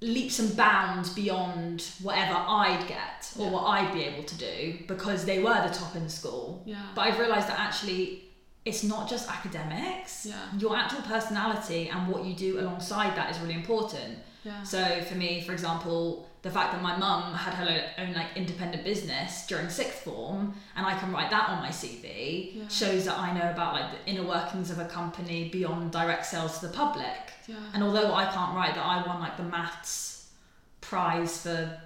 leaps 0.00 0.38
and 0.38 0.54
bounds 0.56 1.10
beyond 1.14 1.82
whatever 2.02 2.34
I'd 2.34 2.84
get 2.86 3.32
or 3.38 3.46
Yeah. 3.46 3.52
what 3.52 3.62
I'd 3.64 3.92
be 3.92 4.04
able 4.04 4.22
to 4.24 4.34
do 4.36 4.78
because 4.86 5.24
they 5.24 5.38
were 5.42 5.66
the 5.66 5.74
top 5.74 5.96
in 5.96 6.08
school. 6.08 6.62
Yeah. 6.66 6.82
But 6.94 7.02
I've 7.02 7.18
realised 7.18 7.48
that 7.48 7.58
actually 7.58 8.23
it's 8.64 8.82
not 8.82 9.08
just 9.08 9.28
academics. 9.30 10.26
Yeah. 10.26 10.36
Your 10.58 10.76
actual 10.76 11.02
personality 11.02 11.88
and 11.88 12.08
what 12.08 12.24
you 12.24 12.34
do 12.34 12.60
alongside 12.60 13.16
that 13.16 13.30
is 13.30 13.38
really 13.40 13.54
important. 13.54 14.18
Yeah. 14.44 14.62
So 14.62 15.02
for 15.02 15.14
me, 15.14 15.40
for 15.42 15.52
example, 15.52 16.28
the 16.42 16.50
fact 16.50 16.72
that 16.72 16.82
my 16.82 16.96
mum 16.96 17.32
had 17.34 17.54
her 17.54 17.92
own 17.98 18.12
like 18.14 18.28
independent 18.36 18.84
business 18.84 19.46
during 19.46 19.68
sixth 19.70 20.00
form, 20.02 20.54
and 20.76 20.84
I 20.86 20.98
can 20.98 21.10
write 21.12 21.30
that 21.30 21.48
on 21.48 21.58
my 21.62 21.70
CV, 21.70 22.52
Yeah. 22.54 22.68
shows 22.68 23.04
that 23.06 23.18
I 23.18 23.32
know 23.32 23.50
about 23.50 23.72
like 23.74 23.90
the 23.92 24.10
inner 24.10 24.26
workings 24.26 24.70
of 24.70 24.78
a 24.78 24.84
company 24.86 25.48
beyond 25.48 25.92
direct 25.92 26.26
sales 26.26 26.58
to 26.60 26.66
the 26.66 26.72
public. 26.72 27.32
Yeah. 27.46 27.56
And 27.72 27.82
although 27.82 28.12
I 28.14 28.26
can't 28.26 28.54
write 28.54 28.74
that 28.74 28.84
I 28.84 29.06
won 29.06 29.20
like 29.20 29.36
the 29.38 29.44
maths 29.44 30.28
prize 30.80 31.42
for 31.42 31.80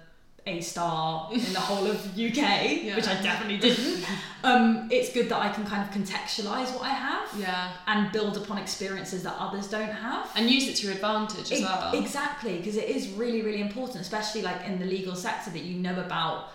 A 0.49 0.61
star 0.61 1.29
in 1.31 1.53
the 1.53 1.59
whole 1.59 1.85
of 1.85 1.97
UK, 2.27 2.95
which 2.95 3.07
I 3.07 3.15
definitely 3.21 3.57
didn't, 3.57 4.03
um, 4.43 4.87
it's 4.91 5.13
good 5.13 5.29
that 5.29 5.39
I 5.39 5.49
can 5.49 5.63
kind 5.65 5.81
of 5.87 5.89
contextualize 5.95 6.73
what 6.73 6.83
I 6.83 6.89
have 6.89 7.27
Yeah. 7.37 7.71
and 7.85 8.11
build 8.11 8.35
upon 8.37 8.57
experiences 8.57 9.21
that 9.23 9.35
others 9.37 9.67
don't 9.67 9.93
have. 10.07 10.29
And 10.35 10.49
use 10.49 10.67
it 10.67 10.75
to 10.77 10.87
your 10.87 10.95
advantage 10.95 11.51
as 11.51 11.59
E- 11.59 11.63
well. 11.63 11.93
Exactly, 11.93 12.57
because 12.57 12.77
it 12.77 12.89
is 12.89 13.09
really, 13.09 13.41
really 13.43 13.61
important, 13.61 14.01
especially 14.01 14.41
like 14.41 14.65
in 14.65 14.79
the 14.79 14.85
legal 14.85 15.15
sector, 15.15 15.51
that 15.51 15.61
you 15.63 15.75
know 15.79 15.99
about 15.99 16.49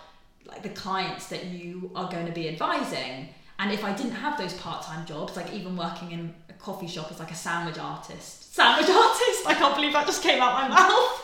like 0.45 0.61
the 0.61 0.69
clients 0.83 1.27
that 1.27 1.45
you 1.45 1.89
are 1.95 2.09
going 2.11 2.25
to 2.25 2.31
be 2.33 2.49
advising. 2.49 3.29
And 3.59 3.71
if 3.71 3.83
I 3.85 3.93
didn't 3.93 4.11
have 4.25 4.37
those 4.37 4.53
part-time 4.55 5.05
jobs, 5.05 5.37
like 5.37 5.53
even 5.53 5.77
working 5.77 6.11
in 6.11 6.33
a 6.49 6.53
coffee 6.53 6.87
shop 6.87 7.07
as 7.11 7.19
like 7.19 7.31
a 7.31 7.35
sandwich 7.35 7.77
artist, 7.79 8.53
sandwich 8.53 8.89
artist, 9.03 9.47
I 9.47 9.53
can't 9.57 9.73
believe 9.75 9.93
that 9.93 10.05
just 10.05 10.21
came 10.21 10.41
out 10.41 10.53
my 10.53 10.67
mouth. 10.67 11.21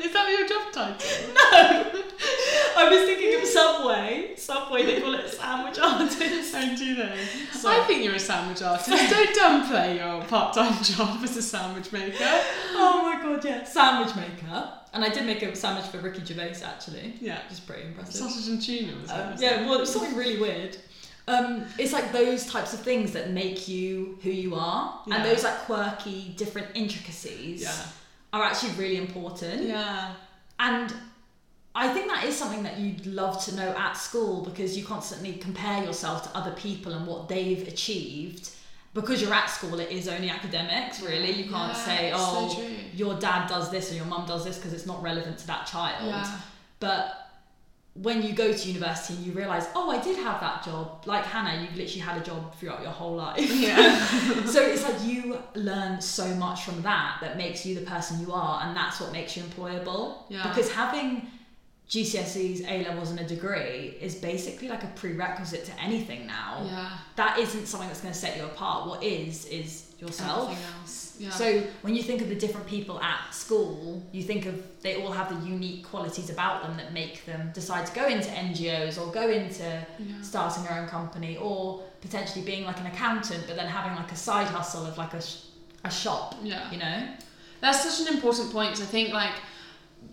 Is 0.00 0.12
that 0.12 0.28
your 0.30 0.46
job 0.48 0.67
title? 0.78 1.34
no, 1.34 2.02
I 2.76 2.88
was 2.88 3.04
thinking 3.04 3.40
of 3.40 3.46
Subway. 3.46 4.34
Subway, 4.36 4.84
they 4.86 5.00
call 5.00 5.14
it 5.14 5.28
sandwich 5.28 5.78
artist. 5.78 6.18
Oh, 6.54 6.76
do 6.76 6.94
they? 6.94 7.24
So- 7.52 7.70
I 7.70 7.84
think 7.84 8.04
you're 8.04 8.14
a 8.14 8.18
sandwich 8.20 8.62
artist. 8.62 8.88
Don't 9.10 9.36
downplay 9.36 9.96
your 9.98 10.24
part-time 10.24 10.82
job 10.82 11.20
as 11.22 11.36
a 11.36 11.42
sandwich 11.42 11.92
maker. 11.92 12.16
Oh 12.74 13.02
my 13.02 13.22
god, 13.22 13.44
yeah, 13.44 13.64
sandwich 13.64 14.14
maker. 14.16 14.72
And 14.94 15.04
I 15.04 15.08
did 15.10 15.26
make 15.26 15.42
a 15.42 15.54
sandwich 15.54 15.86
for 15.86 15.98
Ricky 15.98 16.24
Gervais 16.24 16.60
actually, 16.64 17.14
Yeah. 17.20 17.42
which 17.44 17.52
is 17.54 17.60
pretty 17.60 17.82
impressive. 17.88 18.14
Sausage 18.14 18.48
and 18.48 18.62
tuna 18.62 18.92
was 19.00 19.10
Um, 19.10 19.32
it? 19.34 19.40
yeah, 19.40 19.62
well, 19.66 19.74
it 19.74 19.80
was 19.80 19.92
something 19.92 20.16
really 20.16 20.38
weird. 20.40 20.76
Um, 21.26 21.66
it's 21.78 21.92
like 21.92 22.10
those 22.12 22.46
types 22.46 22.72
of 22.72 22.80
things 22.80 23.12
that 23.12 23.30
make 23.30 23.68
you 23.68 24.18
who 24.22 24.30
you 24.30 24.54
are, 24.54 24.98
Yeah. 25.06 25.16
and 25.16 25.24
those 25.26 25.44
like 25.44 25.58
quirky, 25.66 26.32
different 26.38 26.68
intricacies 26.74 27.62
Yeah. 27.62 27.74
are 28.32 28.42
actually 28.44 28.72
really 28.72 28.96
important. 28.96 29.64
Yeah. 29.64 30.12
And 30.58 30.92
I 31.74 31.92
think 31.92 32.08
that 32.08 32.24
is 32.24 32.36
something 32.36 32.62
that 32.64 32.78
you'd 32.78 33.06
love 33.06 33.42
to 33.44 33.54
know 33.54 33.68
at 33.76 33.92
school 33.92 34.42
because 34.42 34.76
you 34.76 34.84
constantly 34.84 35.34
compare 35.34 35.84
yourself 35.84 36.24
to 36.24 36.36
other 36.36 36.50
people 36.52 36.92
and 36.92 37.06
what 37.06 37.28
they've 37.28 37.66
achieved. 37.68 38.50
Because 38.94 39.22
you're 39.22 39.34
at 39.34 39.46
school, 39.48 39.78
it 39.78 39.90
is 39.90 40.08
only 40.08 40.28
academics, 40.30 41.00
really. 41.00 41.30
You 41.30 41.44
can't 41.50 41.72
Yeah, 41.72 41.84
say, 41.84 42.10
it's 42.10 42.18
so 42.18 42.48
oh, 42.50 42.66
your 42.94 43.14
dad 43.20 43.48
does 43.48 43.70
this 43.70 43.92
or 43.92 43.94
your 43.94 44.06
mum 44.06 44.26
does 44.26 44.44
this 44.44 44.56
because 44.56 44.72
it's 44.72 44.86
not 44.86 45.02
relevant 45.02 45.38
to 45.38 45.46
that 45.46 45.66
child. 45.66 46.06
Yeah. 46.06 46.38
But 46.80 47.27
when 48.02 48.22
you 48.22 48.32
go 48.32 48.52
to 48.52 48.68
university 48.68 49.14
and 49.16 49.26
you 49.26 49.32
realise, 49.32 49.66
oh, 49.74 49.90
I 49.90 50.00
did 50.02 50.16
have 50.18 50.40
that 50.40 50.64
job. 50.64 51.02
Like 51.04 51.24
Hannah, 51.24 51.60
you've 51.60 51.76
literally 51.76 52.00
had 52.00 52.20
a 52.20 52.24
job 52.24 52.54
throughout 52.54 52.82
your 52.82 52.92
whole 52.92 53.16
life. 53.16 53.38
Yeah. 53.38 53.98
so 54.46 54.62
it's 54.62 54.84
like 54.84 55.02
you 55.04 55.38
learn 55.54 56.00
so 56.00 56.26
much 56.36 56.64
from 56.64 56.80
that 56.82 57.18
that 57.20 57.36
makes 57.36 57.66
you 57.66 57.74
the 57.74 57.80
person 57.80 58.20
you 58.20 58.32
are, 58.32 58.62
and 58.64 58.76
that's 58.76 59.00
what 59.00 59.12
makes 59.12 59.36
you 59.36 59.42
employable. 59.42 60.18
Yeah. 60.28 60.46
Because 60.48 60.70
having 60.70 61.26
GCSEs, 61.88 62.68
A 62.68 62.84
levels, 62.84 63.10
and 63.10 63.18
a 63.20 63.24
degree 63.24 63.96
is 64.00 64.14
basically 64.14 64.68
like 64.68 64.84
a 64.84 64.88
prerequisite 64.88 65.64
to 65.64 65.72
anything 65.80 66.26
now. 66.26 66.62
Yeah. 66.66 66.90
That 67.16 67.38
isn't 67.38 67.66
something 67.66 67.88
that's 67.88 68.02
going 68.02 68.12
to 68.12 68.18
set 68.18 68.36
you 68.36 68.44
apart. 68.44 68.86
What 68.88 69.02
is 69.02 69.46
is 69.46 69.84
yourself. 69.98 70.50
Yeah. 71.18 71.30
So 71.30 71.62
when 71.82 71.96
you 71.96 72.02
think 72.04 72.20
of 72.20 72.28
the 72.28 72.34
different 72.36 72.66
people 72.68 73.00
at 73.00 73.34
school, 73.34 74.00
you 74.12 74.22
think 74.22 74.46
of 74.46 74.62
they 74.82 75.02
all 75.02 75.10
have 75.10 75.28
the 75.40 75.48
unique 75.48 75.82
qualities 75.84 76.30
about 76.30 76.62
them 76.62 76.76
that 76.76 76.92
make 76.92 77.24
them 77.24 77.50
decide 77.54 77.86
to 77.86 77.94
go 77.94 78.06
into 78.06 78.28
NGOs 78.28 79.00
or 79.00 79.10
go 79.10 79.28
into 79.28 79.64
Yeah. 79.64 80.20
starting 80.22 80.62
their 80.64 80.78
own 80.78 80.88
company 80.88 81.36
or 81.38 81.82
potentially 82.02 82.44
being 82.44 82.64
like 82.64 82.78
an 82.78 82.86
accountant, 82.86 83.44
but 83.48 83.56
then 83.56 83.66
having 83.66 83.96
like 83.96 84.12
a 84.12 84.16
side 84.16 84.46
hustle 84.46 84.86
of 84.86 84.96
like 84.98 85.14
a, 85.14 85.20
sh- 85.22 85.40
a 85.84 85.90
shop. 85.90 86.36
Yeah. 86.44 86.70
You 86.70 86.78
know? 86.78 87.08
That's 87.60 87.82
such 87.82 88.06
an 88.06 88.14
important 88.14 88.52
point. 88.52 88.80
I 88.80 88.84
think 88.84 89.12
like 89.12 89.34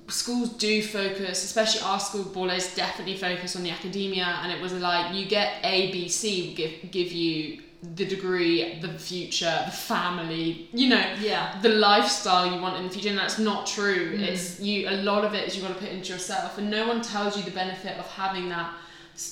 schools 0.07 0.49
do 0.49 0.81
focus, 0.83 1.43
especially 1.43 1.81
our 1.81 1.99
school, 1.99 2.23
Borlase 2.23 2.75
definitely 2.75 3.17
focus 3.17 3.55
on 3.55 3.63
the 3.63 3.71
academia, 3.71 4.25
and 4.43 4.51
it 4.51 4.61
was 4.61 4.73
like 4.73 5.15
you 5.15 5.25
get 5.25 5.53
A, 5.63 5.91
B, 5.91 6.07
C, 6.07 6.53
give 6.53 6.91
give 6.91 7.11
you 7.11 7.61
the 7.95 8.05
degree, 8.05 8.79
the 8.79 8.89
future, 8.97 9.61
the 9.65 9.71
family, 9.71 10.69
you 10.73 10.89
know, 10.89 11.05
Yeah. 11.19 11.59
the 11.61 11.69
lifestyle 11.69 12.51
you 12.51 12.59
want 12.59 12.77
in 12.77 12.83
the 12.85 12.89
future, 12.89 13.09
and 13.09 13.17
that's 13.17 13.37
not 13.37 13.67
true. 13.67 14.17
Mm. 14.17 14.21
It's 14.21 14.59
you. 14.59 14.89
A 14.89 14.97
lot 15.03 15.23
of 15.23 15.33
it 15.35 15.47
is 15.47 15.55
you 15.55 15.61
got 15.61 15.69
to 15.69 15.75
put 15.79 15.89
into 15.89 16.13
yourself, 16.13 16.57
and 16.57 16.69
no 16.69 16.87
one 16.87 17.01
tells 17.01 17.37
you 17.37 17.43
the 17.43 17.51
benefit 17.51 17.97
of 17.97 18.07
having 18.07 18.49
that 18.49 18.71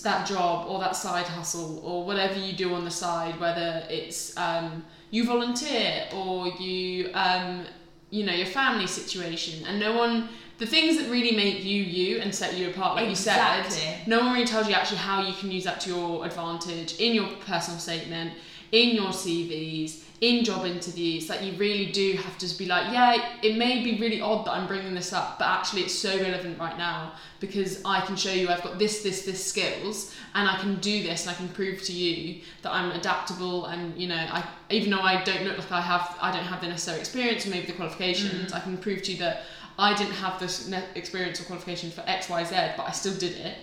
that 0.03 0.26
job 0.26 0.65
or 0.69 0.80
that 0.80 0.95
side 0.95 1.26
hustle 1.26 1.80
or 1.84 2.05
whatever 2.05 2.39
you 2.39 2.53
do 2.53 2.74
on 2.74 2.86
the 2.86 2.91
side, 2.91 3.38
whether 3.39 3.86
it's 3.89 4.36
um, 4.38 4.86
you 5.11 5.26
volunteer 5.26 6.07
or 6.15 6.47
you 6.47 7.09
um, 7.13 7.65
you 8.09 8.24
know 8.26 8.34
your 8.34 8.47
family 8.47 8.88
situation, 8.88 9.65
and 9.65 9.80
no 9.80 9.93
one. 9.97 10.30
The 10.59 10.67
things 10.67 10.97
that 10.97 11.09
really 11.09 11.35
make 11.35 11.63
you 11.63 11.81
you 11.83 12.19
and 12.19 12.33
set 12.33 12.55
you 12.55 12.69
apart, 12.69 12.95
like 12.95 13.09
you 13.09 13.15
said, 13.15 13.65
no 14.07 14.19
one 14.19 14.33
really 14.33 14.45
tells 14.45 14.67
you 14.67 14.75
actually 14.75 14.97
how 14.97 15.21
you 15.21 15.33
can 15.33 15.51
use 15.51 15.63
that 15.63 15.81
to 15.81 15.89
your 15.89 16.25
advantage 16.25 16.99
in 16.99 17.15
your 17.15 17.27
personal 17.45 17.79
statement, 17.79 18.33
in 18.71 18.95
your 18.95 19.09
CVs, 19.09 20.03
in 20.21 20.45
job 20.45 20.65
interviews. 20.65 21.27
That 21.27 21.43
you 21.43 21.53
really 21.53 21.91
do 21.91 22.13
have 22.13 22.37
to 22.37 22.39
just 22.39 22.59
be 22.59 22.67
like, 22.67 22.93
yeah, 22.93 23.37
it 23.41 23.57
may 23.57 23.83
be 23.83 23.99
really 23.99 24.21
odd 24.21 24.45
that 24.45 24.51
I'm 24.51 24.67
bringing 24.67 24.93
this 24.93 25.11
up, 25.11 25.39
but 25.39 25.45
actually 25.45 25.81
it's 25.81 25.93
so 25.93 26.17
relevant 26.17 26.59
right 26.59 26.77
now 26.77 27.13
because 27.39 27.81
I 27.83 27.99
can 28.01 28.15
show 28.15 28.31
you 28.31 28.47
I've 28.47 28.63
got 28.63 28.79
this, 28.79 29.03
this, 29.03 29.25
this 29.25 29.43
skills, 29.43 30.15
and 30.33 30.47
I 30.47 30.57
can 30.59 30.79
do 30.79 31.03
this, 31.03 31.23
and 31.25 31.31
I 31.31 31.33
can 31.33 31.49
prove 31.49 31.81
to 31.83 31.91
you 31.91 32.41
that 32.61 32.71
I'm 32.71 32.91
adaptable, 32.91 33.65
and 33.65 33.99
you 33.99 34.07
know, 34.07 34.15
I 34.15 34.47
even 34.69 34.91
though 34.91 35.01
I 35.01 35.23
don't 35.23 35.43
look 35.43 35.57
like 35.57 35.71
I 35.71 35.81
have, 35.81 36.17
I 36.21 36.31
don't 36.31 36.45
have 36.45 36.61
the 36.61 36.67
necessary 36.67 36.99
experience 36.99 37.45
or 37.45 37.49
maybe 37.49 37.67
the 37.67 37.73
qualifications, 37.73 38.51
mm. 38.51 38.55
I 38.55 38.59
can 38.61 38.77
prove 38.77 39.03
to 39.03 39.11
you 39.11 39.17
that 39.19 39.43
I 39.78 39.93
didn't 39.95 40.13
have 40.13 40.39
this 40.39 40.71
experience 40.95 41.41
or 41.41 41.45
qualification 41.45 41.91
for 41.91 42.01
X, 42.01 42.30
Y, 42.30 42.43
Z, 42.43 42.55
but 42.78 42.88
I 42.88 42.91
still 42.91 43.15
did 43.15 43.34
it, 43.38 43.57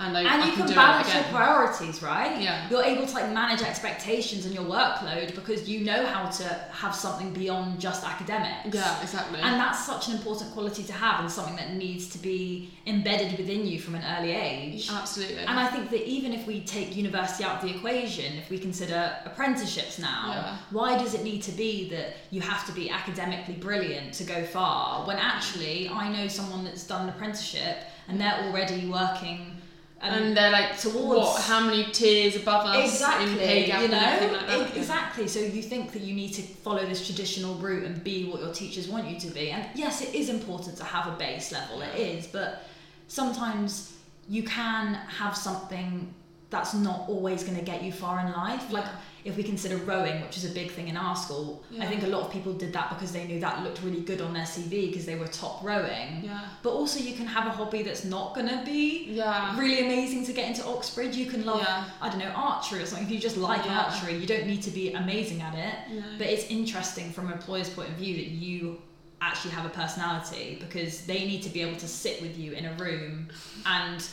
and 0.00 0.16
I, 0.16 0.20
And 0.20 0.28
I 0.42 0.46
you 0.46 0.52
can, 0.52 0.58
can 0.60 0.66
do 0.68 0.74
balance 0.74 1.12
your 1.12 1.24
priorities, 1.24 2.02
right? 2.02 2.40
Yeah. 2.40 2.68
You're 2.70 2.84
able 2.84 3.04
to 3.06 3.14
like 3.14 3.32
manage 3.32 3.62
expectations 3.62 4.46
and 4.46 4.54
your 4.54 4.64
workload 4.64 5.34
because 5.34 5.68
you 5.68 5.84
know 5.84 6.06
how 6.06 6.28
to 6.30 6.44
have 6.70 6.94
something 6.94 7.32
beyond 7.32 7.80
just 7.80 8.04
academics. 8.04 8.74
Yeah, 8.74 9.02
exactly. 9.02 9.40
And 9.40 9.58
that's 9.60 9.84
such 9.84 10.08
an 10.08 10.14
important 10.14 10.52
quality 10.52 10.84
to 10.84 10.92
have 10.92 11.20
and 11.20 11.30
something 11.30 11.56
that 11.56 11.74
needs 11.74 12.08
to 12.10 12.18
be 12.18 12.70
embedded 12.86 13.36
within 13.38 13.66
you 13.66 13.80
from 13.80 13.96
an 13.96 14.04
early 14.16 14.32
age. 14.32 14.88
Absolutely. 14.92 15.40
And 15.40 15.58
I 15.58 15.66
think 15.66 15.90
that 15.90 16.06
even 16.08 16.32
if 16.32 16.46
we 16.46 16.60
take 16.60 16.96
university 16.96 17.42
out 17.42 17.56
of 17.56 17.68
the 17.68 17.76
equation, 17.76 18.36
if 18.36 18.50
we 18.50 18.58
consider 18.58 19.16
apprenticeships 19.24 19.98
now, 19.98 20.26
Yeah. 20.28 20.56
why 20.70 20.96
does 20.96 21.14
it 21.14 21.24
need 21.24 21.42
to 21.42 21.52
be 21.52 21.88
that 21.90 22.14
you 22.30 22.40
have 22.40 22.64
to 22.66 22.72
be 22.72 22.88
academically 22.88 23.54
brilliant 23.54 24.14
to 24.14 24.24
go 24.24 24.44
far? 24.44 25.04
When 25.06 25.16
actually, 25.16 25.88
I 25.88 26.08
know 26.12 26.28
someone 26.28 26.64
that's 26.64 26.86
done 26.86 27.02
an 27.02 27.08
apprenticeship 27.08 27.78
and 28.06 28.20
they're 28.20 28.44
already 28.44 28.86
working. 28.88 29.57
Um, 30.00 30.12
and 30.12 30.36
they're 30.36 30.50
like 30.50 30.78
towards- 30.78 31.26
what? 31.26 31.42
How 31.42 31.60
many 31.66 31.84
tiers 31.92 32.36
above 32.36 32.66
us 32.66 32.92
exactly, 32.92 33.32
in 33.32 33.38
pay 33.38 33.66
gap 33.66 33.82
you 33.82 33.88
know, 33.88 33.96
like 33.96 34.46
that? 34.46 34.76
Exactly. 34.76 35.26
So 35.28 35.40
you 35.40 35.62
think 35.62 35.92
that 35.92 36.02
you 36.02 36.14
need 36.14 36.32
to 36.34 36.42
follow 36.42 36.84
this 36.86 37.04
traditional 37.04 37.54
route 37.56 37.84
and 37.84 38.02
be 38.04 38.28
what 38.30 38.40
your 38.40 38.52
teachers 38.52 38.88
want 38.88 39.08
you 39.08 39.18
to 39.20 39.26
be, 39.28 39.50
and 39.50 39.66
yes, 39.74 40.00
it 40.02 40.14
is 40.14 40.28
important 40.28 40.76
to 40.76 40.84
have 40.84 41.06
a 41.06 41.16
base 41.16 41.52
level. 41.52 41.82
It 41.82 41.96
is, 41.96 42.26
but 42.26 42.62
sometimes 43.08 43.96
you 44.28 44.42
can 44.42 44.94
have 44.94 45.36
something 45.36 46.14
that's 46.50 46.74
not 46.74 47.08
always 47.08 47.42
going 47.44 47.58
to 47.58 47.64
get 47.64 47.82
you 47.82 47.92
far 47.92 48.20
in 48.20 48.32
life. 48.32 48.70
Like 48.70 48.86
if 49.28 49.36
we 49.36 49.42
consider 49.42 49.76
rowing, 49.76 50.20
which 50.22 50.36
is 50.38 50.44
a 50.44 50.48
big 50.54 50.70
thing 50.72 50.88
in 50.88 50.96
our 50.96 51.14
school, 51.14 51.62
I 51.80 51.86
think 51.86 52.02
a 52.02 52.06
lot 52.06 52.22
of 52.22 52.32
people 52.32 52.52
did 52.54 52.72
that 52.72 52.88
because 52.88 53.12
they 53.12 53.24
knew 53.26 53.38
that 53.40 53.62
looked 53.62 53.82
really 53.82 54.00
good 54.00 54.20
on 54.20 54.32
their 54.32 54.44
CV 54.44 54.88
because 54.88 55.04
they 55.06 55.16
were 55.16 55.26
top 55.28 55.62
rowing. 55.62 56.22
Yeah. 56.24 56.40
But 56.62 56.70
also, 56.70 56.98
you 56.98 57.14
can 57.14 57.26
have 57.26 57.46
a 57.46 57.50
hobby 57.50 57.82
that's 57.82 58.04
not 58.04 58.34
going 58.34 58.48
to 58.48 58.62
be 58.64 59.04
Yeah. 59.10 59.58
really 59.60 59.84
amazing 59.84 60.24
to 60.26 60.32
get 60.32 60.48
into 60.48 60.64
Oxford. 60.66 61.14
You 61.14 61.26
can 61.26 61.44
love, 61.44 61.60
Yeah. 61.60 61.84
I 62.00 62.08
don't 62.08 62.18
know, 62.18 62.32
archery 62.34 62.82
or 62.82 62.86
something. 62.86 63.06
If 63.06 63.12
you 63.12 63.18
just 63.20 63.36
like 63.36 63.64
Yeah. 63.64 63.82
archery, 63.82 64.16
you 64.16 64.26
don't 64.26 64.46
need 64.46 64.62
to 64.62 64.70
be 64.70 64.92
amazing 64.94 65.42
at 65.42 65.54
it. 65.54 65.74
No. 65.94 66.02
But 66.16 66.26
it's 66.28 66.46
interesting 66.46 67.12
from 67.12 67.26
an 67.26 67.34
employer's 67.34 67.68
point 67.70 67.90
of 67.90 67.96
view 67.96 68.16
that 68.16 68.28
you 68.28 68.80
actually 69.20 69.50
have 69.50 69.66
a 69.66 69.70
personality 69.70 70.56
because 70.60 71.02
they 71.02 71.24
need 71.26 71.42
to 71.42 71.50
be 71.50 71.60
able 71.60 71.76
to 71.76 71.88
sit 71.88 72.22
with 72.22 72.38
you 72.38 72.52
in 72.52 72.64
a 72.64 72.72
room 72.74 73.28
and 73.66 74.06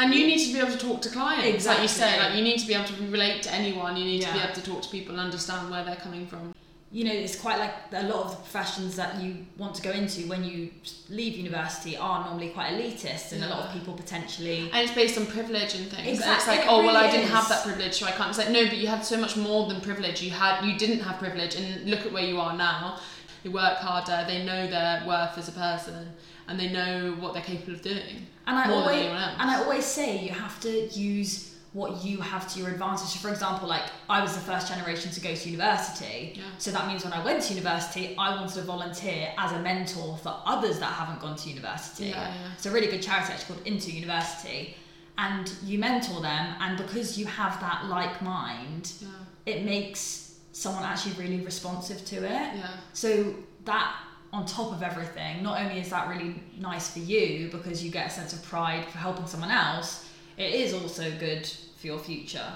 And 0.00 0.14
you 0.14 0.26
need 0.26 0.38
to 0.46 0.52
be 0.52 0.58
able 0.58 0.72
to 0.72 0.78
talk 0.78 1.02
to 1.02 1.10
clients, 1.10 1.66
like 1.66 1.82
you 1.82 1.88
say. 1.88 2.18
Like 2.18 2.34
you 2.36 2.42
need 2.42 2.58
to 2.58 2.66
be 2.66 2.74
able 2.74 2.86
to 2.86 2.94
relate 3.10 3.42
to 3.42 3.52
anyone. 3.52 3.96
You 3.96 4.04
need 4.04 4.22
to 4.22 4.32
be 4.32 4.38
able 4.38 4.54
to 4.54 4.62
talk 4.62 4.82
to 4.82 4.88
people 4.88 5.12
and 5.14 5.20
understand 5.20 5.70
where 5.70 5.84
they're 5.84 5.96
coming 5.96 6.26
from. 6.26 6.54
you 6.92 7.04
know, 7.04 7.12
it's 7.12 7.40
quite 7.40 7.58
like 7.58 7.72
a 7.92 8.02
lot 8.08 8.24
of 8.24 8.30
the 8.32 8.36
professions 8.38 8.96
that 8.96 9.20
you 9.20 9.46
want 9.56 9.76
to 9.76 9.82
go 9.82 9.92
into 9.92 10.26
when 10.26 10.42
you 10.42 10.70
leave 11.08 11.36
university 11.36 11.96
are 11.96 12.24
normally 12.24 12.48
quite 12.48 12.72
elitist, 12.72 13.30
and 13.32 13.44
a 13.44 13.48
lot 13.48 13.60
of 13.64 13.72
people 13.72 13.94
potentially. 13.94 14.68
And 14.72 14.78
it's 14.84 14.92
based 14.92 15.16
on 15.16 15.26
privilege 15.26 15.76
and 15.76 15.88
things. 15.88 16.20
And 16.20 16.32
it's 16.36 16.48
like, 16.48 16.60
it 16.60 16.66
oh 16.68 16.84
well, 16.84 16.96
I 16.96 17.08
didn't 17.08 17.28
have 17.28 17.48
that 17.48 17.62
privilege, 17.64 17.94
so 17.94 18.06
I 18.06 18.10
can't. 18.10 18.30
It's 18.30 18.38
like, 18.38 18.50
no, 18.50 18.64
but 18.66 18.78
you 18.78 18.88
had 18.88 19.04
so 19.04 19.16
much 19.16 19.36
more 19.36 19.68
than 19.68 19.80
privilege. 19.80 20.20
You 20.20 20.32
had, 20.32 20.64
you 20.64 20.76
didn't 20.76 20.98
have 21.00 21.18
privilege, 21.18 21.54
and 21.54 21.88
look 21.88 22.00
at 22.00 22.12
where 22.12 22.24
you 22.24 22.40
are 22.40 22.56
now. 22.56 22.98
They 23.44 23.50
work 23.50 23.78
harder. 23.78 24.24
They 24.26 24.44
know 24.44 24.66
their 24.66 25.06
worth 25.06 25.38
as 25.38 25.48
a 25.48 25.52
person, 25.52 26.12
and 26.48 26.58
they 26.58 26.72
know 26.72 27.12
what 27.20 27.34
they're 27.34 27.42
capable 27.42 27.74
of 27.74 27.82
doing. 27.82 28.26
And 28.50 28.58
I 28.58 28.66
more 28.68 28.76
always 28.82 29.06
and 29.40 29.50
I 29.50 29.62
always 29.62 29.84
say 29.84 30.18
you 30.26 30.30
have 30.30 30.58
to 30.60 30.72
use 30.88 31.32
what 31.72 32.04
you 32.04 32.18
have 32.20 32.52
to 32.52 32.58
your 32.60 32.68
advantage. 32.70 33.06
So 33.06 33.18
for 33.20 33.30
example, 33.30 33.68
like 33.68 33.84
I 34.08 34.20
was 34.20 34.34
the 34.34 34.40
first 34.40 34.66
generation 34.72 35.12
to 35.12 35.20
go 35.20 35.32
to 35.34 35.48
university. 35.48 36.32
Yeah. 36.34 36.42
So 36.58 36.72
that 36.72 36.88
means 36.88 37.04
when 37.04 37.12
I 37.12 37.24
went 37.24 37.42
to 37.44 37.54
university, 37.54 38.16
I 38.18 38.34
wanted 38.34 38.54
to 38.54 38.62
volunteer 38.62 39.32
as 39.38 39.52
a 39.52 39.60
mentor 39.60 40.16
for 40.18 40.32
others 40.44 40.80
that 40.80 40.92
haven't 41.00 41.20
gone 41.20 41.36
to 41.36 41.48
university. 41.48 42.06
Yeah, 42.06 42.34
yeah. 42.34 42.52
It's 42.56 42.66
a 42.66 42.72
really 42.72 42.88
good 42.88 43.02
charity 43.02 43.32
actually 43.32 43.54
called 43.54 43.66
Into 43.66 43.92
University. 43.92 44.74
And 45.16 45.52
you 45.64 45.78
mentor 45.78 46.20
them 46.22 46.54
and 46.60 46.76
because 46.76 47.16
you 47.18 47.26
have 47.26 47.60
that 47.60 47.84
like 47.86 48.20
mind, 48.20 48.90
Yeah, 49.00 49.08
it 49.52 49.64
makes 49.64 50.34
someone 50.52 50.82
actually 50.82 51.12
really 51.22 51.40
responsive 51.44 52.04
to 52.06 52.16
it. 52.16 52.48
yeah, 52.56 52.70
So 52.94 53.34
that 53.66 53.94
on 54.32 54.46
top 54.46 54.72
of 54.72 54.82
everything, 54.82 55.42
not 55.42 55.60
only 55.60 55.80
is 55.80 55.90
that 55.90 56.08
really 56.08 56.36
nice 56.58 56.90
for 56.92 57.00
you 57.00 57.48
because 57.50 57.82
you 57.84 57.90
get 57.90 58.06
a 58.06 58.10
sense 58.10 58.32
of 58.32 58.42
pride 58.44 58.84
for 58.86 58.98
helping 58.98 59.26
someone 59.26 59.50
else, 59.50 60.08
it 60.36 60.54
is 60.54 60.72
also 60.72 61.10
good 61.18 61.46
for 61.76 61.86
your 61.86 61.98
future. 61.98 62.52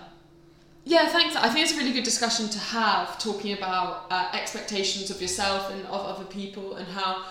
yeah. 0.84 1.08
Thanks. 1.08 1.34
I 1.36 1.48
think 1.48 1.64
it's 1.64 1.74
a 1.74 1.78
really 1.78 1.92
good 1.92 2.04
discussion 2.04 2.48
to 2.48 2.58
have, 2.58 3.18
talking 3.18 3.52
about 3.56 4.06
uh, 4.10 4.30
expectations 4.34 5.10
of 5.10 5.20
yourself 5.20 5.70
and 5.72 5.84
of 5.86 6.00
other 6.06 6.24
people, 6.24 6.76
and 6.76 6.86
how 6.88 7.24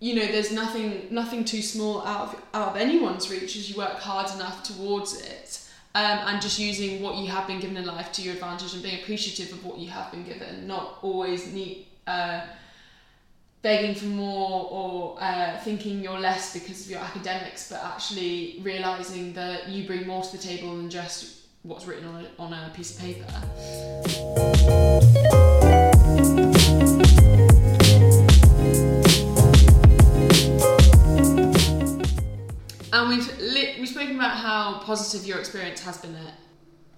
you 0.00 0.14
know 0.14 0.26
there's 0.26 0.50
nothing 0.50 1.06
nothing 1.10 1.44
too 1.44 1.62
small 1.62 2.02
out 2.06 2.28
of 2.28 2.42
out 2.52 2.68
of 2.70 2.76
anyone's 2.76 3.30
reach 3.30 3.56
as 3.56 3.70
you 3.70 3.76
work 3.76 3.98
hard 3.98 4.30
enough 4.34 4.62
towards 4.62 5.20
it. 5.20 5.60
Um, 5.96 6.18
and 6.26 6.42
just 6.42 6.58
using 6.58 7.00
what 7.02 7.14
you 7.16 7.28
have 7.28 7.46
been 7.46 7.60
given 7.60 7.76
in 7.76 7.86
life 7.86 8.10
to 8.12 8.22
your 8.22 8.34
advantage 8.34 8.74
and 8.74 8.82
being 8.82 9.00
appreciative 9.00 9.52
of 9.52 9.64
what 9.64 9.78
you 9.78 9.88
have 9.90 10.10
been 10.10 10.24
given, 10.24 10.66
not 10.66 10.98
always 11.02 11.52
need, 11.52 11.86
uh, 12.08 12.40
begging 13.64 13.94
for 13.94 14.04
more 14.04 14.68
or 14.70 15.16
uh, 15.20 15.56
thinking 15.60 16.02
you're 16.02 16.20
less 16.20 16.52
because 16.52 16.84
of 16.84 16.90
your 16.90 17.00
academics, 17.00 17.70
but 17.70 17.82
actually 17.82 18.60
realizing 18.62 19.32
that 19.32 19.70
you 19.70 19.86
bring 19.86 20.06
more 20.06 20.22
to 20.22 20.36
the 20.36 20.42
table 20.42 20.76
than 20.76 20.90
just 20.90 21.46
what's 21.62 21.86
written 21.86 22.06
on 22.06 22.26
a, 22.26 22.42
on 22.42 22.52
a 22.52 22.70
piece 22.74 22.94
of 22.94 23.00
paper. 23.00 23.24
And 32.92 33.08
we've 33.08 33.38
li- 33.40 33.76
we've 33.78 33.88
spoken 33.88 34.16
about 34.16 34.36
how 34.36 34.80
positive 34.80 35.26
your 35.26 35.38
experience 35.38 35.80
has 35.80 35.96
been 35.96 36.14
at, 36.16 36.34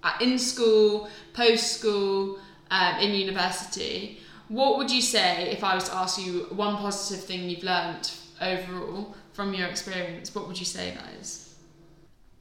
at 0.03 0.21
in 0.21 0.37
school, 0.37 1.09
post 1.33 1.79
school, 1.79 2.39
um, 2.71 2.99
in 2.99 3.13
university. 3.13 4.19
What 4.49 4.77
would 4.77 4.91
you 4.91 5.01
say 5.01 5.49
if 5.51 5.63
I 5.63 5.75
was 5.75 5.89
to 5.89 5.95
ask 5.95 6.23
you 6.23 6.47
one 6.51 6.77
positive 6.77 7.23
thing 7.25 7.49
you've 7.49 7.63
learnt 7.63 8.17
overall 8.41 9.15
from 9.33 9.53
your 9.53 9.67
experience? 9.67 10.33
What 10.33 10.47
would 10.47 10.59
you 10.59 10.65
say 10.65 10.95
that 10.95 11.19
is? 11.19 11.55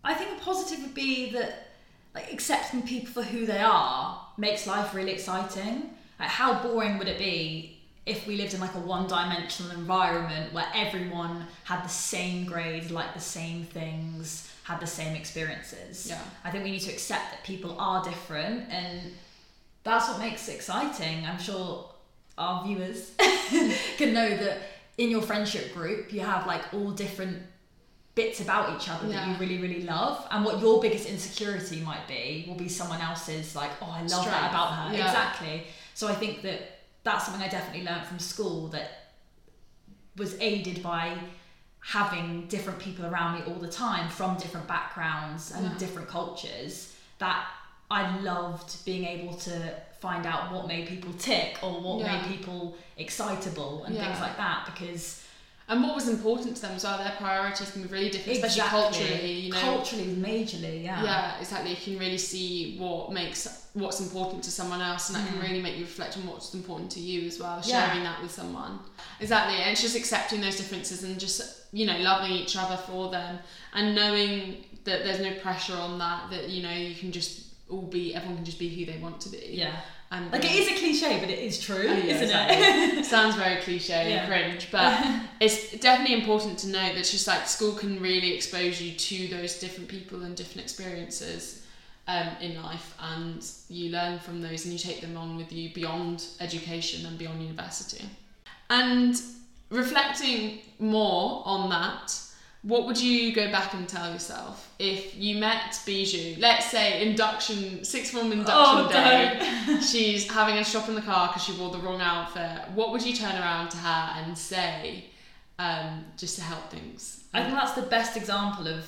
I 0.04 0.14
think 0.14 0.40
a 0.40 0.44
positive 0.44 0.84
would 0.84 0.94
be 0.94 1.30
that 1.32 1.68
like 2.14 2.32
accepting 2.32 2.82
people 2.82 3.12
for 3.12 3.22
who 3.22 3.44
they 3.44 3.58
are 3.58 4.20
makes 4.38 4.66
life 4.66 4.94
really 4.94 5.12
exciting. 5.12 5.90
Like 6.18 6.28
how 6.28 6.62
boring 6.62 6.98
would 6.98 7.08
it 7.08 7.18
be 7.18 7.78
if 8.06 8.24
we 8.26 8.36
lived 8.36 8.54
in 8.54 8.60
like 8.60 8.74
a 8.76 8.78
one-dimensional 8.78 9.72
environment 9.72 10.52
where 10.52 10.66
everyone 10.74 11.44
had 11.64 11.84
the 11.84 11.88
same 11.88 12.46
grades, 12.46 12.92
like 12.92 13.12
the 13.14 13.20
same 13.20 13.64
things, 13.64 14.48
had 14.62 14.78
the 14.78 14.86
same 14.86 15.16
experiences. 15.16 16.06
Yeah. 16.08 16.22
I 16.44 16.50
think 16.50 16.62
we 16.62 16.70
need 16.70 16.80
to 16.82 16.92
accept 16.92 17.32
that 17.32 17.42
people 17.42 17.76
are 17.78 18.02
different 18.04 18.70
and 18.70 19.12
that's 19.82 20.08
what 20.08 20.20
makes 20.20 20.48
it 20.48 20.54
exciting. 20.54 21.26
I'm 21.26 21.38
sure 21.38 21.90
our 22.38 22.64
viewers 22.64 23.12
can 23.96 24.12
know 24.12 24.36
that 24.36 24.58
in 24.98 25.10
your 25.10 25.22
friendship 25.22 25.72
group 25.74 26.12
you 26.12 26.20
have 26.20 26.46
like 26.46 26.62
all 26.74 26.90
different 26.90 27.38
bits 28.14 28.40
about 28.40 28.74
each 28.80 28.88
other 28.88 29.08
that 29.08 29.28
you 29.28 29.34
really 29.36 29.58
really 29.60 29.82
love 29.82 30.26
and 30.30 30.44
what 30.44 30.58
your 30.60 30.80
biggest 30.80 31.06
insecurity 31.06 31.80
might 31.80 32.06
be 32.08 32.44
will 32.48 32.54
be 32.54 32.68
someone 32.68 33.00
else's 33.00 33.54
like 33.54 33.70
oh 33.82 33.90
I 33.90 34.00
love 34.00 34.10
Strength. 34.10 34.30
that 34.30 34.50
about 34.50 34.72
her 34.72 34.94
Yeah. 34.96 35.06
exactly 35.06 35.64
so 35.94 36.08
I 36.08 36.14
think 36.14 36.42
that 36.42 36.60
that's 37.04 37.24
something 37.26 37.42
I 37.42 37.48
definitely 37.48 37.84
learned 37.86 38.06
from 38.06 38.18
school 38.18 38.68
that 38.68 38.90
was 40.16 40.34
aided 40.40 40.82
by 40.82 41.16
having 41.80 42.46
different 42.48 42.78
people 42.78 43.06
around 43.06 43.34
me 43.38 43.46
all 43.46 43.60
the 43.60 43.68
time 43.68 44.08
from 44.08 44.36
different 44.38 44.66
backgrounds 44.66 45.52
and 45.52 45.64
Yeah. 45.66 45.78
different 45.78 46.08
cultures 46.08 46.94
that 47.18 47.46
I 47.90 48.18
loved 48.20 48.84
being 48.84 49.04
able 49.04 49.34
to 49.36 49.74
find 50.00 50.26
out 50.26 50.52
what 50.52 50.66
made 50.68 50.86
people 50.88 51.12
tick 51.14 51.58
or 51.62 51.80
what 51.80 51.98
Yeah. 52.00 52.12
made 52.22 52.36
people 52.36 52.76
excitable 52.96 53.84
and 53.84 53.94
Yeah. 53.94 54.04
things 54.06 54.20
like 54.20 54.36
that 54.36 54.66
because 54.66 55.22
And 55.68 55.82
what 55.82 55.96
was 55.96 56.06
important 56.08 56.54
to 56.54 56.62
them 56.62 56.76
as 56.76 56.84
well. 56.84 56.96
Their 56.96 57.16
priorities 57.18 57.72
can 57.72 57.82
be 57.82 57.88
really 57.88 58.08
different, 58.08 58.38
especially 58.38 58.68
culturally. 58.68 59.32
You 59.32 59.50
know, 59.52 59.58
culturally 59.60 60.04
majorly 60.14 60.84
yeah 60.84 61.02
yeah, 61.02 61.40
exactly. 61.40 61.70
You 61.70 61.76
can 61.76 61.98
really 61.98 62.18
see 62.18 62.76
what 62.78 63.10
makes 63.10 63.66
what's 63.74 63.98
important 64.00 64.44
to 64.44 64.52
someone 64.52 64.80
else, 64.80 65.08
and 65.10 65.16
that 65.18 65.26
can 65.28 65.40
really 65.40 65.60
make 65.60 65.74
you 65.76 65.82
reflect 65.84 66.16
on 66.18 66.24
what's 66.28 66.54
important 66.54 66.92
to 66.92 67.00
you 67.00 67.26
as 67.26 67.40
well. 67.40 67.58
Mm. 67.58 67.66
Yeah. 67.68 67.88
Sharing 67.88 68.04
that 68.04 68.22
with 68.22 68.30
someone, 68.30 68.78
exactly. 69.18 69.56
And 69.56 69.72
it's 69.72 69.82
just 69.82 69.96
accepting 69.96 70.40
those 70.40 70.56
differences 70.56 71.02
and 71.02 71.18
just 71.18 71.42
you 71.72 71.84
know 71.84 71.98
loving 71.98 72.30
each 72.30 72.56
other 72.56 72.76
for 72.76 73.10
them, 73.10 73.40
and 73.74 73.92
knowing 73.96 74.64
that 74.84 75.02
there's 75.02 75.18
no 75.20 75.32
pressure 75.40 75.74
on 75.74 75.98
that. 75.98 76.30
That 76.30 76.48
you 76.48 76.62
know 76.62 76.70
you 76.72 76.94
can 76.94 77.10
just 77.10 77.42
all 77.68 77.82
be 77.82 78.14
everyone 78.14 78.36
can 78.36 78.44
just 78.44 78.58
be 78.58 78.68
who 78.68 78.90
they 78.90 78.98
want 78.98 79.20
to 79.20 79.28
be. 79.28 79.48
yeah 79.52 79.76
and 80.12 80.30
like 80.30 80.44
it 80.44 80.52
is 80.52 80.68
a 80.68 80.74
cliche 80.78 81.18
but 81.20 81.28
it 81.28 81.40
is 81.40 81.60
true 81.60 81.76
Oh, 81.88 81.92
yeah, 81.94 82.14
isn't 82.14 82.22
exactly. 82.22 82.98
it 83.00 83.04
Sounds 83.16 83.34
very 83.34 83.60
cliche 83.62 84.10
Yeah. 84.10 84.18
and 84.18 84.28
cringe, 84.28 84.68
but 84.70 85.04
it's 85.40 85.72
definitely 85.78 86.14
important 86.20 86.58
to 86.60 86.68
know 86.68 86.94
that 86.94 87.04
just 87.04 87.26
like 87.26 87.48
school 87.48 87.72
can 87.74 88.00
really 88.00 88.32
expose 88.34 88.80
you 88.80 88.92
to 88.92 89.28
those 89.28 89.58
different 89.58 89.88
people 89.88 90.22
and 90.22 90.36
different 90.36 90.62
experiences 90.62 91.64
um, 92.08 92.28
in 92.40 92.62
life, 92.62 92.94
and 93.00 93.44
you 93.68 93.90
learn 93.90 94.20
from 94.20 94.40
those 94.40 94.64
and 94.64 94.72
you 94.72 94.78
take 94.78 95.00
them 95.00 95.16
on 95.16 95.36
with 95.36 95.50
you 95.52 95.74
beyond 95.74 96.24
education 96.38 97.04
and 97.04 97.18
beyond 97.18 97.42
university. 97.42 98.04
And 98.70 99.20
reflecting 99.70 100.60
more 100.78 101.42
on 101.44 101.68
that, 101.70 102.16
what 102.66 102.84
would 102.84 103.00
you 103.00 103.32
go 103.32 103.48
back 103.52 103.74
and 103.74 103.88
tell 103.88 104.12
yourself 104.12 104.74
if 104.80 105.16
you 105.16 105.36
met 105.38 105.80
Bijou? 105.86 106.34
Let's 106.40 106.68
say 106.68 107.06
induction, 107.06 107.84
sixth 107.84 108.12
form 108.12 108.32
induction 108.32 108.54
Oh, 108.58 108.88
day. 108.88 109.78
She's 109.80 110.28
having 110.28 110.56
a 110.56 110.64
shop 110.64 110.88
in 110.88 110.96
the 110.96 111.00
car 111.02 111.28
because 111.28 111.44
she 111.44 111.52
wore 111.52 111.70
the 111.70 111.78
wrong 111.78 112.00
outfit. 112.00 112.68
What 112.74 112.90
would 112.90 113.06
you 113.06 113.14
turn 113.14 113.36
around 113.36 113.70
to 113.70 113.76
her 113.76 114.10
and 114.16 114.36
say, 114.36 115.04
um, 115.60 116.06
just 116.16 116.34
to 116.36 116.42
help 116.42 116.68
things? 116.68 117.22
I 117.32 117.44
think 117.44 117.54
that's 117.54 117.74
the 117.74 117.82
best 117.82 118.16
example 118.16 118.66
of 118.66 118.84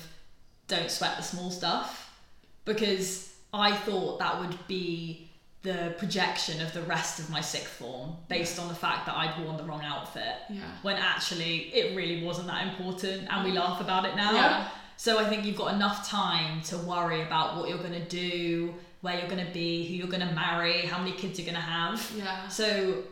don't 0.67 0.91
sweat 0.91 1.15
the 1.15 1.23
small 1.23 1.49
stuff 1.49 2.13
because 2.65 3.33
I 3.53 3.73
thought 3.73 4.19
that 4.19 4.41
would 4.41 4.57
be 4.67 5.28
the 5.61 5.93
projection 5.97 6.61
of 6.61 6.71
the 6.73 6.81
rest 6.83 7.19
of 7.19 7.29
my 7.29 7.41
sixth 7.41 7.67
form 7.73 8.15
based 8.29 8.57
on 8.59 8.67
the 8.69 8.73
fact 8.73 9.05
that 9.05 9.15
I'd 9.17 9.43
worn 9.43 9.57
the 9.57 9.63
wrong 9.63 9.83
outfit 9.83 10.35
Yeah. 10.49 10.61
when 10.83 10.95
actually 10.95 11.69
it 11.73 11.95
really 11.97 12.23
wasn't 12.23 12.47
that 12.47 12.65
important 12.67 13.27
and 13.29 13.43
we 13.43 13.51
laugh 13.51 13.81
about 13.81 14.05
it 14.05 14.15
now. 14.15 14.31
Yeah. 14.33 14.69
So 14.95 15.19
I 15.19 15.27
think 15.29 15.45
you've 15.45 15.57
got 15.57 15.73
enough 15.73 16.07
time 16.07 16.61
to 16.63 16.77
worry 16.77 17.21
about 17.23 17.57
what 17.57 17.67
you're 17.67 17.77
going 17.77 17.91
to 17.91 18.07
do, 18.07 18.73
where 19.01 19.17
you're 19.19 19.29
going 19.29 19.45
to 19.45 19.51
be, 19.51 19.85
who 19.87 19.95
you're 19.95 20.07
going 20.07 20.25
to 20.27 20.33
marry, 20.33 20.81
how 20.81 20.97
many 20.97 21.11
kids 21.13 21.37
you're 21.39 21.45
going 21.45 21.55
to 21.55 21.61
have. 21.61 22.09
Yeah. 22.17 22.47
So 22.47 23.03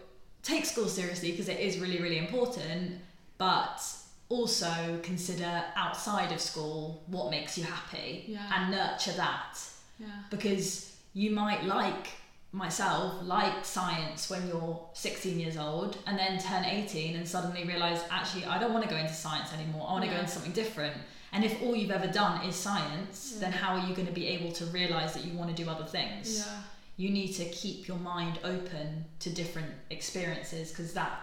take 0.44 0.66
school 0.66 0.88
seriously 0.88 1.32
because 1.32 1.50
it 1.50 1.60
is 1.60 1.80
really, 1.80 2.02
really 2.02 2.18
important, 2.18 2.94
but 3.38 3.82
also 4.30 5.00
consider 5.04 5.64
outside 5.76 6.32
of 6.32 6.40
school 6.40 7.04
what 7.08 7.30
makes 7.32 7.58
you 7.58 7.64
happy 7.66 8.24
Yeah. 8.28 8.50
and 8.54 8.72
nurture 8.72 9.14
that 9.14 9.60
Yeah. 10.00 10.08
because 10.30 10.94
you 11.14 11.32
might 11.32 11.64
like 11.66 12.08
myself 12.58 13.14
like 13.24 13.64
science 13.64 14.30
when 14.30 14.48
you're 14.48 14.80
16 14.94 15.40
years 15.40 15.58
old 15.58 15.98
and 16.08 16.18
then 16.18 16.40
turn 16.40 16.66
18 16.66 17.16
and 17.16 17.28
suddenly 17.28 17.64
realize 17.64 18.02
actually 18.10 18.46
I 18.46 18.58
don't 18.60 18.74
want 18.74 18.84
to 18.84 18.90
go 18.90 18.98
into 18.98 19.14
science 19.14 19.54
anymore 19.54 19.86
I 19.88 19.92
want 19.94 20.06
to 20.06 20.10
go 20.10 20.18
into 20.18 20.32
something 20.32 20.52
different. 20.52 20.96
And 21.34 21.44
if 21.44 21.62
all 21.62 21.76
you've 21.76 21.92
ever 21.92 22.08
done 22.08 22.46
is 22.46 22.56
science 22.56 23.36
mm. 23.36 23.40
then 23.42 23.52
how 23.52 23.76
are 23.76 23.88
you 23.88 23.94
going 23.96 24.08
to 24.08 24.14
be 24.14 24.28
able 24.28 24.52
to 24.54 24.66
realize 24.66 25.14
that 25.14 25.24
you 25.26 25.38
want 25.38 25.56
to 25.56 25.64
do 25.64 25.70
other 25.70 25.86
things? 25.86 26.40
Yeah. 26.40 26.62
you 26.98 27.10
need 27.10 27.34
to 27.34 27.46
keep 27.46 27.88
your 27.88 27.98
mind 27.98 28.40
open 28.44 29.06
to 29.20 29.30
different 29.30 29.72
experiences 29.92 30.72
because 30.72 30.94
that 30.94 31.22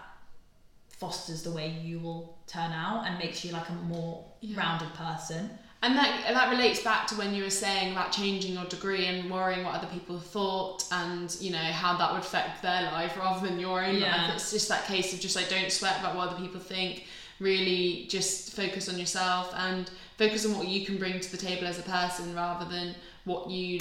fosters 0.89 1.43
the 1.43 1.51
way 1.51 1.67
you 1.83 1.99
will 1.99 2.37
turn 2.47 2.71
out 2.71 3.05
and 3.05 3.19
makes 3.19 3.43
you 3.43 3.51
like 3.51 3.67
a 3.69 3.73
more 3.73 4.23
Yeah. 4.39 4.59
rounded 4.59 4.93
person 4.93 5.49
And 5.85 5.95
that 5.99 6.25
that 6.33 6.49
relates 6.49 6.81
back 6.81 7.05
to 7.07 7.15
when 7.15 7.35
you 7.35 7.43
were 7.43 7.49
saying 7.51 7.91
about 7.91 8.11
changing 8.11 8.53
your 8.53 8.65
degree 8.65 9.05
and 9.05 9.29
worrying 9.29 9.63
what 9.63 9.75
other 9.75 9.85
people 9.87 10.17
thought 10.19 10.83
and 10.91 11.35
you 11.39 11.51
know 11.51 11.57
how 11.81 11.95
that 11.97 12.11
would 12.11 12.21
affect 12.21 12.63
their 12.63 12.83
life 12.91 13.15
rather 13.17 13.45
than 13.47 13.59
your 13.59 13.83
own 13.85 13.97
Yeah. 13.97 14.25
life. 14.29 14.35
It's 14.35 14.51
just 14.51 14.67
that 14.69 14.85
case 14.87 15.13
of 15.13 15.19
just 15.19 15.35
like 15.35 15.47
don't 15.47 15.71
sweat 15.71 15.99
about 15.99 16.15
what 16.15 16.29
other 16.29 16.41
people 16.41 16.59
think. 16.59 17.03
Really, 17.39 18.07
just 18.09 18.55
focus 18.55 18.89
on 18.89 18.97
yourself 18.97 19.53
and 19.55 19.91
focus 20.17 20.43
on 20.45 20.57
what 20.57 20.67
you 20.67 20.85
can 20.87 20.97
bring 20.97 21.19
to 21.19 21.31
the 21.31 21.37
table 21.37 21.67
as 21.67 21.77
a 21.77 21.83
person 21.83 22.33
rather 22.33 22.65
than 22.65 22.95
what 23.25 23.49
you 23.49 23.79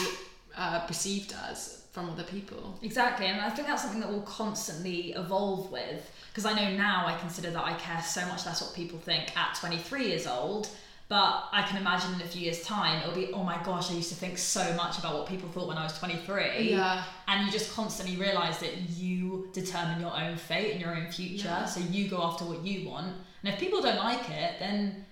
uh, 0.57 0.80
perceived 0.86 1.34
as 1.48 1.84
from 1.92 2.11
other 2.11 2.24
people. 2.24 2.78
Exactly, 2.82 3.26
and 3.26 3.40
I 3.40 3.48
think 3.50 3.66
that's 3.68 3.82
something 3.82 4.00
that 4.00 4.11
will 4.11 4.22
constantly 4.22 5.12
evolve 5.12 5.70
with. 5.70 6.11
Because 6.28 6.44
I 6.44 6.52
know 6.52 6.76
now 6.76 7.07
I 7.07 7.16
consider 7.18 7.50
that 7.52 7.64
I 7.64 7.74
care 7.74 8.02
so 8.02 8.26
much 8.26 8.44
less 8.44 8.61
what 8.61 8.74
people 8.74 8.98
think 8.98 9.34
at 9.36 9.55
23 9.55 10.09
years 10.09 10.26
old, 10.26 10.68
but 11.14 11.48
I 11.52 11.62
can 11.62 11.76
imagine 11.76 12.12
in 12.14 12.20
a 12.22 12.24
few 12.24 12.40
years' 12.40 12.62
time 12.62 13.00
it'll 13.00 13.14
be, 13.14 13.30
oh 13.32 13.44
my 13.44 13.62
gosh, 13.62 13.88
I 13.88 13.94
used 13.94 14.08
to 14.08 14.16
think 14.16 14.36
so 14.36 14.74
much 14.74 14.98
about 14.98 15.14
what 15.14 15.28
people 15.28 15.48
thought 15.48 15.68
when 15.68 15.78
I 15.78 15.84
was 15.84 15.96
23. 15.96 16.70
Yeah. 16.70 17.04
And 17.28 17.46
you 17.46 17.52
just 17.52 17.72
constantly 17.72 18.16
realise 18.16 18.58
that 18.58 18.76
you 18.90 19.48
determine 19.52 20.00
your 20.00 20.12
own 20.12 20.36
fate 20.36 20.72
and 20.72 20.80
your 20.80 20.92
own 20.92 21.06
future, 21.12 21.46
Yeah. 21.46 21.66
so 21.66 21.78
you 21.78 22.08
go 22.08 22.20
after 22.20 22.44
what 22.44 22.66
you 22.66 22.88
want. 22.88 23.06
And 23.44 23.54
if 23.54 23.60
people 23.60 23.80
don't 23.80 23.98
like 23.98 24.28
it, 24.28 24.54
then 24.58 25.06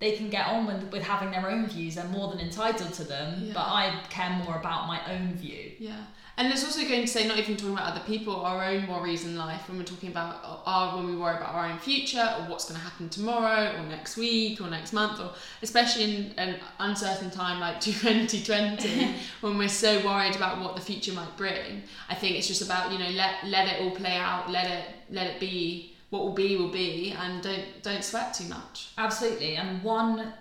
they 0.00 0.16
can 0.16 0.28
get 0.28 0.48
on 0.48 0.66
with, 0.66 0.90
with 0.90 1.04
having 1.04 1.30
their 1.30 1.48
own 1.48 1.66
views. 1.68 1.94
They're 1.94 2.04
more 2.06 2.32
than 2.32 2.40
entitled 2.40 2.92
to 2.94 3.04
them, 3.04 3.28
Yeah. 3.44 3.52
but 3.54 3.60
I 3.80 4.00
care 4.10 4.30
more 4.44 4.56
about 4.56 4.88
my 4.88 4.98
own 5.14 5.34
view. 5.34 5.70
Yeah. 5.78 6.02
And 6.38 6.52
it's 6.52 6.64
also 6.64 6.86
going 6.86 7.00
to 7.00 7.08
say 7.08 7.26
not 7.26 7.36
even 7.36 7.56
talking 7.56 7.72
about 7.72 7.90
other 7.90 8.06
people, 8.06 8.36
our 8.36 8.64
own 8.64 8.86
worries 8.86 9.24
in 9.24 9.36
life 9.36 9.68
when 9.68 9.76
we're 9.76 9.82
talking 9.82 10.10
about 10.10 10.62
our 10.64 10.96
when 10.96 11.08
we 11.08 11.16
worry 11.16 11.36
about 11.36 11.52
our 11.52 11.66
own 11.66 11.78
future 11.78 12.32
or 12.38 12.44
what's 12.44 12.66
going 12.66 12.78
to 12.78 12.86
happen 12.86 13.08
tomorrow 13.08 13.76
or 13.76 13.82
next 13.82 14.16
week 14.16 14.60
or 14.60 14.70
next 14.70 14.92
month 14.92 15.18
or 15.18 15.32
especially 15.62 16.04
in 16.04 16.32
an 16.36 16.60
uncertain 16.78 17.28
time 17.28 17.58
like 17.58 17.80
2020 17.80 19.14
when 19.40 19.58
we're 19.58 19.68
so 19.68 19.98
worried 20.06 20.36
about 20.36 20.60
what 20.60 20.76
the 20.76 20.80
future 20.80 21.12
might 21.12 21.36
bring. 21.36 21.82
I 22.08 22.14
think 22.14 22.36
it's 22.36 22.46
just 22.46 22.62
about 22.62 22.92
you 22.92 23.00
know 23.00 23.10
let 23.10 23.44
let 23.44 23.66
it 23.66 23.82
all 23.82 23.90
play 23.90 24.16
out, 24.16 24.48
let 24.48 24.70
it 24.70 24.84
let 25.10 25.26
it 25.26 25.40
be 25.40 25.96
what 26.10 26.22
will 26.22 26.34
be 26.34 26.56
will 26.56 26.70
be, 26.70 27.16
and 27.18 27.42
don't 27.42 27.82
don't 27.82 28.04
sweat 28.04 28.32
too 28.32 28.44
much. 28.44 28.90
Absolutely, 28.96 29.56
and 29.56 29.82
one 29.82 30.32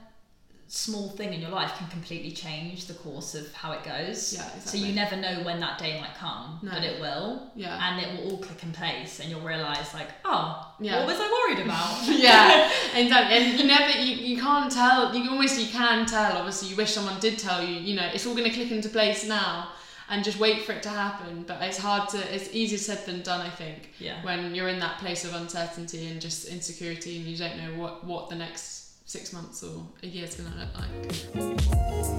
small 0.70 1.10
thing 1.10 1.34
in 1.34 1.40
your 1.40 1.50
life 1.50 1.72
can 1.78 1.88
completely 1.88 2.32
change 2.32 2.86
the 2.88 2.94
course 2.96 3.36
of 3.36 3.52
how 3.54 3.72
it 3.72 3.84
goes. 3.86 4.34
Yeah, 4.34 4.48
So 4.60 4.78
you 4.78 4.94
never 4.94 5.16
know 5.16 5.42
when 5.44 5.60
that 5.62 5.78
day 5.78 6.00
might 6.02 6.14
come, 6.16 6.60
No. 6.62 6.72
but 6.72 6.84
it 6.84 7.00
will. 7.00 7.50
Yeah. 7.56 7.80
And 7.82 8.02
it 8.04 8.10
will 8.24 8.32
all 8.32 8.38
click 8.40 8.64
in 8.64 8.74
place, 8.74 9.20
and 9.22 9.30
you'll 9.30 9.42
realise, 9.42 9.94
like, 9.94 10.10
oh, 10.26 10.74
Yeah. 10.80 10.98
what 10.98 11.08
was 11.08 11.18
I 11.20 11.32
worried 11.32 11.66
about? 11.66 12.08
yeah, 12.20 12.70
exactly. 12.94 13.38
And 13.38 13.60
you 13.60 13.66
never, 13.66 13.98
you, 13.98 14.16
you 14.16 14.42
can't 14.42 14.70
tell. 14.72 15.16
You 15.16 15.30
almost 15.30 15.58
you 15.60 15.68
can 15.68 16.06
tell. 16.06 16.38
Obviously, 16.38 16.68
you 16.70 16.76
wish 16.76 16.92
someone 16.92 17.20
did 17.22 17.40
tell 17.40 17.64
you. 17.64 17.76
You 17.76 17.96
know, 17.96 18.10
it's 18.14 18.26
all 18.26 18.36
going 18.36 18.50
to 18.50 18.54
click 18.56 18.72
into 18.72 18.90
place 18.90 19.26
now, 19.26 19.70
and 20.10 20.24
just 20.24 20.38
wait 20.38 20.64
for 20.64 20.74
it 20.74 20.84
to 20.84 20.90
happen. 20.90 21.44
But 21.48 21.62
it's 21.62 21.78
hard 21.78 22.10
to. 22.10 22.18
It's 22.36 22.54
easier 22.54 22.78
said 22.78 23.06
than 23.06 23.22
done. 23.24 23.40
I 23.40 23.50
think. 23.50 23.92
Yeah. 24.00 24.22
When 24.24 24.54
you're 24.54 24.68
in 24.68 24.80
that 24.80 25.00
place 25.00 25.24
of 25.24 25.34
uncertainty 25.34 26.08
and 26.08 26.20
just 26.20 26.46
insecurity, 26.50 27.18
and 27.18 27.26
you 27.26 27.38
don't 27.38 27.58
know 27.58 27.82
what 27.82 28.04
what 28.04 28.30
the 28.30 28.36
next 28.36 28.87
six 29.08 29.32
months 29.32 29.64
or 29.64 29.88
a 30.04 30.08
year 30.08 30.26
is 30.26 30.36
going 30.36 30.52
to 30.52 30.58
look 30.60 30.78
like. 30.78 32.08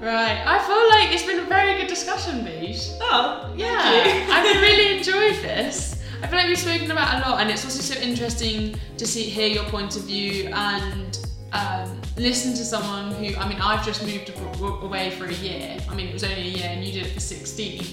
Right. 0.00 0.42
I 0.44 0.58
feel 0.66 0.88
like 0.90 1.14
it's 1.14 1.22
been 1.24 1.38
a 1.38 1.48
very 1.48 1.78
good 1.80 1.86
discussion, 1.88 2.44
Beige. 2.44 2.88
Oh, 3.00 3.52
Yeah, 3.56 4.26
I've 4.30 4.60
really 4.62 4.98
enjoyed 4.98 5.40
this. 5.42 6.02
I 6.22 6.26
feel 6.26 6.38
like 6.38 6.48
we've 6.48 6.58
spoken 6.58 6.90
about 6.90 7.24
a 7.24 7.28
lot, 7.30 7.40
and 7.40 7.50
it's 7.50 7.64
also 7.64 7.80
so 7.80 8.00
interesting 8.00 8.74
to 8.96 9.06
see 9.06 9.22
hear 9.22 9.46
your 9.46 9.64
point 9.64 9.96
of 9.96 10.02
view 10.02 10.48
and 10.52 11.18
um, 11.52 12.00
listen 12.16 12.52
to 12.52 12.64
someone 12.64 13.12
who. 13.12 13.36
I 13.36 13.48
mean, 13.48 13.60
I've 13.60 13.84
just 13.84 14.02
moved 14.04 14.32
away 14.60 15.10
for 15.10 15.26
a 15.26 15.34
year. 15.34 15.78
I 15.88 15.94
mean, 15.94 16.08
it 16.08 16.12
was 16.12 16.24
only 16.24 16.40
a 16.40 16.58
year, 16.58 16.68
and 16.68 16.84
you 16.84 16.92
did 16.92 17.06
it 17.06 17.12
for 17.12 17.20
sixteen, 17.20 17.84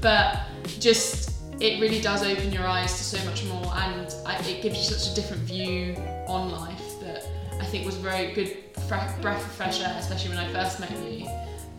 but 0.00 0.40
just 0.78 1.30
it 1.60 1.80
really 1.80 2.00
does 2.00 2.24
open 2.24 2.52
your 2.52 2.66
eyes 2.66 2.96
to 2.96 3.04
so 3.04 3.24
much 3.28 3.44
more, 3.44 3.66
and 3.76 4.14
I, 4.26 4.36
it 4.48 4.62
gives 4.62 4.76
you 4.78 4.96
such 4.96 5.12
a 5.12 5.14
different 5.14 5.42
view 5.42 5.96
on 6.26 6.50
life 6.50 7.00
that 7.00 7.26
I 7.60 7.64
think 7.66 7.86
was 7.86 7.96
very 7.96 8.32
good 8.32 8.56
breath 8.88 9.46
of 9.46 9.52
fresh 9.52 9.80
air, 9.80 9.94
especially 9.98 10.30
when 10.30 10.38
I 10.38 10.52
first 10.52 10.80
met 10.80 10.90
you. 10.90 11.26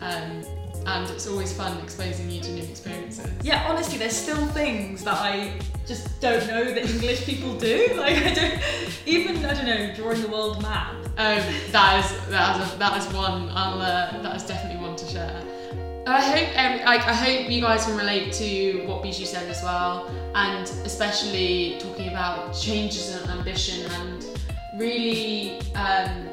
Um, 0.00 0.44
and 0.86 1.08
it's 1.10 1.26
always 1.26 1.52
fun 1.56 1.78
exposing 1.82 2.30
you 2.30 2.40
to 2.42 2.52
new 2.52 2.62
experiences. 2.62 3.03
Yeah, 3.42 3.66
honestly, 3.68 3.98
there's 3.98 4.16
still 4.16 4.46
things 4.48 5.04
that 5.04 5.14
I 5.14 5.52
just 5.86 6.20
don't 6.20 6.46
know 6.46 6.64
that 6.64 6.88
English 6.88 7.24
people 7.26 7.54
do. 7.58 7.90
Like, 7.96 8.16
I 8.16 8.34
don't, 8.34 8.60
even, 9.06 9.44
I 9.44 9.54
don't 9.54 9.66
know, 9.66 9.94
drawing 9.94 10.20
the 10.22 10.28
world 10.28 10.62
map. 10.62 10.94
Um, 11.16 11.42
that 11.70 12.04
is 12.04 12.28
that 12.30 12.60
is 12.60 12.74
a, 12.74 12.78
that 12.78 12.98
is 12.98 13.14
one. 13.14 13.48
I'll 13.50 13.80
uh, 13.80 14.20
that 14.22 14.36
is 14.36 14.42
definitely 14.42 14.82
one 14.82 14.96
to 14.96 15.06
share. 15.06 15.42
I 16.06 16.20
hope 16.20 16.48
um, 16.58 16.84
like 16.84 17.06
I 17.06 17.14
hope 17.14 17.50
you 17.50 17.60
guys 17.60 17.86
can 17.86 17.96
relate 17.96 18.32
to 18.34 18.84
what 18.86 19.02
Bijou 19.02 19.24
said 19.24 19.48
as 19.48 19.62
well, 19.62 20.10
and 20.34 20.68
especially 20.84 21.76
talking 21.78 22.08
about 22.08 22.52
changes 22.52 23.14
and 23.14 23.30
ambition 23.30 23.90
and 23.92 24.26
really 24.76 25.60
um, 25.76 26.28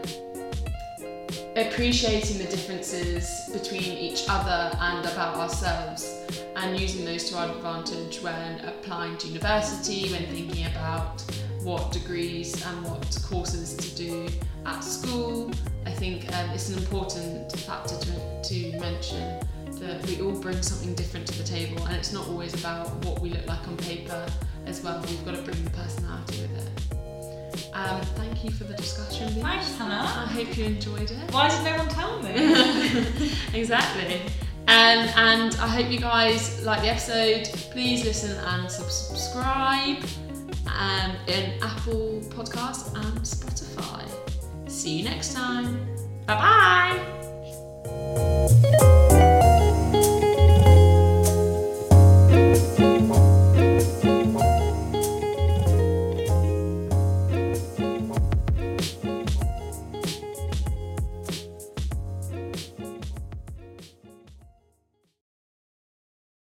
appreciating 1.55 2.37
the 2.37 2.45
differences 2.45 3.49
between 3.51 3.83
each 3.97 4.23
other 4.29 4.75
and 4.79 5.05
about 5.05 5.35
ourselves 5.35 6.25
and 6.55 6.79
using 6.79 7.03
those 7.03 7.29
to 7.29 7.37
our 7.37 7.49
advantage 7.49 8.21
when 8.21 8.59
applying 8.61 9.17
to 9.17 9.27
university, 9.27 10.09
when 10.11 10.25
thinking 10.27 10.65
about 10.67 11.21
what 11.63 11.91
degrees 11.91 12.65
and 12.65 12.85
what 12.85 13.17
courses 13.27 13.75
to 13.75 13.95
do 13.95 14.27
at 14.65 14.79
school. 14.81 15.51
I 15.85 15.91
think 15.91 16.25
um, 16.37 16.49
it's 16.51 16.69
an 16.69 16.77
important 16.77 17.51
factor 17.51 17.97
to, 17.97 18.41
to 18.43 18.79
mention 18.79 19.39
that 19.71 20.05
we 20.05 20.21
all 20.21 20.31
bring 20.31 20.61
something 20.61 20.93
different 20.93 21.27
to 21.27 21.37
the 21.37 21.43
table 21.43 21.85
and 21.87 21.95
it's 21.95 22.13
not 22.13 22.27
always 22.27 22.53
about 22.53 22.87
what 23.05 23.19
we 23.19 23.29
look 23.29 23.45
like 23.47 23.67
on 23.67 23.75
paper 23.77 24.25
as 24.65 24.81
well. 24.81 25.01
We've 25.01 25.25
got 25.25 25.35
to 25.35 25.41
bring 25.41 25.63
the 25.63 25.71
personality 25.71 26.43
with 26.43 26.65
it. 26.65 27.00
Um, 27.73 28.01
thank 28.01 28.43
you 28.43 28.51
for 28.51 28.63
the 28.65 28.73
discussion. 28.73 29.29
Thanks, 29.41 29.75
Hannah. 29.77 30.03
I 30.03 30.25
hope 30.25 30.57
you 30.57 30.65
enjoyed 30.65 31.09
it. 31.11 31.31
Why 31.31 31.49
did 31.49 31.63
no 31.63 31.77
one 31.77 31.89
tell 31.89 32.21
me? 32.21 33.31
exactly. 33.53 34.21
Um, 34.67 35.09
and 35.15 35.55
I 35.55 35.67
hope 35.67 35.91
you 35.91 35.99
guys 35.99 36.63
like 36.65 36.81
the 36.81 36.89
episode. 36.89 37.45
Please 37.71 38.05
listen 38.05 38.37
and 38.45 38.69
subscribe 38.71 39.97
um, 40.67 41.15
in 41.27 41.61
Apple 41.61 42.21
Podcasts 42.29 42.93
and 42.95 43.19
Spotify. 43.21 44.05
See 44.69 44.97
you 44.99 45.03
next 45.03 45.33
time. 45.33 45.85
Bye 46.25 46.99
bye. 48.85 48.97